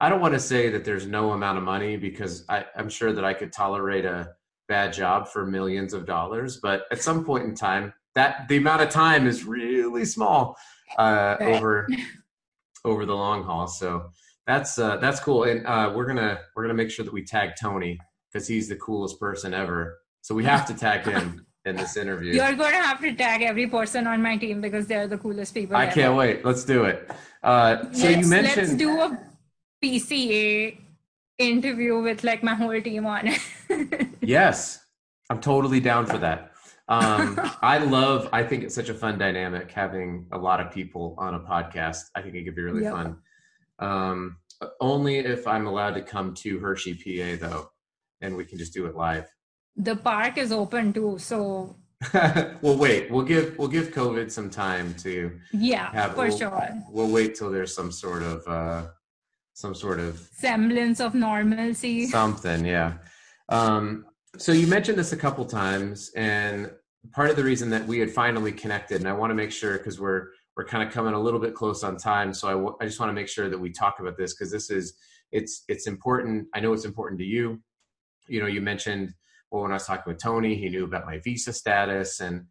I 0.00 0.08
don't 0.08 0.20
want 0.20 0.34
to 0.34 0.40
say 0.40 0.70
that 0.70 0.84
there's 0.84 1.06
no 1.06 1.32
amount 1.32 1.58
of 1.58 1.64
money 1.64 1.96
because 1.96 2.44
I, 2.48 2.64
I'm 2.74 2.88
sure 2.88 3.12
that 3.12 3.24
I 3.24 3.34
could 3.34 3.52
tolerate 3.52 4.06
a 4.06 4.34
bad 4.66 4.92
job 4.92 5.28
for 5.28 5.44
millions 5.44 5.92
of 5.92 6.06
dollars, 6.06 6.56
but 6.56 6.84
at 6.90 7.02
some 7.02 7.24
point 7.24 7.44
in 7.44 7.54
time, 7.54 7.92
that 8.14 8.48
the 8.48 8.56
amount 8.56 8.82
of 8.82 8.88
time 8.88 9.26
is 9.26 9.44
really 9.44 10.04
small 10.04 10.56
uh, 10.96 11.36
over 11.40 11.86
over 12.84 13.04
the 13.04 13.14
long 13.14 13.44
haul. 13.44 13.66
So 13.66 14.10
that's 14.46 14.78
uh, 14.78 14.96
that's 14.96 15.20
cool, 15.20 15.44
and 15.44 15.66
uh, 15.66 15.92
we're 15.94 16.06
gonna 16.06 16.40
we're 16.56 16.62
gonna 16.62 16.74
make 16.74 16.90
sure 16.90 17.04
that 17.04 17.12
we 17.12 17.22
tag 17.22 17.50
Tony 17.60 17.98
because 18.32 18.48
he's 18.48 18.68
the 18.68 18.76
coolest 18.76 19.20
person 19.20 19.52
ever. 19.52 19.98
So 20.22 20.34
we 20.34 20.44
have 20.44 20.64
to 20.66 20.74
tag 20.74 21.04
him 21.04 21.46
in 21.64 21.76
this 21.76 21.96
interview. 21.96 22.32
You're 22.34 22.54
going 22.54 22.72
to 22.72 22.78
have 22.78 23.00
to 23.00 23.14
tag 23.14 23.42
every 23.42 23.66
person 23.66 24.06
on 24.06 24.22
my 24.22 24.36
team 24.36 24.60
because 24.60 24.86
they're 24.86 25.08
the 25.08 25.18
coolest 25.18 25.54
people. 25.54 25.76
I 25.76 25.86
ever. 25.86 25.94
can't 25.94 26.14
wait. 26.14 26.44
Let's 26.44 26.64
do 26.64 26.84
it. 26.84 27.10
Uh, 27.42 27.90
so 27.92 28.06
let's, 28.06 28.24
you 28.24 28.30
mentioned 28.30 28.68
let's 28.68 28.74
do 28.74 29.00
a 29.00 29.29
PCA 29.82 30.78
interview 31.38 32.00
with 32.00 32.22
like 32.22 32.42
my 32.42 32.54
whole 32.54 32.80
team 32.80 33.06
on 33.06 33.28
it. 33.28 34.08
yes, 34.20 34.84
I'm 35.30 35.40
totally 35.40 35.80
down 35.80 36.06
for 36.06 36.18
that. 36.18 36.52
Um, 36.88 37.40
I 37.62 37.78
love. 37.78 38.28
I 38.32 38.42
think 38.42 38.64
it's 38.64 38.74
such 38.74 38.88
a 38.88 38.94
fun 38.94 39.18
dynamic 39.18 39.70
having 39.70 40.26
a 40.32 40.38
lot 40.38 40.60
of 40.60 40.72
people 40.72 41.14
on 41.18 41.34
a 41.34 41.40
podcast. 41.40 42.10
I 42.14 42.20
think 42.22 42.34
it 42.34 42.44
could 42.44 42.56
be 42.56 42.62
really 42.62 42.82
yep. 42.82 42.92
fun. 42.92 43.16
Um, 43.78 44.36
only 44.80 45.18
if 45.18 45.46
I'm 45.46 45.66
allowed 45.66 45.94
to 45.94 46.02
come 46.02 46.34
to 46.34 46.58
Hershey, 46.58 46.94
PA, 46.94 47.46
though, 47.48 47.70
and 48.20 48.36
we 48.36 48.44
can 48.44 48.58
just 48.58 48.74
do 48.74 48.86
it 48.86 48.94
live. 48.94 49.26
The 49.76 49.96
park 49.96 50.36
is 50.36 50.52
open 50.52 50.92
too, 50.92 51.16
so. 51.18 51.76
well, 52.14 52.76
wait. 52.76 53.10
We'll 53.10 53.24
give 53.24 53.56
we'll 53.58 53.68
give 53.68 53.92
COVID 53.92 54.30
some 54.30 54.50
time 54.50 54.94
to. 54.94 55.38
Yeah, 55.52 55.90
have, 55.92 56.14
for 56.14 56.26
we'll, 56.26 56.36
sure. 56.36 56.68
We'll 56.90 57.10
wait 57.10 57.34
till 57.34 57.50
there's 57.50 57.74
some 57.74 57.92
sort 57.92 58.22
of. 58.22 58.46
Uh, 58.46 58.88
some 59.60 59.74
sort 59.74 60.00
of 60.00 60.18
semblance 60.32 61.00
of 61.00 61.14
normalcy. 61.14 62.06
Something, 62.06 62.64
yeah. 62.64 62.94
Um, 63.48 64.06
so 64.38 64.52
you 64.52 64.66
mentioned 64.66 64.98
this 64.98 65.12
a 65.12 65.16
couple 65.16 65.44
times, 65.44 66.10
and 66.16 66.70
part 67.12 67.30
of 67.30 67.36
the 67.36 67.44
reason 67.44 67.70
that 67.70 67.86
we 67.86 67.98
had 67.98 68.10
finally 68.10 68.52
connected, 68.52 69.00
and 69.00 69.08
I 69.08 69.12
want 69.12 69.30
to 69.30 69.34
make 69.34 69.52
sure 69.52 69.76
because 69.76 70.00
we're 70.00 70.28
we're 70.56 70.64
kind 70.64 70.86
of 70.86 70.92
coming 70.92 71.14
a 71.14 71.20
little 71.20 71.40
bit 71.40 71.54
close 71.54 71.84
on 71.84 71.96
time, 71.96 72.32
so 72.34 72.48
I, 72.48 72.52
w- 72.52 72.76
I 72.80 72.84
just 72.84 72.98
want 72.98 73.10
to 73.10 73.14
make 73.14 73.28
sure 73.28 73.48
that 73.48 73.58
we 73.58 73.70
talk 73.70 74.00
about 74.00 74.16
this 74.16 74.34
because 74.34 74.50
this 74.50 74.70
is 74.70 74.94
it's 75.30 75.64
it's 75.68 75.86
important. 75.86 76.48
I 76.54 76.60
know 76.60 76.72
it's 76.72 76.84
important 76.84 77.20
to 77.20 77.26
you. 77.26 77.60
You 78.28 78.40
know, 78.40 78.46
you 78.46 78.60
mentioned 78.60 79.12
well 79.50 79.62
when 79.62 79.72
I 79.72 79.74
was 79.74 79.86
talking 79.86 80.10
with 80.12 80.22
Tony, 80.22 80.54
he 80.54 80.68
knew 80.70 80.84
about 80.84 81.06
my 81.06 81.18
visa 81.18 81.52
status, 81.52 82.20
and 82.20 82.46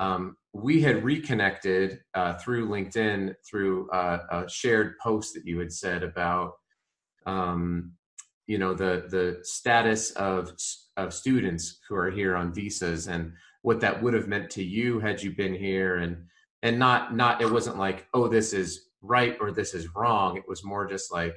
um, 0.00 0.36
we 0.54 0.80
had 0.80 1.04
reconnected 1.04 2.00
uh, 2.14 2.34
through 2.34 2.68
LinkedIn 2.68 3.34
through 3.48 3.88
uh, 3.90 4.18
a 4.30 4.48
shared 4.48 4.98
post 4.98 5.34
that 5.34 5.46
you 5.46 5.58
had 5.58 5.72
said 5.72 6.02
about 6.02 6.54
um, 7.26 7.92
you 8.46 8.58
know 8.58 8.74
the 8.74 9.04
the 9.10 9.38
status 9.42 10.10
of 10.12 10.52
of 10.96 11.14
students 11.14 11.78
who 11.88 11.94
are 11.94 12.10
here 12.10 12.34
on 12.34 12.52
visas 12.52 13.06
and 13.06 13.32
what 13.62 13.80
that 13.80 14.02
would 14.02 14.14
have 14.14 14.26
meant 14.26 14.50
to 14.50 14.64
you 14.64 14.98
had 14.98 15.22
you 15.22 15.36
been 15.36 15.54
here. 15.54 15.98
And 15.98 16.24
and 16.62 16.78
not 16.78 17.14
not 17.14 17.42
it 17.42 17.52
wasn't 17.52 17.78
like 17.78 18.06
oh 18.14 18.26
this 18.26 18.52
is 18.52 18.88
right 19.02 19.36
or 19.40 19.52
this 19.52 19.74
is 19.74 19.94
wrong. 19.94 20.36
It 20.36 20.48
was 20.48 20.64
more 20.64 20.86
just 20.86 21.12
like 21.12 21.36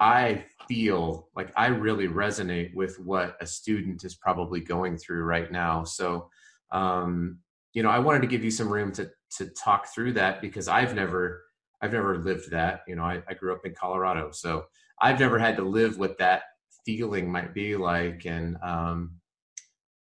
i 0.00 0.44
feel 0.66 1.28
like 1.36 1.52
i 1.54 1.66
really 1.66 2.08
resonate 2.08 2.74
with 2.74 2.98
what 2.98 3.36
a 3.40 3.46
student 3.46 4.02
is 4.02 4.16
probably 4.16 4.60
going 4.60 4.96
through 4.96 5.22
right 5.22 5.52
now. 5.52 5.84
So 5.84 6.28
um 6.72 7.38
you 7.74 7.82
know, 7.82 7.90
I 7.90 7.98
wanted 7.98 8.22
to 8.22 8.28
give 8.28 8.44
you 8.44 8.50
some 8.50 8.72
room 8.72 8.92
to 8.92 9.10
to 9.38 9.46
talk 9.46 9.88
through 9.94 10.12
that 10.14 10.40
because 10.40 10.68
I've 10.68 10.94
never 10.94 11.42
I've 11.80 11.92
never 11.92 12.18
lived 12.18 12.50
that. 12.50 12.82
You 12.86 12.96
know, 12.96 13.02
I, 13.02 13.22
I 13.28 13.34
grew 13.34 13.52
up 13.52 13.64
in 13.64 13.74
Colorado, 13.74 14.30
so 14.32 14.66
I've 15.00 15.18
never 15.18 15.38
had 15.38 15.56
to 15.56 15.64
live 15.64 15.98
what 15.98 16.18
that 16.18 16.42
feeling 16.84 17.30
might 17.30 17.54
be 17.54 17.76
like. 17.76 18.24
And 18.26 18.56
um, 18.62 19.16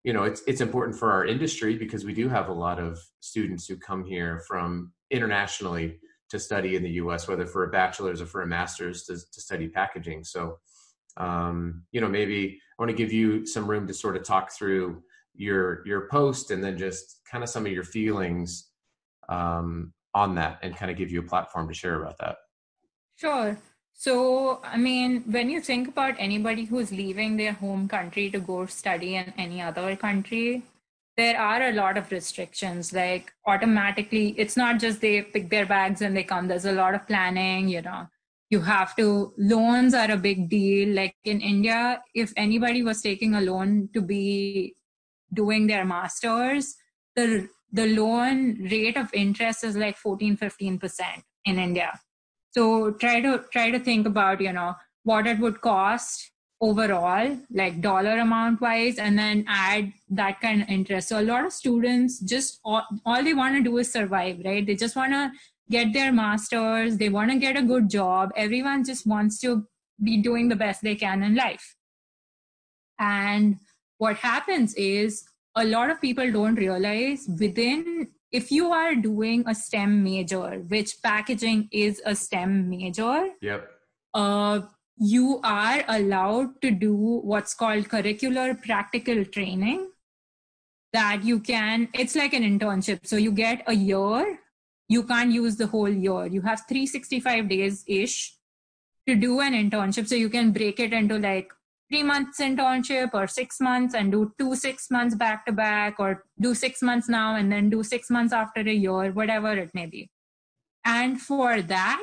you 0.02 0.12
know, 0.12 0.24
it's 0.24 0.42
it's 0.46 0.60
important 0.60 0.98
for 0.98 1.12
our 1.12 1.26
industry 1.26 1.76
because 1.76 2.04
we 2.04 2.14
do 2.14 2.28
have 2.28 2.48
a 2.48 2.52
lot 2.52 2.78
of 2.78 2.98
students 3.20 3.66
who 3.66 3.76
come 3.76 4.04
here 4.04 4.42
from 4.46 4.92
internationally 5.10 5.98
to 6.30 6.38
study 6.38 6.76
in 6.76 6.82
the 6.82 6.90
U.S., 6.90 7.26
whether 7.26 7.46
for 7.46 7.64
a 7.64 7.70
bachelor's 7.70 8.20
or 8.20 8.26
for 8.26 8.42
a 8.42 8.46
master's 8.46 9.04
to, 9.04 9.14
to 9.14 9.40
study 9.40 9.66
packaging. 9.68 10.24
So, 10.24 10.58
um, 11.16 11.84
you 11.90 12.00
know, 12.00 12.08
maybe 12.08 12.60
I 12.78 12.82
want 12.82 12.90
to 12.90 12.96
give 12.96 13.12
you 13.12 13.46
some 13.46 13.68
room 13.68 13.86
to 13.86 13.94
sort 13.94 14.16
of 14.16 14.24
talk 14.24 14.52
through 14.52 15.02
your 15.38 15.86
your 15.86 16.08
post 16.08 16.50
and 16.50 16.62
then 16.62 16.76
just 16.76 17.20
kind 17.30 17.42
of 17.42 17.48
some 17.48 17.64
of 17.64 17.72
your 17.72 17.84
feelings 17.84 18.68
um, 19.28 19.92
on 20.14 20.34
that 20.34 20.58
and 20.62 20.76
kind 20.76 20.90
of 20.90 20.96
give 20.96 21.10
you 21.10 21.20
a 21.20 21.22
platform 21.22 21.68
to 21.68 21.74
share 21.74 22.02
about 22.02 22.18
that. 22.18 22.36
Sure. 23.16 23.58
So 23.94 24.60
i 24.62 24.76
mean 24.76 25.24
when 25.26 25.50
you 25.50 25.60
think 25.60 25.88
about 25.88 26.14
anybody 26.18 26.64
who's 26.64 26.92
leaving 26.92 27.36
their 27.36 27.52
home 27.52 27.88
country 27.88 28.30
to 28.30 28.38
go 28.38 28.66
study 28.66 29.16
in 29.16 29.32
any 29.36 29.60
other 29.60 29.96
country 29.96 30.62
there 31.18 31.38
are 31.38 31.62
a 31.62 31.72
lot 31.72 31.98
of 31.98 32.12
restrictions. 32.12 32.92
Like 32.92 33.32
automatically 33.44 34.28
it's 34.38 34.56
not 34.56 34.78
just 34.78 35.00
they 35.00 35.22
pick 35.22 35.50
their 35.50 35.66
bags 35.66 36.00
and 36.00 36.16
they 36.16 36.22
come. 36.22 36.46
There's 36.46 36.64
a 36.64 36.72
lot 36.72 36.94
of 36.94 37.06
planning 37.06 37.68
you 37.68 37.82
know. 37.82 38.06
You 38.50 38.60
have 38.60 38.94
to 38.96 39.34
loans 39.36 39.94
are 39.94 40.10
a 40.12 40.16
big 40.16 40.48
deal. 40.48 40.94
Like 40.94 41.16
in 41.24 41.40
india 41.40 42.00
if 42.14 42.32
anybody 42.36 42.82
was 42.82 43.02
taking 43.02 43.34
a 43.34 43.40
loan 43.40 43.90
to 43.94 44.00
be 44.00 44.76
doing 45.32 45.66
their 45.66 45.84
masters, 45.84 46.76
the 47.16 47.48
the 47.70 47.86
loan 47.86 48.58
rate 48.70 48.96
of 48.96 49.12
interest 49.12 49.62
is 49.62 49.76
like 49.76 49.96
14 49.98 50.38
15% 50.38 51.02
in 51.44 51.58
india 51.58 52.00
so 52.52 52.92
try 52.92 53.20
to 53.20 53.44
try 53.52 53.70
to 53.70 53.78
think 53.78 54.06
about 54.06 54.40
you 54.40 54.52
know 54.52 54.74
what 55.04 55.26
it 55.26 55.38
would 55.38 55.60
cost 55.60 56.30
overall, 56.60 57.38
like 57.52 57.80
dollar 57.80 58.18
amount 58.18 58.60
wise, 58.60 58.98
and 58.98 59.18
then 59.18 59.44
add 59.46 59.92
that 60.10 60.40
kind 60.40 60.62
of 60.62 60.68
interest. 60.68 61.08
So 61.08 61.20
a 61.20 61.22
lot 61.22 61.44
of 61.44 61.52
students 61.52 62.18
just 62.20 62.60
all, 62.64 62.82
all 63.06 63.22
they 63.22 63.34
want 63.34 63.54
to 63.54 63.62
do 63.62 63.78
is 63.78 63.92
survive, 63.92 64.40
right? 64.44 64.66
They 64.66 64.74
just 64.74 64.96
want 64.96 65.12
to 65.12 65.30
get 65.70 65.92
their 65.92 66.12
masters, 66.12 66.96
they 66.96 67.08
want 67.08 67.30
to 67.30 67.38
get 67.38 67.56
a 67.56 67.62
good 67.62 67.88
job. 67.90 68.30
Everyone 68.36 68.84
just 68.84 69.06
wants 69.06 69.38
to 69.40 69.66
be 70.02 70.16
doing 70.16 70.48
the 70.48 70.56
best 70.56 70.82
they 70.82 70.94
can 70.94 71.22
in 71.22 71.34
life. 71.34 71.76
And 72.98 73.56
what 73.98 74.16
happens 74.16 74.74
is 74.74 75.24
a 75.54 75.64
lot 75.64 75.90
of 75.90 76.00
people 76.00 76.30
don't 76.32 76.54
realize 76.54 77.28
within 77.38 78.08
if 78.30 78.50
you 78.52 78.72
are 78.72 78.94
doing 78.94 79.44
a 79.46 79.54
STEM 79.54 80.02
major, 80.02 80.62
which 80.68 81.02
packaging 81.02 81.68
is 81.72 82.02
a 82.04 82.14
STEM 82.14 82.68
major, 82.68 83.30
yep. 83.40 83.70
Uh, 84.14 84.60
you 84.96 85.40
are 85.44 85.84
allowed 85.86 86.60
to 86.62 86.70
do 86.70 86.94
what's 86.94 87.54
called 87.54 87.88
curricular 87.88 88.60
practical 88.62 89.24
training 89.24 89.90
that 90.92 91.22
you 91.22 91.38
can 91.38 91.88
it's 91.92 92.16
like 92.16 92.32
an 92.32 92.42
internship. 92.42 93.06
So 93.06 93.16
you 93.16 93.30
get 93.30 93.62
a 93.66 93.74
year 93.74 94.38
you 94.88 95.02
can't 95.02 95.30
use 95.30 95.56
the 95.56 95.66
whole 95.66 95.88
year. 95.88 96.26
You 96.26 96.40
have 96.42 96.62
365 96.66 97.48
days 97.48 97.84
ish 97.86 98.34
to 99.06 99.14
do 99.14 99.40
an 99.40 99.52
internship. 99.52 100.08
So 100.08 100.14
you 100.14 100.30
can 100.30 100.52
break 100.52 100.80
it 100.80 100.92
into 100.92 101.18
like 101.18 101.52
three 101.88 102.02
months 102.02 102.40
internship 102.40 103.10
or 103.14 103.26
six 103.26 103.60
months 103.60 103.94
and 103.94 104.12
do 104.12 104.32
two 104.38 104.54
six 104.54 104.90
months 104.90 105.14
back 105.14 105.46
to 105.46 105.52
back 105.52 105.98
or 105.98 106.24
do 106.40 106.54
six 106.54 106.82
months 106.82 107.08
now 107.08 107.36
and 107.36 107.50
then 107.50 107.70
do 107.70 107.82
six 107.82 108.10
months 108.10 108.32
after 108.32 108.60
a 108.60 108.72
year 108.72 109.10
whatever 109.12 109.52
it 109.56 109.70
may 109.74 109.86
be. 109.86 110.10
And 110.84 111.20
for 111.20 111.62
that 111.62 112.02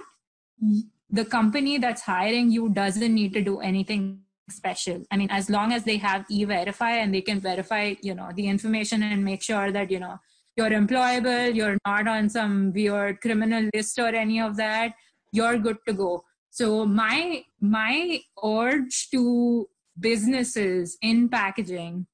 the 1.09 1.25
company 1.25 1.77
that's 1.77 2.01
hiring 2.01 2.51
you 2.51 2.69
doesn't 2.69 3.13
need 3.13 3.33
to 3.33 3.41
do 3.41 3.59
anything 3.59 4.21
special. 4.49 5.03
I 5.11 5.17
mean 5.17 5.29
as 5.29 5.49
long 5.49 5.73
as 5.73 5.83
they 5.83 5.97
have 5.97 6.25
e-verify 6.29 6.91
and 6.91 7.13
they 7.13 7.21
can 7.21 7.39
verify 7.39 7.95
you 8.01 8.15
know 8.15 8.29
the 8.35 8.47
information 8.47 9.03
and 9.03 9.23
make 9.23 9.43
sure 9.43 9.71
that 9.71 9.91
you 9.91 9.99
know 9.99 10.19
you're 10.57 10.69
employable 10.69 11.53
you're 11.53 11.77
not 11.85 12.07
on 12.07 12.29
some 12.29 12.71
weird 12.73 13.21
criminal 13.21 13.69
list 13.73 13.99
or 13.99 14.07
any 14.07 14.39
of 14.41 14.55
that 14.55 14.93
you're 15.31 15.57
good 15.57 15.77
to 15.87 15.93
go. 15.93 16.23
So 16.49 16.85
my 16.85 17.43
my 17.59 18.21
urge 18.43 19.09
to 19.11 19.67
businesses 19.99 20.97
in 21.01 21.29
packaging 21.29 22.07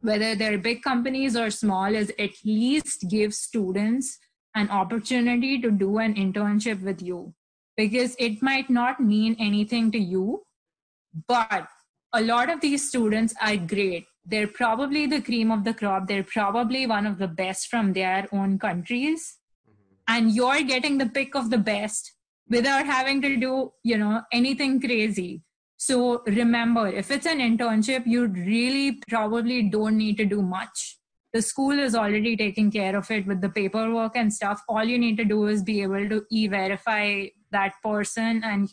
whether 0.00 0.34
they're 0.34 0.58
big 0.58 0.82
companies 0.82 1.36
or 1.36 1.50
small 1.50 1.94
is 1.94 2.12
at 2.18 2.30
least 2.44 3.08
give 3.08 3.34
students 3.34 4.18
an 4.54 4.68
opportunity 4.70 5.60
to 5.60 5.70
do 5.70 5.98
an 5.98 6.14
internship 6.14 6.82
with 6.82 7.02
you 7.02 7.34
because 7.76 8.16
it 8.18 8.42
might 8.42 8.68
not 8.68 9.00
mean 9.00 9.36
anything 9.38 9.90
to 9.92 9.98
you, 9.98 10.42
but 11.28 11.66
a 12.12 12.20
lot 12.20 12.50
of 12.50 12.60
these 12.60 12.88
students 12.88 13.34
are 13.40 13.56
great. 13.56 14.04
They're 14.24 14.48
probably 14.48 15.06
the 15.06 15.20
cream 15.20 15.50
of 15.50 15.64
the 15.64 15.74
crop. 15.74 16.06
They're 16.06 16.24
probably 16.24 16.86
one 16.86 17.06
of 17.06 17.18
the 17.18 17.28
best 17.28 17.68
from 17.68 17.92
their 17.92 18.26
own 18.32 18.58
countries. 18.58 19.38
Mm-hmm. 19.68 19.94
And 20.08 20.32
you're 20.32 20.62
getting 20.62 20.98
the 20.98 21.08
pick 21.08 21.34
of 21.34 21.50
the 21.50 21.58
best 21.58 22.12
without 22.48 22.86
having 22.86 23.22
to 23.22 23.36
do, 23.36 23.72
you 23.82 23.96
know, 23.96 24.22
anything 24.32 24.80
crazy. 24.80 25.42
So 25.82 26.22
remember, 26.26 26.88
if 26.88 27.10
it's 27.10 27.24
an 27.24 27.38
internship, 27.38 28.06
you 28.06 28.26
really 28.26 29.00
probably 29.08 29.62
don't 29.62 29.96
need 29.96 30.18
to 30.18 30.26
do 30.26 30.42
much. 30.42 30.98
The 31.32 31.40
school 31.40 31.78
is 31.78 31.94
already 31.94 32.36
taking 32.36 32.70
care 32.70 32.94
of 32.96 33.10
it 33.10 33.26
with 33.26 33.40
the 33.40 33.48
paperwork 33.48 34.14
and 34.14 34.30
stuff. 34.30 34.60
All 34.68 34.84
you 34.84 34.98
need 34.98 35.16
to 35.16 35.24
do 35.24 35.46
is 35.46 35.62
be 35.62 35.80
able 35.82 36.06
to 36.10 36.26
e 36.30 36.48
verify 36.48 37.28
that 37.50 37.72
person 37.82 38.42
and 38.44 38.68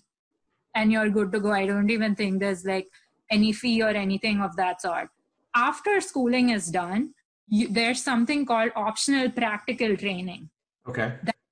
and 0.75 0.91
you're 0.91 1.09
good 1.09 1.31
to 1.31 1.39
go 1.39 1.51
i 1.51 1.65
don't 1.65 1.89
even 1.89 2.15
think 2.15 2.39
there's 2.39 2.65
like 2.65 2.87
any 3.31 3.51
fee 3.51 3.81
or 3.81 3.89
anything 3.89 4.41
of 4.41 4.55
that 4.55 4.81
sort 4.81 5.09
after 5.55 5.99
schooling 6.01 6.49
is 6.49 6.67
done 6.67 7.13
you, 7.47 7.67
there's 7.67 8.03
something 8.03 8.45
called 8.45 8.71
optional 8.75 9.29
practical 9.31 9.97
training 9.97 10.49
okay 10.87 11.13
that's 11.23 11.46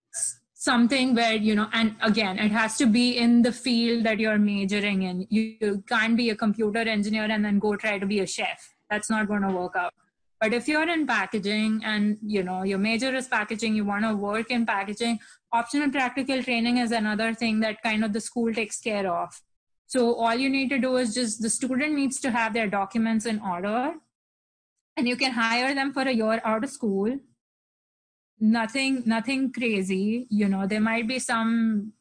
something 0.66 1.14
where 1.18 1.36
you 1.48 1.56
know 1.58 1.68
and 1.80 1.96
again 2.10 2.40
it 2.46 2.52
has 2.60 2.78
to 2.82 2.86
be 2.98 3.06
in 3.26 3.42
the 3.48 3.52
field 3.52 4.04
that 4.06 4.20
you're 4.20 4.40
majoring 4.40 5.04
in. 5.04 5.28
You, 5.30 5.44
you 5.62 5.84
can't 5.88 6.18
be 6.18 6.30
a 6.32 6.36
computer 6.36 6.80
engineer 6.96 7.28
and 7.36 7.46
then 7.46 7.60
go 7.60 7.76
try 7.76 8.00
to 8.00 8.06
be 8.14 8.20
a 8.22 8.28
chef. 8.28 8.74
That's 8.90 9.10
not 9.10 9.28
going 9.28 9.44
to 9.44 9.54
work 9.58 9.76
out. 9.76 9.94
But 10.42 10.54
if 10.54 10.68
you're 10.68 10.90
in 10.96 11.06
packaging 11.08 11.82
and 11.84 12.18
you 12.36 12.44
know 12.44 12.64
your 12.64 12.80
major 12.80 13.14
is 13.20 13.28
packaging 13.28 13.76
you 13.76 13.86
want 13.92 14.06
to 14.06 14.16
work 14.16 14.50
in 14.58 14.66
packaging 14.66 15.20
optional 15.60 15.92
practical 15.98 16.42
training 16.48 16.80
is 16.86 16.92
another 17.02 17.34
thing 17.34 17.60
that 17.66 17.84
kind 17.84 18.04
of 18.04 18.14
the 18.14 18.22
school 18.30 18.54
takes 18.54 18.80
care 18.80 19.08
of. 19.12 19.42
So 19.88 20.16
all 20.16 20.36
you 20.36 20.50
need 20.50 20.70
to 20.70 20.80
do 20.80 20.98
is 20.98 21.14
just 21.14 21.42
the 21.44 21.50
student 21.60 21.94
needs 21.94 22.20
to 22.22 22.32
have 22.32 22.54
their 22.54 22.68
documents 22.68 23.26
in 23.36 23.40
order 23.54 23.94
and 24.98 25.08
you 25.08 25.16
can 25.16 25.32
hire 25.32 25.74
them 25.76 25.94
for 25.94 26.02
a 26.02 26.12
year 26.24 26.42
out 26.44 26.64
of 26.64 26.72
school 26.72 27.18
nothing 28.40 29.04
nothing 29.06 29.52
crazy 29.52 30.28
you 30.30 30.48
know 30.48 30.68
there 30.68 30.82
might 30.82 31.08
be 31.08 31.20
some 31.20 31.94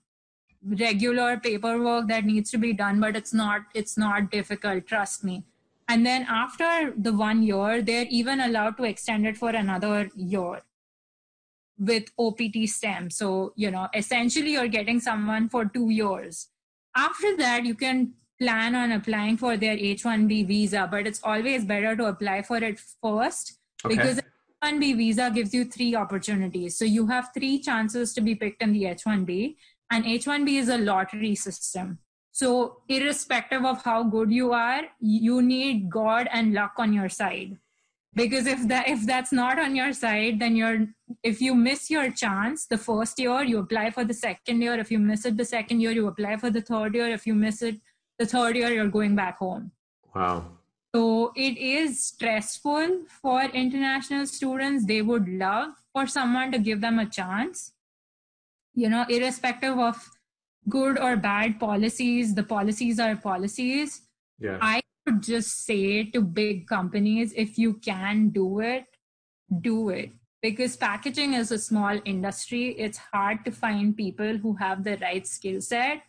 regular 0.65 1.37
paperwork 1.39 2.09
that 2.09 2.25
needs 2.25 2.51
to 2.51 2.59
be 2.59 2.73
done 2.73 3.01
but 3.01 3.17
it's 3.17 3.35
not 3.35 3.63
it's 3.75 3.99
not 3.99 4.31
difficult 4.31 4.87
trust 4.87 5.25
me. 5.25 5.45
And 5.87 6.07
then 6.07 6.23
after 6.23 6.95
the 6.97 7.13
one 7.13 7.43
year 7.43 7.83
they're 7.83 8.07
even 8.09 8.41
allowed 8.41 8.79
to 8.79 8.85
extend 8.85 9.27
it 9.27 9.37
for 9.37 9.51
another 9.51 10.11
year 10.17 10.63
with 11.79 12.05
opt 12.19 12.69
stem 12.69 13.11
so 13.11 13.53
you 13.57 13.71
know 13.71 13.89
essentially 13.95 14.53
you're 14.53 14.69
getting 14.69 15.01
someone 15.01 15.49
for 15.49 15.67
two 15.67 15.91
years. 15.91 16.49
After 16.97 17.37
that 17.37 17.67
you 17.67 17.75
can 17.75 18.15
plan 18.41 18.75
on 18.75 18.93
applying 18.93 19.37
for 19.37 19.57
their 19.57 19.77
h1b 19.77 20.47
visa 20.47 20.89
but 20.91 21.07
it's 21.07 21.21
always 21.23 21.65
better 21.65 21.95
to 21.95 22.07
apply 22.07 22.43
for 22.43 22.57
it 22.57 22.81
first 23.01 23.59
okay. 23.85 23.95
because 23.95 24.21
h1b 24.65 24.97
visa 24.97 25.31
gives 25.35 25.53
you 25.55 25.65
three 25.65 25.95
opportunities 25.95 26.79
so 26.79 26.85
you 26.85 27.07
have 27.07 27.31
three 27.35 27.59
chances 27.59 28.15
to 28.15 28.21
be 28.21 28.35
picked 28.35 28.63
in 28.63 28.73
the 28.73 28.85
h1b 28.85 29.57
and 29.91 30.05
h1b 30.05 30.59
is 30.59 30.69
a 30.69 30.79
lottery 30.79 31.35
system 31.35 31.99
so, 32.35 32.83
irrespective 32.89 33.65
of 33.65 33.85
how 33.85 34.03
good 34.03 34.33
you 34.33 34.53
are, 34.53 34.83
you 34.99 35.41
need 35.41 35.89
God 35.89 36.29
and 36.33 36.53
luck 36.53 36.73
on 36.79 36.93
your 36.93 37.09
side. 37.09 37.59
Because 38.13 38.49
if 38.49 38.67
that 38.67 38.89
if 38.89 39.07
that's 39.07 39.31
not 39.31 39.61
on 39.61 39.77
your 39.77 39.93
side, 39.93 40.41
then 40.41 40.57
you're 40.57 40.89
if 41.23 41.41
you 41.41 41.55
miss 41.55 41.91
your 41.91 42.11
chance 42.11 42.67
the 42.67 42.77
first 42.77 43.21
year, 43.21 43.45
you 43.45 43.61
apply 43.61 43.93
for 43.93 44.05
the 44.05 44.15
second 44.15 44.63
year. 44.63 44.75
If 44.75 44.91
you 44.91 44.99
miss 44.99 45.25
it 45.25 45.37
the 45.37 45.45
second 45.45 45.79
year, 45.81 45.93
you 45.93 46.09
apply 46.09 46.39
for 46.39 46.51
the 46.51 46.61
third 46.61 46.97
year. 46.97 47.07
If 47.07 47.25
you 47.25 47.37
miss 47.37 47.63
it 47.63 47.81
the 48.19 48.27
third 48.27 48.57
year, 48.57 48.73
you're 48.73 48.89
going 48.89 49.15
back 49.15 49.39
home. 49.39 49.71
Wow. 50.13 50.54
So 50.95 51.33
it 51.35 51.59
is 51.59 52.05
stressful 52.05 53.07
for 53.21 53.43
international 53.43 54.27
students. 54.27 54.87
They 54.87 55.03
would 55.03 55.29
love 55.29 55.71
for 55.93 56.07
someone 56.07 56.53
to 56.53 56.59
give 56.61 56.81
them 56.81 57.01
a 57.01 57.07
chance. 57.07 57.73
You 58.75 58.89
know, 58.91 59.05
irrespective 59.09 59.77
of 59.77 60.09
good 60.69 60.99
or 60.99 61.17
bad 61.17 61.59
policies, 61.59 62.35
the 62.35 62.45
policies 62.45 63.01
are 63.01 63.17
policies. 63.17 64.03
Yeah. 64.39 64.59
I 64.61 64.83
would 65.07 65.23
just 65.25 65.67
say 65.67 66.05
to 66.05 66.21
big 66.21 66.69
companies, 66.69 67.33
if 67.37 67.59
you 67.59 67.75
can 67.75 68.29
do 68.29 68.61
it, 68.61 68.85
do 69.61 69.89
it. 69.89 70.13
Because 70.43 70.77
packaging 70.77 71.35
is 71.35 71.51
a 71.51 71.59
small 71.59 71.99
industry, 72.05 72.69
it's 72.79 72.99
hard 72.99 73.45
to 73.47 73.51
find 73.51 73.97
people 73.97 74.37
who 74.37 74.55
have 74.55 74.85
the 74.85 74.97
right 74.99 75.27
skill 75.27 75.61
set. 75.61 76.03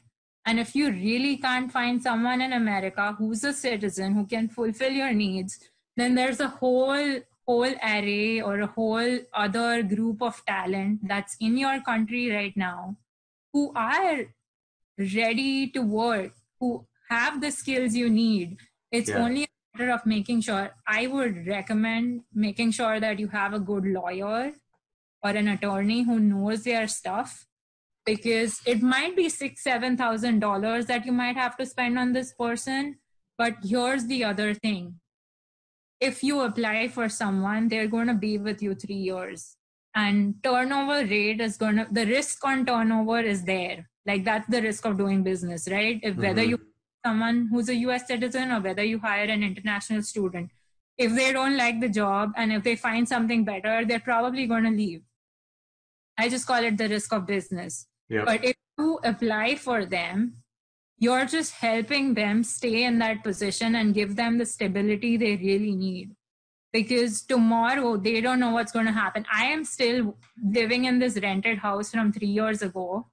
And 0.45 0.59
if 0.59 0.75
you 0.75 0.91
really 0.91 1.37
can't 1.37 1.71
find 1.71 2.01
someone 2.01 2.41
in 2.41 2.53
America 2.53 3.15
who's 3.17 3.43
a 3.43 3.53
citizen 3.53 4.13
who 4.13 4.25
can 4.25 4.47
fulfill 4.47 4.91
your 4.91 5.13
needs, 5.13 5.59
then 5.97 6.15
there's 6.15 6.39
a 6.39 6.47
whole 6.47 7.21
whole 7.47 7.73
array 7.83 8.41
or 8.41 8.59
a 8.59 8.67
whole 8.67 9.19
other 9.33 9.83
group 9.83 10.21
of 10.21 10.43
talent 10.45 10.99
that's 11.07 11.35
in 11.39 11.57
your 11.57 11.79
country 11.81 12.29
right 12.31 12.57
now 12.57 12.95
who 13.53 13.71
are 13.75 14.25
ready 14.97 15.67
to 15.69 15.81
work, 15.81 16.33
who 16.59 16.85
have 17.09 17.41
the 17.41 17.51
skills 17.51 17.93
you 17.93 18.09
need. 18.09 18.57
It's 18.91 19.09
yeah. 19.09 19.23
only 19.23 19.43
a 19.43 19.77
matter 19.77 19.91
of 19.91 20.05
making 20.05 20.41
sure. 20.41 20.71
I 20.87 21.07
would 21.07 21.45
recommend 21.47 22.21
making 22.33 22.71
sure 22.71 22.99
that 22.99 23.19
you 23.19 23.27
have 23.27 23.53
a 23.53 23.59
good 23.59 23.85
lawyer 23.85 24.53
or 25.23 25.29
an 25.29 25.47
attorney 25.47 26.03
who 26.03 26.19
knows 26.19 26.63
their 26.63 26.87
stuff 26.87 27.45
because 28.05 28.61
it 28.65 28.81
might 28.81 29.15
be 29.15 29.29
six 29.29 29.63
seven 29.63 29.97
thousand 29.97 30.39
dollars 30.39 30.85
that 30.85 31.05
you 31.05 31.11
might 31.11 31.35
have 31.35 31.57
to 31.57 31.65
spend 31.65 31.97
on 31.97 32.13
this 32.13 32.33
person 32.33 32.97
but 33.37 33.55
here's 33.63 34.05
the 34.05 34.23
other 34.23 34.53
thing. 34.53 34.99
If 35.99 36.23
you 36.23 36.41
apply 36.41 36.87
for 36.89 37.09
someone 37.09 37.67
they're 37.67 37.87
going 37.87 38.07
to 38.07 38.13
be 38.13 38.37
with 38.37 38.61
you 38.61 38.75
three 38.75 38.95
years. 38.95 39.57
And 39.93 40.35
turnover 40.43 41.05
rate 41.05 41.39
is 41.39 41.57
going 41.57 41.77
to 41.77 41.87
the 41.89 42.05
risk 42.05 42.45
on 42.45 42.65
turnover 42.65 43.19
is 43.19 43.43
there. 43.43 43.89
Like 44.05 44.25
that's 44.25 44.47
the 44.47 44.61
risk 44.61 44.85
of 44.85 44.97
doing 44.97 45.23
business 45.23 45.67
right? 45.69 45.99
If 46.03 46.15
whether 46.15 46.41
mm-hmm. 46.41 46.51
you 46.51 46.59
someone 47.05 47.47
who's 47.51 47.69
a 47.69 47.75
us 47.75 48.07
citizen 48.07 48.51
or 48.51 48.59
whether 48.59 48.83
you 48.83 48.99
hire 48.99 49.25
an 49.25 49.43
international 49.43 50.01
student. 50.01 50.51
If 50.97 51.13
they 51.13 51.33
don't 51.33 51.57
like 51.57 51.81
the 51.81 51.89
job 51.89 52.31
and 52.37 52.53
if 52.53 52.63
they 52.63 52.75
find 52.75 53.07
something 53.07 53.43
better 53.43 53.85
they're 53.85 53.99
probably 53.99 54.47
going 54.47 54.63
to 54.63 54.69
leave. 54.69 55.01
I 56.17 56.29
just 56.29 56.47
call 56.47 56.63
it 56.63 56.77
the 56.77 56.87
risk 56.87 57.13
of 57.13 57.25
business 57.25 57.87
yep. 58.09 58.25
but 58.25 58.43
if 58.43 58.55
you 58.77 58.99
apply 59.03 59.55
for 59.55 59.85
them 59.85 60.35
you're 60.97 61.25
just 61.25 61.53
helping 61.53 62.13
them 62.13 62.43
stay 62.43 62.83
in 62.83 62.99
that 62.99 63.23
position 63.23 63.75
and 63.75 63.93
give 63.93 64.15
them 64.15 64.37
the 64.37 64.45
stability 64.45 65.17
they 65.17 65.35
really 65.35 65.75
need. 65.75 66.15
Because 66.71 67.21
tomorrow 67.21 67.97
they 67.97 68.21
don't 68.21 68.39
know 68.39 68.51
what's 68.51 68.71
going 68.71 68.85
to 68.85 68.91
happen. 68.93 69.25
I 69.31 69.45
am 69.45 69.65
still 69.65 70.17
living 70.41 70.85
in 70.85 70.99
this 70.99 71.17
rented 71.21 71.57
house 71.57 71.91
from 71.91 72.13
3 72.13 72.27
years 72.27 72.61
ago 72.61 73.07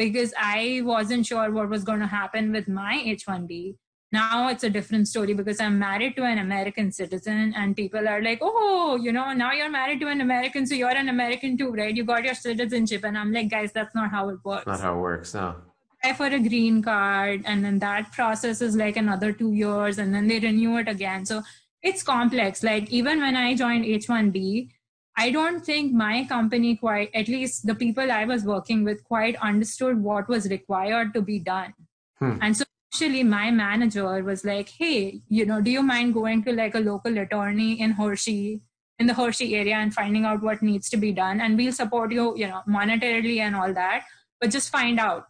because 0.00 0.32
i 0.38 0.80
wasn't 0.82 1.26
sure 1.26 1.50
what 1.52 1.68
was 1.68 1.84
going 1.84 2.00
to 2.00 2.06
happen 2.06 2.50
with 2.56 2.66
my 2.80 2.94
h1b 3.14 3.76
now 4.12 4.48
it's 4.48 4.64
a 4.64 4.70
different 4.70 5.06
story 5.06 5.34
because 5.34 5.60
i'm 5.60 5.78
married 5.78 6.16
to 6.16 6.24
an 6.24 6.38
american 6.38 6.90
citizen 6.90 7.54
and 7.56 7.76
people 7.76 8.08
are 8.08 8.20
like 8.22 8.38
oh 8.42 8.96
you 9.00 9.12
know 9.12 9.32
now 9.32 9.52
you're 9.52 9.70
married 9.70 10.00
to 10.00 10.08
an 10.08 10.20
american 10.20 10.66
so 10.66 10.74
you're 10.74 10.88
an 10.90 11.08
american 11.08 11.56
too 11.56 11.70
right? 11.72 11.96
You 11.96 12.04
got 12.04 12.24
your 12.24 12.34
citizenship. 12.34 13.04
And 13.04 13.16
i'm 13.16 13.32
like 13.32 13.50
guys 13.50 13.72
that's 13.72 13.94
not 13.94 14.10
how 14.10 14.28
it 14.28 14.38
works. 14.44 14.66
Not 14.66 14.80
how 14.80 14.94
it 14.96 15.00
works 15.00 15.34
no. 15.34 15.56
Apply 16.02 16.12
for 16.14 16.34
a 16.34 16.38
green 16.40 16.82
card 16.82 17.42
and 17.44 17.64
then 17.64 17.78
that 17.80 18.12
process 18.12 18.60
is 18.62 18.74
like 18.74 18.96
another 18.96 19.32
two 19.32 19.52
years 19.52 19.98
and 19.98 20.14
then 20.14 20.28
they 20.28 20.38
renew 20.38 20.78
it 20.78 20.88
again. 20.88 21.26
So 21.26 21.42
it's 21.82 22.02
complex. 22.02 22.62
Like 22.62 22.90
even 22.90 23.20
when 23.20 23.36
i 23.36 23.54
joined 23.54 23.84
h1b 23.84 24.70
i 25.16 25.30
don't 25.30 25.64
think 25.64 25.92
my 25.92 26.24
company 26.24 26.76
quite 26.76 27.10
at 27.14 27.28
least 27.28 27.66
the 27.66 27.74
people 27.74 28.10
i 28.12 28.24
was 28.24 28.44
working 28.44 28.84
with 28.84 29.02
quite 29.04 29.36
understood 29.36 30.02
what 30.02 30.28
was 30.28 30.48
required 30.48 31.14
to 31.14 31.22
be 31.22 31.38
done. 31.38 31.74
Hmm. 32.18 32.36
and 32.42 32.56
so 32.56 32.64
actually 32.92 33.22
my 33.22 33.50
manager 33.50 34.22
was 34.24 34.44
like 34.44 34.68
hey 34.78 35.20
you 35.28 35.46
know 35.46 35.60
do 35.60 35.70
you 35.70 35.82
mind 35.82 36.12
going 36.12 36.42
to 36.42 36.52
like 36.52 36.74
a 36.74 36.80
local 36.80 37.18
attorney 37.18 37.80
in 37.80 37.92
hershey 37.92 38.60
in 38.98 39.06
the 39.06 39.14
hershey 39.14 39.54
area 39.56 39.76
and 39.76 39.94
finding 39.94 40.24
out 40.24 40.42
what 40.42 40.60
needs 40.60 40.90
to 40.90 40.96
be 40.96 41.12
done 41.12 41.40
and 41.40 41.56
we'll 41.56 41.72
support 41.72 42.12
you 42.12 42.36
you 42.36 42.48
know 42.48 42.62
monetarily 42.68 43.38
and 43.38 43.54
all 43.54 43.72
that 43.72 44.04
but 44.40 44.50
just 44.50 44.70
find 44.70 44.98
out 44.98 45.26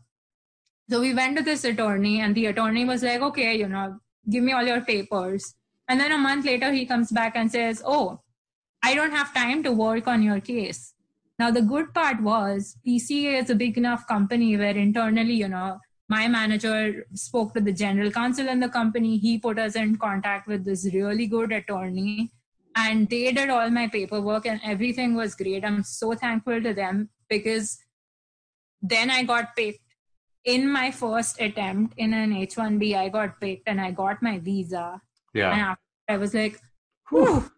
so 0.91 1.01
we 1.01 1.15
went 1.15 1.37
to 1.37 1.45
this 1.45 1.63
attorney, 1.63 2.21
and 2.21 2.35
the 2.35 2.47
attorney 2.47 2.85
was 2.85 3.05
like, 3.05 3.21
okay, 3.21 3.55
you 3.55 3.69
know, 3.69 4.01
give 4.29 4.43
me 4.43 4.51
all 4.51 4.65
your 4.65 4.81
papers. 4.81 5.55
And 5.87 6.01
then 6.01 6.11
a 6.11 6.19
month 6.19 6.47
later, 6.47 6.73
he 6.73 6.85
comes 6.85 7.13
back 7.13 7.37
and 7.37 7.51
says, 7.51 7.81
oh, 7.87 8.23
I 8.83 8.97
don't 8.97 9.13
have 9.13 9.33
time 9.33 9.63
to 9.63 9.71
work 9.71 10.09
on 10.09 10.21
your 10.21 10.41
case. 10.41 10.95
Now, 11.39 11.53
the 11.53 11.63
good 11.63 11.95
part 11.95 12.21
was 12.21 12.77
PCA 12.85 13.41
is 13.41 13.51
a 13.51 13.55
big 13.55 13.79
enough 13.79 14.09
company 14.09 14.57
where 14.57 14.77
internally, 14.77 15.35
you 15.35 15.47
know, 15.47 15.79
my 16.11 16.27
manager 16.27 17.07
spoke 17.15 17.55
to 17.55 17.61
the 17.61 17.73
general 17.73 18.11
counsel 18.11 18.49
in 18.49 18.61
the 18.61 18.69
company. 18.69 19.17
He 19.17 19.39
put 19.39 19.59
us 19.59 19.77
in 19.77 19.97
contact 19.97 20.49
with 20.49 20.65
this 20.65 20.89
really 20.93 21.27
good 21.27 21.53
attorney, 21.53 22.33
and 22.75 23.09
they 23.09 23.31
did 23.33 23.49
all 23.49 23.71
my 23.71 23.87
paperwork, 23.87 24.47
and 24.47 24.61
everything 24.65 25.15
was 25.15 25.37
great. 25.37 25.65
I'm 25.65 25.85
so 25.85 26.15
thankful 26.15 26.61
to 26.63 26.75
them 26.75 27.11
because 27.29 27.79
then 28.83 29.09
I 29.11 29.23
got 29.23 29.55
picked 29.57 29.91
in 30.45 30.71
my 30.71 30.91
first 30.91 31.41
attempt 31.41 31.95
in 31.97 32.15
an 32.15 32.33
H1B, 32.33 32.97
I 32.97 33.09
got 33.09 33.41
picked 33.41 33.69
and 33.69 33.81
I 33.81 33.91
got 33.91 34.23
my 34.23 34.39
visa. 34.39 35.01
Yeah. 35.35 35.53
And 35.53 35.61
after, 35.61 35.83
I 36.09 36.17
was 36.17 36.35
like, 36.35 36.61
whew, 37.09 37.51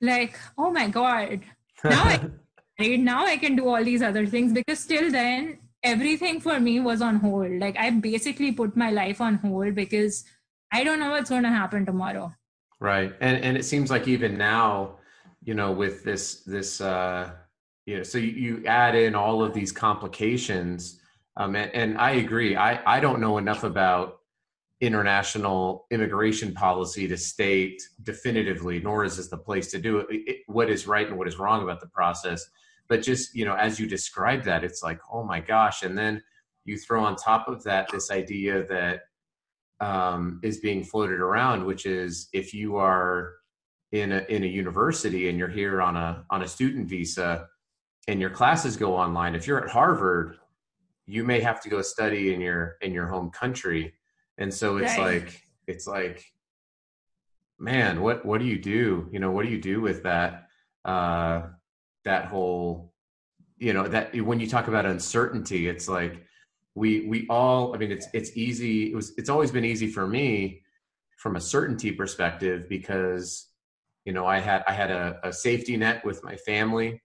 like, 0.00 0.38
oh 0.56 0.70
my 0.70 0.88
God. 0.88 1.40
Now 1.82 2.04
I, 2.04 2.30
now 2.96 3.26
I 3.26 3.36
can 3.36 3.56
do 3.56 3.68
all 3.68 3.82
these 3.82 4.02
other 4.02 4.26
things 4.26 4.52
because 4.52 4.86
till 4.86 5.10
then, 5.10 5.58
everything 5.84 6.40
for 6.40 6.58
me 6.58 6.80
was 6.80 7.00
on 7.00 7.16
hold. 7.16 7.60
Like, 7.60 7.76
I 7.78 7.90
basically 7.90 8.52
put 8.52 8.76
my 8.76 8.90
life 8.90 9.20
on 9.20 9.36
hold 9.36 9.74
because 9.74 10.24
I 10.72 10.82
don't 10.82 10.98
know 10.98 11.10
what's 11.10 11.30
going 11.30 11.44
to 11.44 11.50
happen 11.50 11.86
tomorrow. 11.86 12.34
Right. 12.80 13.14
And, 13.20 13.44
and 13.44 13.56
it 13.56 13.64
seems 13.64 13.90
like 13.90 14.08
even 14.08 14.36
now, 14.36 14.96
you 15.42 15.54
know, 15.54 15.70
with 15.70 16.02
this, 16.02 16.40
this, 16.40 16.80
uh, 16.80 17.30
you 17.86 17.98
know, 17.98 18.02
so 18.02 18.18
you, 18.18 18.32
you 18.32 18.66
add 18.66 18.96
in 18.96 19.14
all 19.14 19.44
of 19.44 19.54
these 19.54 19.70
complications 19.70 21.00
um, 21.36 21.56
and, 21.56 21.70
and 21.74 21.98
I 21.98 22.12
agree. 22.12 22.56
I, 22.56 22.80
I 22.96 23.00
don't 23.00 23.20
know 23.20 23.38
enough 23.38 23.64
about 23.64 24.18
international 24.80 25.86
immigration 25.90 26.52
policy 26.52 27.08
to 27.08 27.16
state 27.16 27.82
definitively, 28.02 28.80
nor 28.80 29.04
is 29.04 29.16
this 29.16 29.28
the 29.28 29.36
place 29.36 29.70
to 29.70 29.78
do 29.78 29.98
it, 29.98 30.06
it, 30.10 30.36
what 30.46 30.70
is 30.70 30.86
right 30.86 31.08
and 31.08 31.16
what 31.16 31.28
is 31.28 31.38
wrong 31.38 31.62
about 31.62 31.80
the 31.80 31.86
process. 31.88 32.44
But 32.88 33.02
just, 33.02 33.34
you 33.34 33.44
know, 33.44 33.54
as 33.54 33.80
you 33.80 33.86
describe 33.86 34.44
that, 34.44 34.64
it's 34.64 34.82
like, 34.82 35.00
oh 35.12 35.24
my 35.24 35.40
gosh. 35.40 35.82
And 35.82 35.96
then 35.96 36.22
you 36.64 36.78
throw 36.78 37.02
on 37.04 37.16
top 37.16 37.48
of 37.48 37.62
that 37.64 37.88
this 37.90 38.10
idea 38.10 38.66
that 38.66 39.00
um, 39.80 40.40
is 40.42 40.58
being 40.58 40.84
floated 40.84 41.20
around, 41.20 41.64
which 41.64 41.86
is 41.86 42.28
if 42.32 42.52
you 42.54 42.76
are 42.76 43.34
in 43.92 44.12
a, 44.12 44.24
in 44.28 44.44
a 44.44 44.46
university 44.46 45.28
and 45.28 45.38
you're 45.38 45.48
here 45.48 45.80
on 45.80 45.96
a, 45.96 46.24
on 46.30 46.42
a 46.42 46.48
student 46.48 46.88
visa 46.88 47.46
and 48.06 48.20
your 48.20 48.30
classes 48.30 48.76
go 48.76 48.96
online, 48.96 49.34
if 49.34 49.46
you're 49.46 49.62
at 49.64 49.70
Harvard, 49.70 50.36
you 51.06 51.24
may 51.24 51.40
have 51.40 51.60
to 51.62 51.68
go 51.68 51.82
study 51.82 52.32
in 52.32 52.40
your 52.40 52.76
in 52.80 52.92
your 52.92 53.06
home 53.06 53.30
country 53.30 53.92
and 54.38 54.52
so 54.52 54.76
it's 54.78 54.96
right. 54.96 55.22
like 55.22 55.42
it's 55.66 55.86
like 55.86 56.24
man 57.58 58.00
what 58.00 58.24
what 58.24 58.40
do 58.40 58.46
you 58.46 58.58
do 58.58 59.08
you 59.12 59.18
know 59.18 59.30
what 59.30 59.44
do 59.44 59.50
you 59.50 59.60
do 59.60 59.80
with 59.80 60.02
that 60.02 60.48
uh 60.84 61.42
that 62.04 62.26
whole 62.26 62.92
you 63.58 63.72
know 63.72 63.86
that 63.86 64.14
when 64.22 64.40
you 64.40 64.48
talk 64.48 64.68
about 64.68 64.86
uncertainty 64.86 65.68
it's 65.68 65.88
like 65.88 66.24
we 66.74 67.06
we 67.06 67.26
all 67.28 67.74
i 67.74 67.78
mean 67.78 67.92
it's 67.92 68.08
it's 68.12 68.36
easy 68.36 68.90
it 68.90 68.94
was 68.94 69.12
it's 69.16 69.28
always 69.28 69.50
been 69.50 69.64
easy 69.64 69.86
for 69.86 70.06
me 70.06 70.60
from 71.16 71.36
a 71.36 71.40
certainty 71.40 71.92
perspective 71.92 72.68
because 72.68 73.48
you 74.04 74.12
know 74.12 74.26
i 74.26 74.38
had 74.38 74.64
i 74.66 74.72
had 74.72 74.90
a, 74.90 75.18
a 75.22 75.32
safety 75.32 75.76
net 75.76 76.04
with 76.04 76.22
my 76.24 76.36
family 76.36 77.00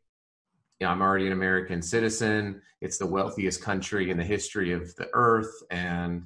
you 0.79 0.87
know, 0.87 0.91
I'm 0.91 1.01
already 1.01 1.27
an 1.27 1.33
American 1.33 1.81
citizen. 1.81 2.61
It's 2.81 2.97
the 2.97 3.05
wealthiest 3.05 3.61
country 3.61 4.11
in 4.11 4.17
the 4.17 4.23
history 4.23 4.71
of 4.71 4.95
the 4.95 5.09
earth. 5.13 5.51
And, 5.71 6.23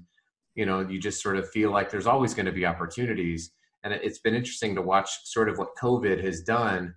you 0.55 0.65
know, 0.65 0.82
you 0.82 0.99
just 0.99 1.21
sort 1.21 1.38
of 1.38 1.49
feel 1.49 1.71
like 1.71 1.89
there's 1.89 2.05
always 2.05 2.34
going 2.34 2.45
to 2.45 2.51
be 2.51 2.65
opportunities. 2.65 3.51
And 3.84 3.93
it's 3.93 4.19
been 4.19 4.36
interesting 4.36 4.76
to 4.76 4.82
watch 4.82 5.09
sort 5.26 5.49
of 5.49 5.57
what 5.57 5.76
COVID 5.82 6.24
has 6.24 6.41
done, 6.41 6.93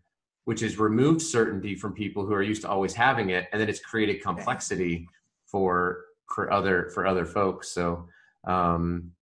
which 0.47 0.61
has 0.61 0.79
removed 0.79 1.23
certainty 1.23 1.77
from 1.77 1.93
people 1.93 2.27
who 2.27 2.33
are 2.33 2.43
used 2.43 2.63
to 2.63 2.69
always 2.69 2.95
having 2.95 3.31
it. 3.31 3.47
And 3.53 3.61
then 3.61 3.69
it's 3.69 3.81
created 3.81 4.23
complexity 4.23 5.07
for, 5.45 6.07
for 6.35 6.53
other, 6.53 6.91
for 6.95 7.07
other 7.07 7.25
folks. 7.25 7.69
So, 7.69 8.09
um, 8.47 9.13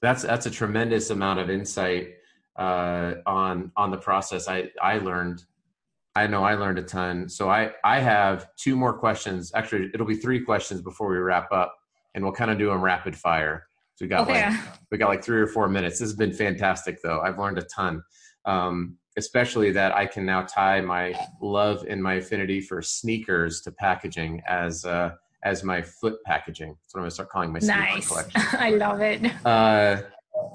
that's, 0.00 0.22
that's 0.22 0.46
a 0.46 0.50
tremendous 0.50 1.10
amount 1.10 1.40
of 1.40 1.50
insight, 1.50 2.14
uh, 2.56 3.14
on, 3.26 3.72
on 3.76 3.90
the 3.90 3.96
process 3.98 4.46
I, 4.48 4.70
I 4.80 4.98
learned 4.98 5.44
I 6.16 6.26
know 6.26 6.44
I 6.44 6.54
learned 6.54 6.78
a 6.78 6.82
ton. 6.82 7.28
So 7.28 7.50
I 7.50 7.72
I 7.82 7.98
have 7.98 8.48
two 8.56 8.76
more 8.76 8.92
questions. 8.92 9.50
Actually, 9.54 9.90
it'll 9.92 10.06
be 10.06 10.14
three 10.14 10.40
questions 10.40 10.80
before 10.80 11.08
we 11.10 11.16
wrap 11.16 11.50
up, 11.50 11.74
and 12.14 12.22
we'll 12.22 12.32
kind 12.32 12.50
of 12.50 12.58
do 12.58 12.68
them 12.68 12.82
rapid 12.82 13.16
fire. 13.16 13.66
So 13.96 14.04
we 14.04 14.08
got 14.08 14.28
okay. 14.28 14.48
like 14.48 14.60
we 14.90 14.98
got 14.98 15.08
like 15.08 15.24
three 15.24 15.40
or 15.40 15.48
four 15.48 15.68
minutes. 15.68 15.98
This 15.98 16.08
has 16.10 16.16
been 16.16 16.32
fantastic, 16.32 17.02
though. 17.02 17.20
I've 17.20 17.38
learned 17.38 17.58
a 17.58 17.62
ton, 17.62 18.02
um, 18.44 18.96
especially 19.16 19.70
that 19.72 19.94
I 19.94 20.06
can 20.06 20.24
now 20.24 20.42
tie 20.42 20.80
my 20.80 21.14
love 21.40 21.84
and 21.88 22.02
my 22.02 22.14
affinity 22.14 22.60
for 22.60 22.82
sneakers 22.82 23.60
to 23.62 23.72
packaging 23.72 24.42
as 24.48 24.84
uh, 24.84 25.12
as 25.44 25.62
my 25.62 25.82
foot 25.82 26.16
packaging. 26.24 26.70
That's 26.70 26.94
what 26.94 27.00
I'm 27.00 27.02
gonna 27.04 27.10
start 27.10 27.28
calling 27.28 27.52
my 27.52 27.58
nice. 27.60 28.08
collection. 28.08 28.42
I 28.58 28.70
love 28.70 29.00
it. 29.00 29.22
Uh, 29.44 30.02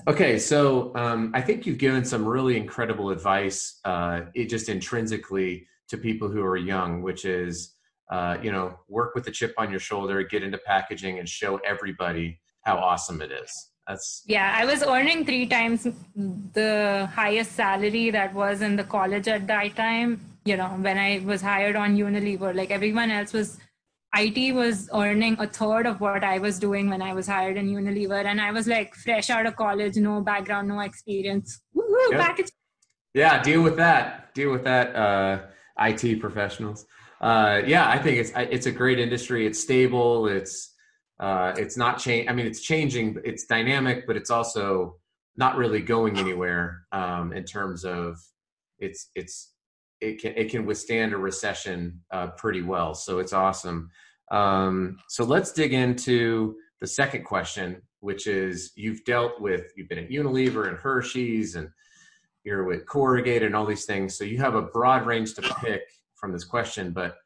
Okay, 0.07 0.39
so 0.39 0.91
um, 0.95 1.31
I 1.33 1.41
think 1.41 1.65
you've 1.65 1.77
given 1.77 2.03
some 2.03 2.25
really 2.25 2.57
incredible 2.57 3.09
advice, 3.11 3.79
uh, 3.85 4.21
it 4.33 4.45
just 4.45 4.69
intrinsically 4.69 5.67
to 5.89 5.97
people 5.97 6.29
who 6.29 6.41
are 6.41 6.57
young, 6.57 7.01
which 7.01 7.25
is, 7.25 7.75
uh, 8.11 8.37
you 8.41 8.51
know, 8.51 8.77
work 8.87 9.13
with 9.13 9.25
the 9.25 9.31
chip 9.31 9.53
on 9.57 9.69
your 9.69 9.79
shoulder, 9.79 10.23
get 10.23 10.43
into 10.43 10.57
packaging, 10.57 11.19
and 11.19 11.27
show 11.27 11.57
everybody 11.65 12.39
how 12.63 12.77
awesome 12.77 13.21
it 13.21 13.31
is. 13.31 13.71
That's 13.89 14.23
yeah. 14.27 14.55
I 14.55 14.65
was 14.65 14.83
earning 14.83 15.25
three 15.25 15.47
times 15.47 15.87
the 16.53 17.09
highest 17.11 17.53
salary 17.53 18.11
that 18.11 18.33
was 18.35 18.61
in 18.61 18.75
the 18.75 18.83
college 18.83 19.27
at 19.27 19.47
that 19.47 19.75
time. 19.75 20.21
You 20.45 20.57
know, 20.57 20.67
when 20.67 20.97
I 20.97 21.21
was 21.25 21.41
hired 21.41 21.75
on 21.75 21.97
Unilever, 21.97 22.55
like 22.55 22.69
everyone 22.69 23.09
else 23.09 23.33
was 23.33 23.57
IT 24.15 24.53
was 24.53 24.89
earning 24.93 25.35
a 25.39 25.47
third 25.47 25.87
of 25.87 25.99
what 26.01 26.23
I 26.23 26.37
was 26.37 26.59
doing 26.59 26.89
when 26.89 27.01
I 27.01 27.13
was 27.13 27.27
hired 27.27 27.57
in 27.57 27.67
Unilever. 27.67 28.25
And 28.25 28.39
I 28.39 28.51
was 28.51 28.67
like 28.67 28.93
fresh 28.93 29.29
out 29.31 29.47
of 29.47 29.55
college, 29.55 29.95
no 29.97 30.21
background, 30.21 30.67
no 30.67 30.79
experience. 30.81 31.61
Woo-hoo, 31.73 32.11
yep. 32.11 32.21
package. 32.21 32.51
Yeah, 33.15 33.41
deal 33.41 33.63
with 33.63 33.77
that. 33.77 34.33
Deal 34.35 34.51
with 34.51 34.63
that, 34.65 34.95
uh, 34.95 35.39
IT 35.79 36.19
professionals. 36.19 36.85
Uh, 37.21 37.61
yeah, 37.65 37.89
I 37.89 37.97
think 37.97 38.17
it's 38.17 38.31
it's 38.35 38.67
a 38.67 38.71
great 38.71 38.99
industry. 38.99 39.47
It's 39.47 39.59
stable. 39.59 40.27
It's 40.27 40.75
uh, 41.19 41.53
it's 41.57 41.77
not 41.77 41.99
change. 41.99 42.29
I 42.29 42.33
mean, 42.33 42.45
it's 42.45 42.61
changing. 42.61 43.17
It's 43.25 43.45
dynamic, 43.45 44.07
but 44.07 44.15
it's 44.15 44.29
also 44.29 44.95
not 45.35 45.57
really 45.57 45.81
going 45.81 46.17
anywhere 46.17 46.85
um, 46.91 47.33
in 47.33 47.43
terms 47.43 47.83
of 47.83 48.17
it's 48.79 49.09
it's 49.15 49.53
it 50.01 50.21
can 50.21 50.33
it 50.35 50.49
can 50.49 50.65
withstand 50.65 51.13
a 51.13 51.17
recession 51.17 52.01
uh, 52.11 52.27
pretty 52.27 52.61
well. 52.61 52.93
So 52.93 53.19
it's 53.19 53.33
awesome. 53.33 53.89
Um, 54.31 54.97
so 55.09 55.23
let's 55.23 55.51
dig 55.51 55.73
into 55.73 56.55
the 56.79 56.87
second 56.87 57.25
question, 57.25 57.81
which 57.99 58.27
is 58.27 58.71
you've 58.75 59.03
dealt 59.03 59.41
with 59.41 59.71
you've 59.75 59.89
been 59.89 59.99
at 59.99 60.09
Unilever 60.09 60.67
and 60.69 60.77
Hershey's 60.77 61.55
and 61.55 61.69
you're 62.45 62.63
with 62.63 62.85
Corrugated 62.85 63.43
and 63.43 63.55
all 63.55 63.65
these 63.65 63.85
things. 63.85 64.17
So 64.17 64.23
you 64.23 64.37
have 64.37 64.55
a 64.55 64.61
broad 64.61 65.05
range 65.05 65.33
to 65.35 65.41
pick 65.61 65.81
from 66.15 66.31
this 66.31 66.45
question. 66.45 66.91
But 66.91 67.17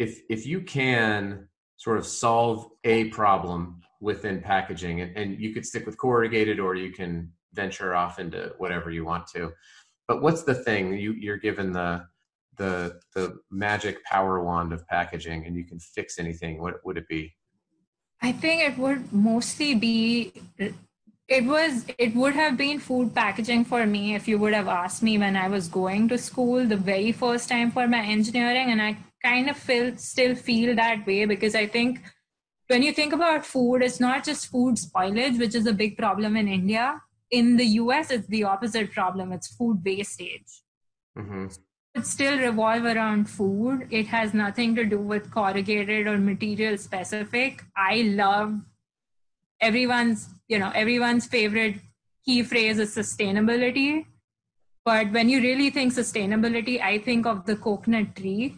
if 0.00 0.20
if 0.28 0.44
you 0.44 0.62
can 0.62 1.48
sort 1.78 1.96
of 1.96 2.06
solve 2.06 2.68
a 2.84 3.04
problem 3.04 3.80
within 4.00 4.40
packaging, 4.40 5.00
and, 5.00 5.16
and 5.16 5.40
you 5.40 5.54
could 5.54 5.64
stick 5.64 5.86
with 5.86 5.96
corrugated, 5.96 6.60
or 6.60 6.74
you 6.74 6.92
can 6.92 7.32
venture 7.54 7.94
off 7.94 8.18
into 8.18 8.52
whatever 8.58 8.90
you 8.90 9.04
want 9.04 9.26
to. 9.28 9.52
But 10.06 10.20
what's 10.20 10.42
the 10.42 10.54
thing 10.54 10.92
you 10.98 11.12
you're 11.12 11.38
given 11.38 11.72
the 11.72 12.06
the 12.56 13.00
the 13.14 13.38
magic 13.50 14.04
power 14.04 14.42
wand 14.44 14.72
of 14.72 14.86
packaging, 14.88 15.46
and 15.46 15.56
you 15.56 15.64
can 15.64 15.78
fix 15.78 16.18
anything? 16.18 16.60
What 16.60 16.84
would 16.84 16.98
it 16.98 17.08
be? 17.08 17.34
I 18.20 18.32
think 18.32 18.62
it 18.62 18.76
would 18.76 19.12
mostly 19.12 19.74
be 19.74 20.32
it 21.28 21.44
was 21.44 21.84
it 21.98 22.14
would 22.16 22.34
have 22.34 22.56
been 22.56 22.80
food 22.80 23.14
packaging 23.14 23.64
for 23.64 23.86
me 23.86 24.14
if 24.14 24.26
you 24.26 24.38
would 24.38 24.54
have 24.54 24.66
asked 24.66 25.02
me 25.02 25.18
when 25.18 25.36
I 25.36 25.48
was 25.48 25.68
going 25.68 26.08
to 26.08 26.18
school 26.18 26.66
the 26.66 26.76
very 26.76 27.12
first 27.12 27.48
time 27.48 27.70
for 27.70 27.86
my 27.86 28.02
engineering 28.02 28.70
and 28.70 28.80
I 28.80 28.96
kind 29.28 29.50
of 29.54 29.56
feel 29.56 29.90
still 29.96 30.34
feel 30.34 30.74
that 30.82 31.06
way 31.06 31.20
because 31.34 31.54
I 31.54 31.66
think 31.66 32.00
when 32.68 32.82
you 32.82 32.92
think 32.92 33.12
about 33.12 33.46
food 33.52 33.82
it's 33.88 34.00
not 34.00 34.24
just 34.24 34.50
food 34.56 34.82
spoilage 34.86 35.38
which 35.44 35.54
is 35.62 35.66
a 35.66 35.78
big 35.84 35.96
problem 36.02 36.36
in 36.42 36.48
India 36.58 36.86
in 37.30 37.56
the 37.62 37.70
US 37.82 38.10
it's 38.18 38.28
the 38.28 38.44
opposite 38.52 38.92
problem 38.92 39.32
it's 39.38 39.54
food 39.62 39.82
wastage 39.84 40.60
mm-hmm 41.22 41.46
it 41.98 42.06
still 42.06 42.38
revolve 42.38 42.84
around 42.84 43.28
food. 43.28 43.88
It 43.90 44.06
has 44.06 44.34
nothing 44.34 44.74
to 44.76 44.84
do 44.84 44.98
with 44.98 45.30
corrugated 45.32 46.06
or 46.06 46.18
material 46.18 46.78
specific. 46.78 47.64
I 47.76 48.02
love 48.14 48.54
everyone's, 49.60 50.28
you 50.48 50.58
know, 50.58 50.70
everyone's 50.74 51.26
favorite 51.26 51.76
key 52.24 52.42
phrase 52.42 52.78
is 52.78 52.94
sustainability. 52.94 54.06
But 54.84 55.10
when 55.12 55.28
you 55.28 55.40
really 55.40 55.70
think 55.70 55.92
sustainability, 55.92 56.80
I 56.80 56.98
think 56.98 57.26
of 57.26 57.44
the 57.46 57.56
coconut 57.56 58.14
tree 58.14 58.54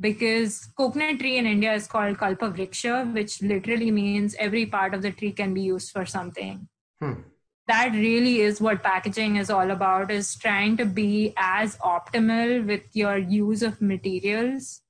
because 0.00 0.66
coconut 0.76 1.20
tree 1.20 1.38
in 1.38 1.46
India 1.46 1.72
is 1.72 1.86
called 1.86 2.18
kalpa 2.18 2.50
kalpavriksha, 2.50 3.12
which 3.14 3.42
literally 3.42 3.90
means 3.90 4.34
every 4.38 4.66
part 4.66 4.94
of 4.94 5.02
the 5.02 5.10
tree 5.10 5.32
can 5.32 5.54
be 5.54 5.62
used 5.62 5.90
for 5.90 6.04
something. 6.04 6.68
Hmm 7.00 7.20
that 7.66 7.92
really 7.92 8.40
is 8.40 8.60
what 8.60 8.82
packaging 8.82 9.36
is 9.36 9.50
all 9.50 9.70
about 9.70 10.10
is 10.10 10.34
trying 10.36 10.76
to 10.76 10.84
be 10.84 11.32
as 11.36 11.76
optimal 11.78 12.66
with 12.66 12.82
your 12.92 13.16
use 13.16 13.62
of 13.62 13.80
materials 13.80 14.82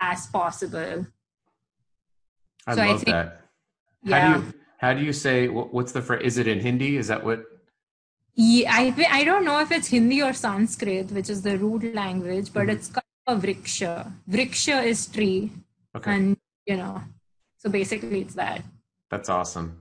as 0.00 0.26
possible 0.26 1.06
i 2.66 2.74
so 2.74 2.82
love 2.82 2.88
I 2.88 2.98
think, 2.98 3.06
that 3.06 3.40
yeah. 4.02 4.20
how 4.20 4.38
do 4.38 4.46
you 4.46 4.54
how 4.78 4.94
do 4.94 5.02
you 5.02 5.12
say 5.12 5.48
what's 5.48 5.92
the 5.92 6.02
phrase 6.02 6.22
is 6.24 6.38
it 6.38 6.48
in 6.48 6.60
hindi 6.60 6.96
is 6.96 7.08
that 7.08 7.24
what 7.24 7.44
yeah, 8.36 8.70
I, 8.72 9.06
I 9.10 9.24
don't 9.24 9.44
know 9.44 9.58
if 9.60 9.70
it's 9.70 9.88
Hindi 9.88 10.22
or 10.22 10.32
Sanskrit, 10.32 11.10
which 11.10 11.28
is 11.28 11.42
the 11.42 11.58
root 11.58 11.94
language, 11.94 12.52
but 12.54 12.68
mm-hmm. 12.68 12.70
it's 12.70 12.88
a 13.26 13.36
vriksha. 13.36 14.12
Vriksha 14.28 14.84
is 14.84 15.06
tree. 15.06 15.52
Okay. 15.96 16.14
And, 16.14 16.36
you 16.66 16.76
know, 16.76 17.02
so 17.58 17.70
basically 17.70 18.20
it's 18.22 18.34
that. 18.34 18.62
That's 19.10 19.28
awesome. 19.28 19.80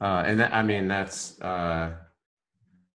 Uh, 0.00 0.22
and 0.26 0.40
that, 0.40 0.54
I 0.54 0.62
mean, 0.62 0.86
that's 0.86 1.40
uh, 1.40 1.92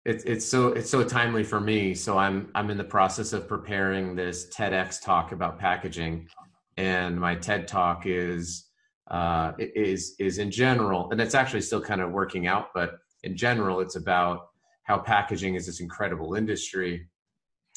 it's 0.04 0.24
it's 0.24 0.46
so 0.46 0.68
it's 0.68 0.90
so 0.90 1.04
timely 1.04 1.44
for 1.44 1.60
me. 1.60 1.94
So 1.94 2.18
I'm 2.18 2.48
I'm 2.54 2.70
in 2.70 2.78
the 2.78 2.84
process 2.84 3.32
of 3.32 3.48
preparing 3.48 4.14
this 4.14 4.48
TEDx 4.54 5.02
talk 5.02 5.32
about 5.32 5.58
packaging, 5.58 6.28
and 6.76 7.18
my 7.18 7.34
TED 7.34 7.68
talk 7.68 8.04
is 8.06 8.68
uh, 9.10 9.52
is 9.58 10.14
is 10.18 10.38
in 10.38 10.50
general, 10.50 11.10
and 11.10 11.20
it's 11.20 11.34
actually 11.34 11.60
still 11.60 11.80
kind 11.80 12.00
of 12.00 12.10
working 12.10 12.46
out, 12.46 12.68
but 12.74 12.98
in 13.22 13.36
general, 13.36 13.80
it's 13.80 13.96
about 13.96 14.48
how 14.84 14.98
packaging 14.98 15.54
is 15.54 15.66
this 15.66 15.80
incredible 15.80 16.34
industry, 16.34 17.08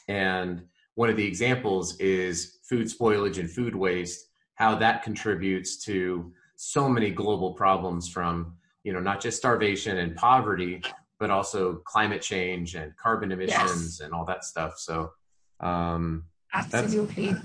and 0.08 0.64
one 0.96 1.10
of 1.10 1.18
the 1.18 1.26
examples 1.26 1.98
is 1.98 2.58
food 2.64 2.88
spoilage 2.88 3.38
and 3.38 3.50
food 3.50 3.76
waste, 3.76 4.28
how 4.56 4.76
that 4.76 5.04
contributes 5.04 5.78
to 5.86 6.32
so 6.56 6.90
many 6.90 7.12
global 7.12 7.54
problems 7.54 8.10
from 8.10 8.56
you 8.84 8.94
know 8.94 9.00
not 9.00 9.22
just 9.22 9.38
starvation 9.38 9.98
and 9.98 10.16
poverty 10.16 10.82
but 11.20 11.30
also 11.30 11.76
climate 11.86 12.22
change 12.22 12.76
and 12.76 12.96
carbon 12.98 13.32
emissions 13.32 14.00
yes. 14.00 14.00
and 14.02 14.14
all 14.14 14.26
that 14.26 14.44
stuff. 14.44 14.78
So 14.78 15.12
um 15.60 16.24
absolutely. 16.54 17.36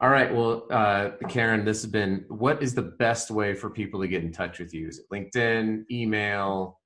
All 0.00 0.10
right. 0.10 0.32
Well 0.34 0.66
uh 0.70 1.10
karen 1.28 1.64
this 1.64 1.82
has 1.82 1.90
been 1.90 2.24
what 2.28 2.62
is 2.62 2.74
the 2.74 2.82
best 2.82 3.30
way 3.30 3.54
for 3.54 3.70
people 3.70 4.00
to 4.00 4.08
get 4.08 4.22
in 4.22 4.32
touch 4.32 4.58
with 4.58 4.74
you? 4.74 4.88
Is 4.88 4.98
it 4.98 5.06
linkedin 5.10 5.84
email 5.90 6.78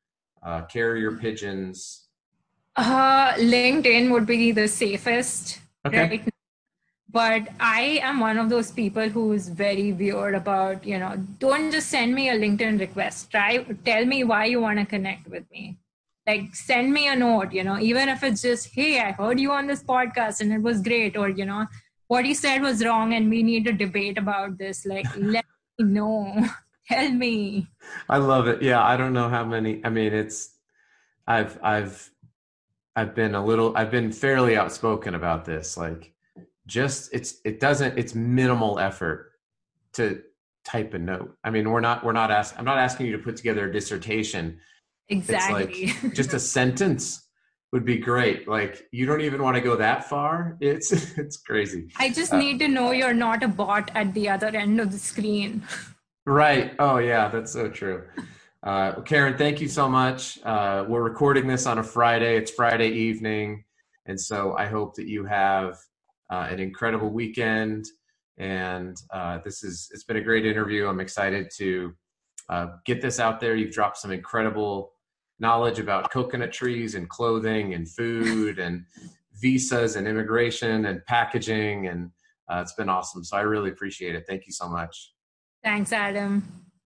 uh 0.46 0.62
carrier 0.66 1.12
pigeons? 1.12 2.08
Uh 2.76 3.32
linkedin 3.32 4.10
would 4.12 4.26
be 4.26 4.52
the 4.52 4.68
safest 4.68 5.61
okay. 5.86 6.08
right. 6.08 6.28
But 7.10 7.48
i 7.60 8.00
am 8.10 8.20
one 8.20 8.38
of 8.38 8.48
those 8.48 8.70
people 8.70 9.08
who's 9.08 9.48
very 9.48 9.92
weird 9.92 10.34
about 10.34 10.86
you 10.86 10.98
know 10.98 11.16
don't 11.38 11.70
just 11.70 11.90
send 11.90 12.14
me 12.14 12.30
a 12.30 12.38
linkedin 12.38 12.80
request. 12.80 13.30
Try 13.30 13.58
tell 13.84 14.06
me 14.06 14.24
why 14.24 14.46
you 14.46 14.60
want 14.60 14.78
to 14.78 14.86
connect 14.86 15.28
with 15.28 15.50
me. 15.50 15.78
Like 16.26 16.54
send 16.54 16.92
me 16.92 17.08
a 17.08 17.16
note 17.16 17.52
you 17.52 17.64
know 17.64 17.78
even 17.78 18.08
if 18.08 18.22
it's 18.22 18.42
just 18.42 18.68
hey 18.74 19.00
i 19.00 19.10
heard 19.10 19.40
you 19.40 19.50
on 19.52 19.66
this 19.66 19.82
podcast 19.82 20.40
and 20.40 20.52
it 20.52 20.62
was 20.62 20.80
great 20.80 21.16
or 21.16 21.28
you 21.28 21.44
know 21.44 21.66
what 22.06 22.24
you 22.24 22.34
said 22.34 22.62
was 22.62 22.84
wrong 22.84 23.14
and 23.14 23.28
we 23.28 23.42
need 23.42 23.64
to 23.64 23.72
debate 23.72 24.18
about 24.18 24.56
this 24.56 24.86
like 24.86 25.06
let 25.16 25.44
me 25.78 25.84
know. 25.84 26.46
Tell 26.88 27.10
me. 27.10 27.68
I 28.08 28.18
love 28.18 28.46
it. 28.48 28.62
Yeah 28.62 28.82
i 28.84 28.96
don't 28.96 29.12
know 29.12 29.28
how 29.28 29.44
many 29.44 29.80
i 29.84 29.90
mean 29.90 30.14
it's 30.14 30.56
i've 31.26 31.58
i've 31.62 32.11
i've 32.96 33.14
been 33.14 33.34
a 33.34 33.44
little 33.44 33.76
i've 33.76 33.90
been 33.90 34.12
fairly 34.12 34.56
outspoken 34.56 35.14
about 35.14 35.44
this 35.44 35.76
like 35.76 36.12
just 36.66 37.12
it's 37.12 37.40
it 37.44 37.60
doesn't 37.60 37.98
it's 37.98 38.14
minimal 38.14 38.78
effort 38.78 39.32
to 39.92 40.22
type 40.64 40.94
a 40.94 40.98
note. 40.98 41.36
I 41.44 41.50
mean, 41.50 41.70
we're 41.70 41.80
not 41.80 42.04
we're 42.04 42.12
not 42.12 42.30
asking 42.30 42.58
I'm 42.58 42.64
not 42.64 42.78
asking 42.78 43.06
you 43.06 43.12
to 43.12 43.22
put 43.22 43.36
together 43.36 43.68
a 43.68 43.72
dissertation. 43.72 44.58
Exactly. 45.08 45.84
It's 45.84 46.02
like 46.02 46.14
just 46.14 46.34
a 46.34 46.40
sentence 46.40 47.28
would 47.72 47.84
be 47.84 47.98
great. 47.98 48.48
Like 48.48 48.86
you 48.92 49.06
don't 49.06 49.20
even 49.20 49.42
want 49.42 49.56
to 49.56 49.60
go 49.60 49.76
that 49.76 50.08
far. 50.08 50.56
It's 50.60 50.92
it's 51.18 51.36
crazy. 51.36 51.88
I 51.98 52.10
just 52.10 52.32
uh, 52.32 52.38
need 52.38 52.58
to 52.60 52.68
know 52.68 52.92
you're 52.92 53.14
not 53.14 53.42
a 53.42 53.48
bot 53.48 53.90
at 53.94 54.14
the 54.14 54.28
other 54.28 54.48
end 54.48 54.80
of 54.80 54.92
the 54.92 54.98
screen. 54.98 55.62
Right. 56.24 56.74
Oh 56.78 56.98
yeah, 56.98 57.28
that's 57.28 57.52
so 57.52 57.68
true. 57.68 58.04
Uh, 58.62 59.00
Karen, 59.02 59.36
thank 59.36 59.60
you 59.60 59.68
so 59.68 59.88
much. 59.88 60.38
Uh, 60.44 60.84
we're 60.86 61.02
recording 61.02 61.48
this 61.48 61.66
on 61.66 61.78
a 61.78 61.82
Friday. 61.82 62.36
It's 62.36 62.50
Friday 62.52 62.90
evening, 62.90 63.64
and 64.06 64.20
so 64.20 64.54
I 64.56 64.66
hope 64.66 64.94
that 64.94 65.08
you 65.08 65.24
have 65.24 65.78
uh, 66.30 66.46
an 66.48 66.60
incredible 66.60 67.10
weekend. 67.10 67.86
And 68.38 68.96
uh, 69.10 69.38
this 69.44 69.64
is 69.64 69.88
it's 69.92 70.04
been 70.04 70.16
a 70.16 70.22
great 70.22 70.46
interview. 70.46 70.86
I'm 70.86 71.00
excited 71.00 71.50
to 71.56 71.92
uh, 72.48 72.66
get 72.86 73.02
this 73.02 73.18
out 73.18 73.40
there. 73.40 73.56
You've 73.56 73.74
dropped 73.74 73.98
some 73.98 74.12
incredible 74.12 74.92
knowledge 75.40 75.80
about 75.80 76.12
coconut 76.12 76.52
trees 76.52 76.94
and 76.94 77.08
clothing 77.08 77.74
and 77.74 77.88
food 77.88 78.60
and 78.60 78.84
visas 79.40 79.96
and 79.96 80.06
immigration 80.06 80.86
and 80.86 81.04
packaging 81.06 81.88
and 81.88 82.10
uh, 82.48 82.60
it's 82.60 82.74
been 82.74 82.88
awesome. 82.88 83.24
So 83.24 83.36
I 83.36 83.40
really 83.40 83.70
appreciate 83.70 84.14
it. 84.14 84.24
Thank 84.28 84.46
you 84.46 84.52
so 84.52 84.68
much. 84.68 85.12
Thanks, 85.64 85.92
Adam. 85.92 86.61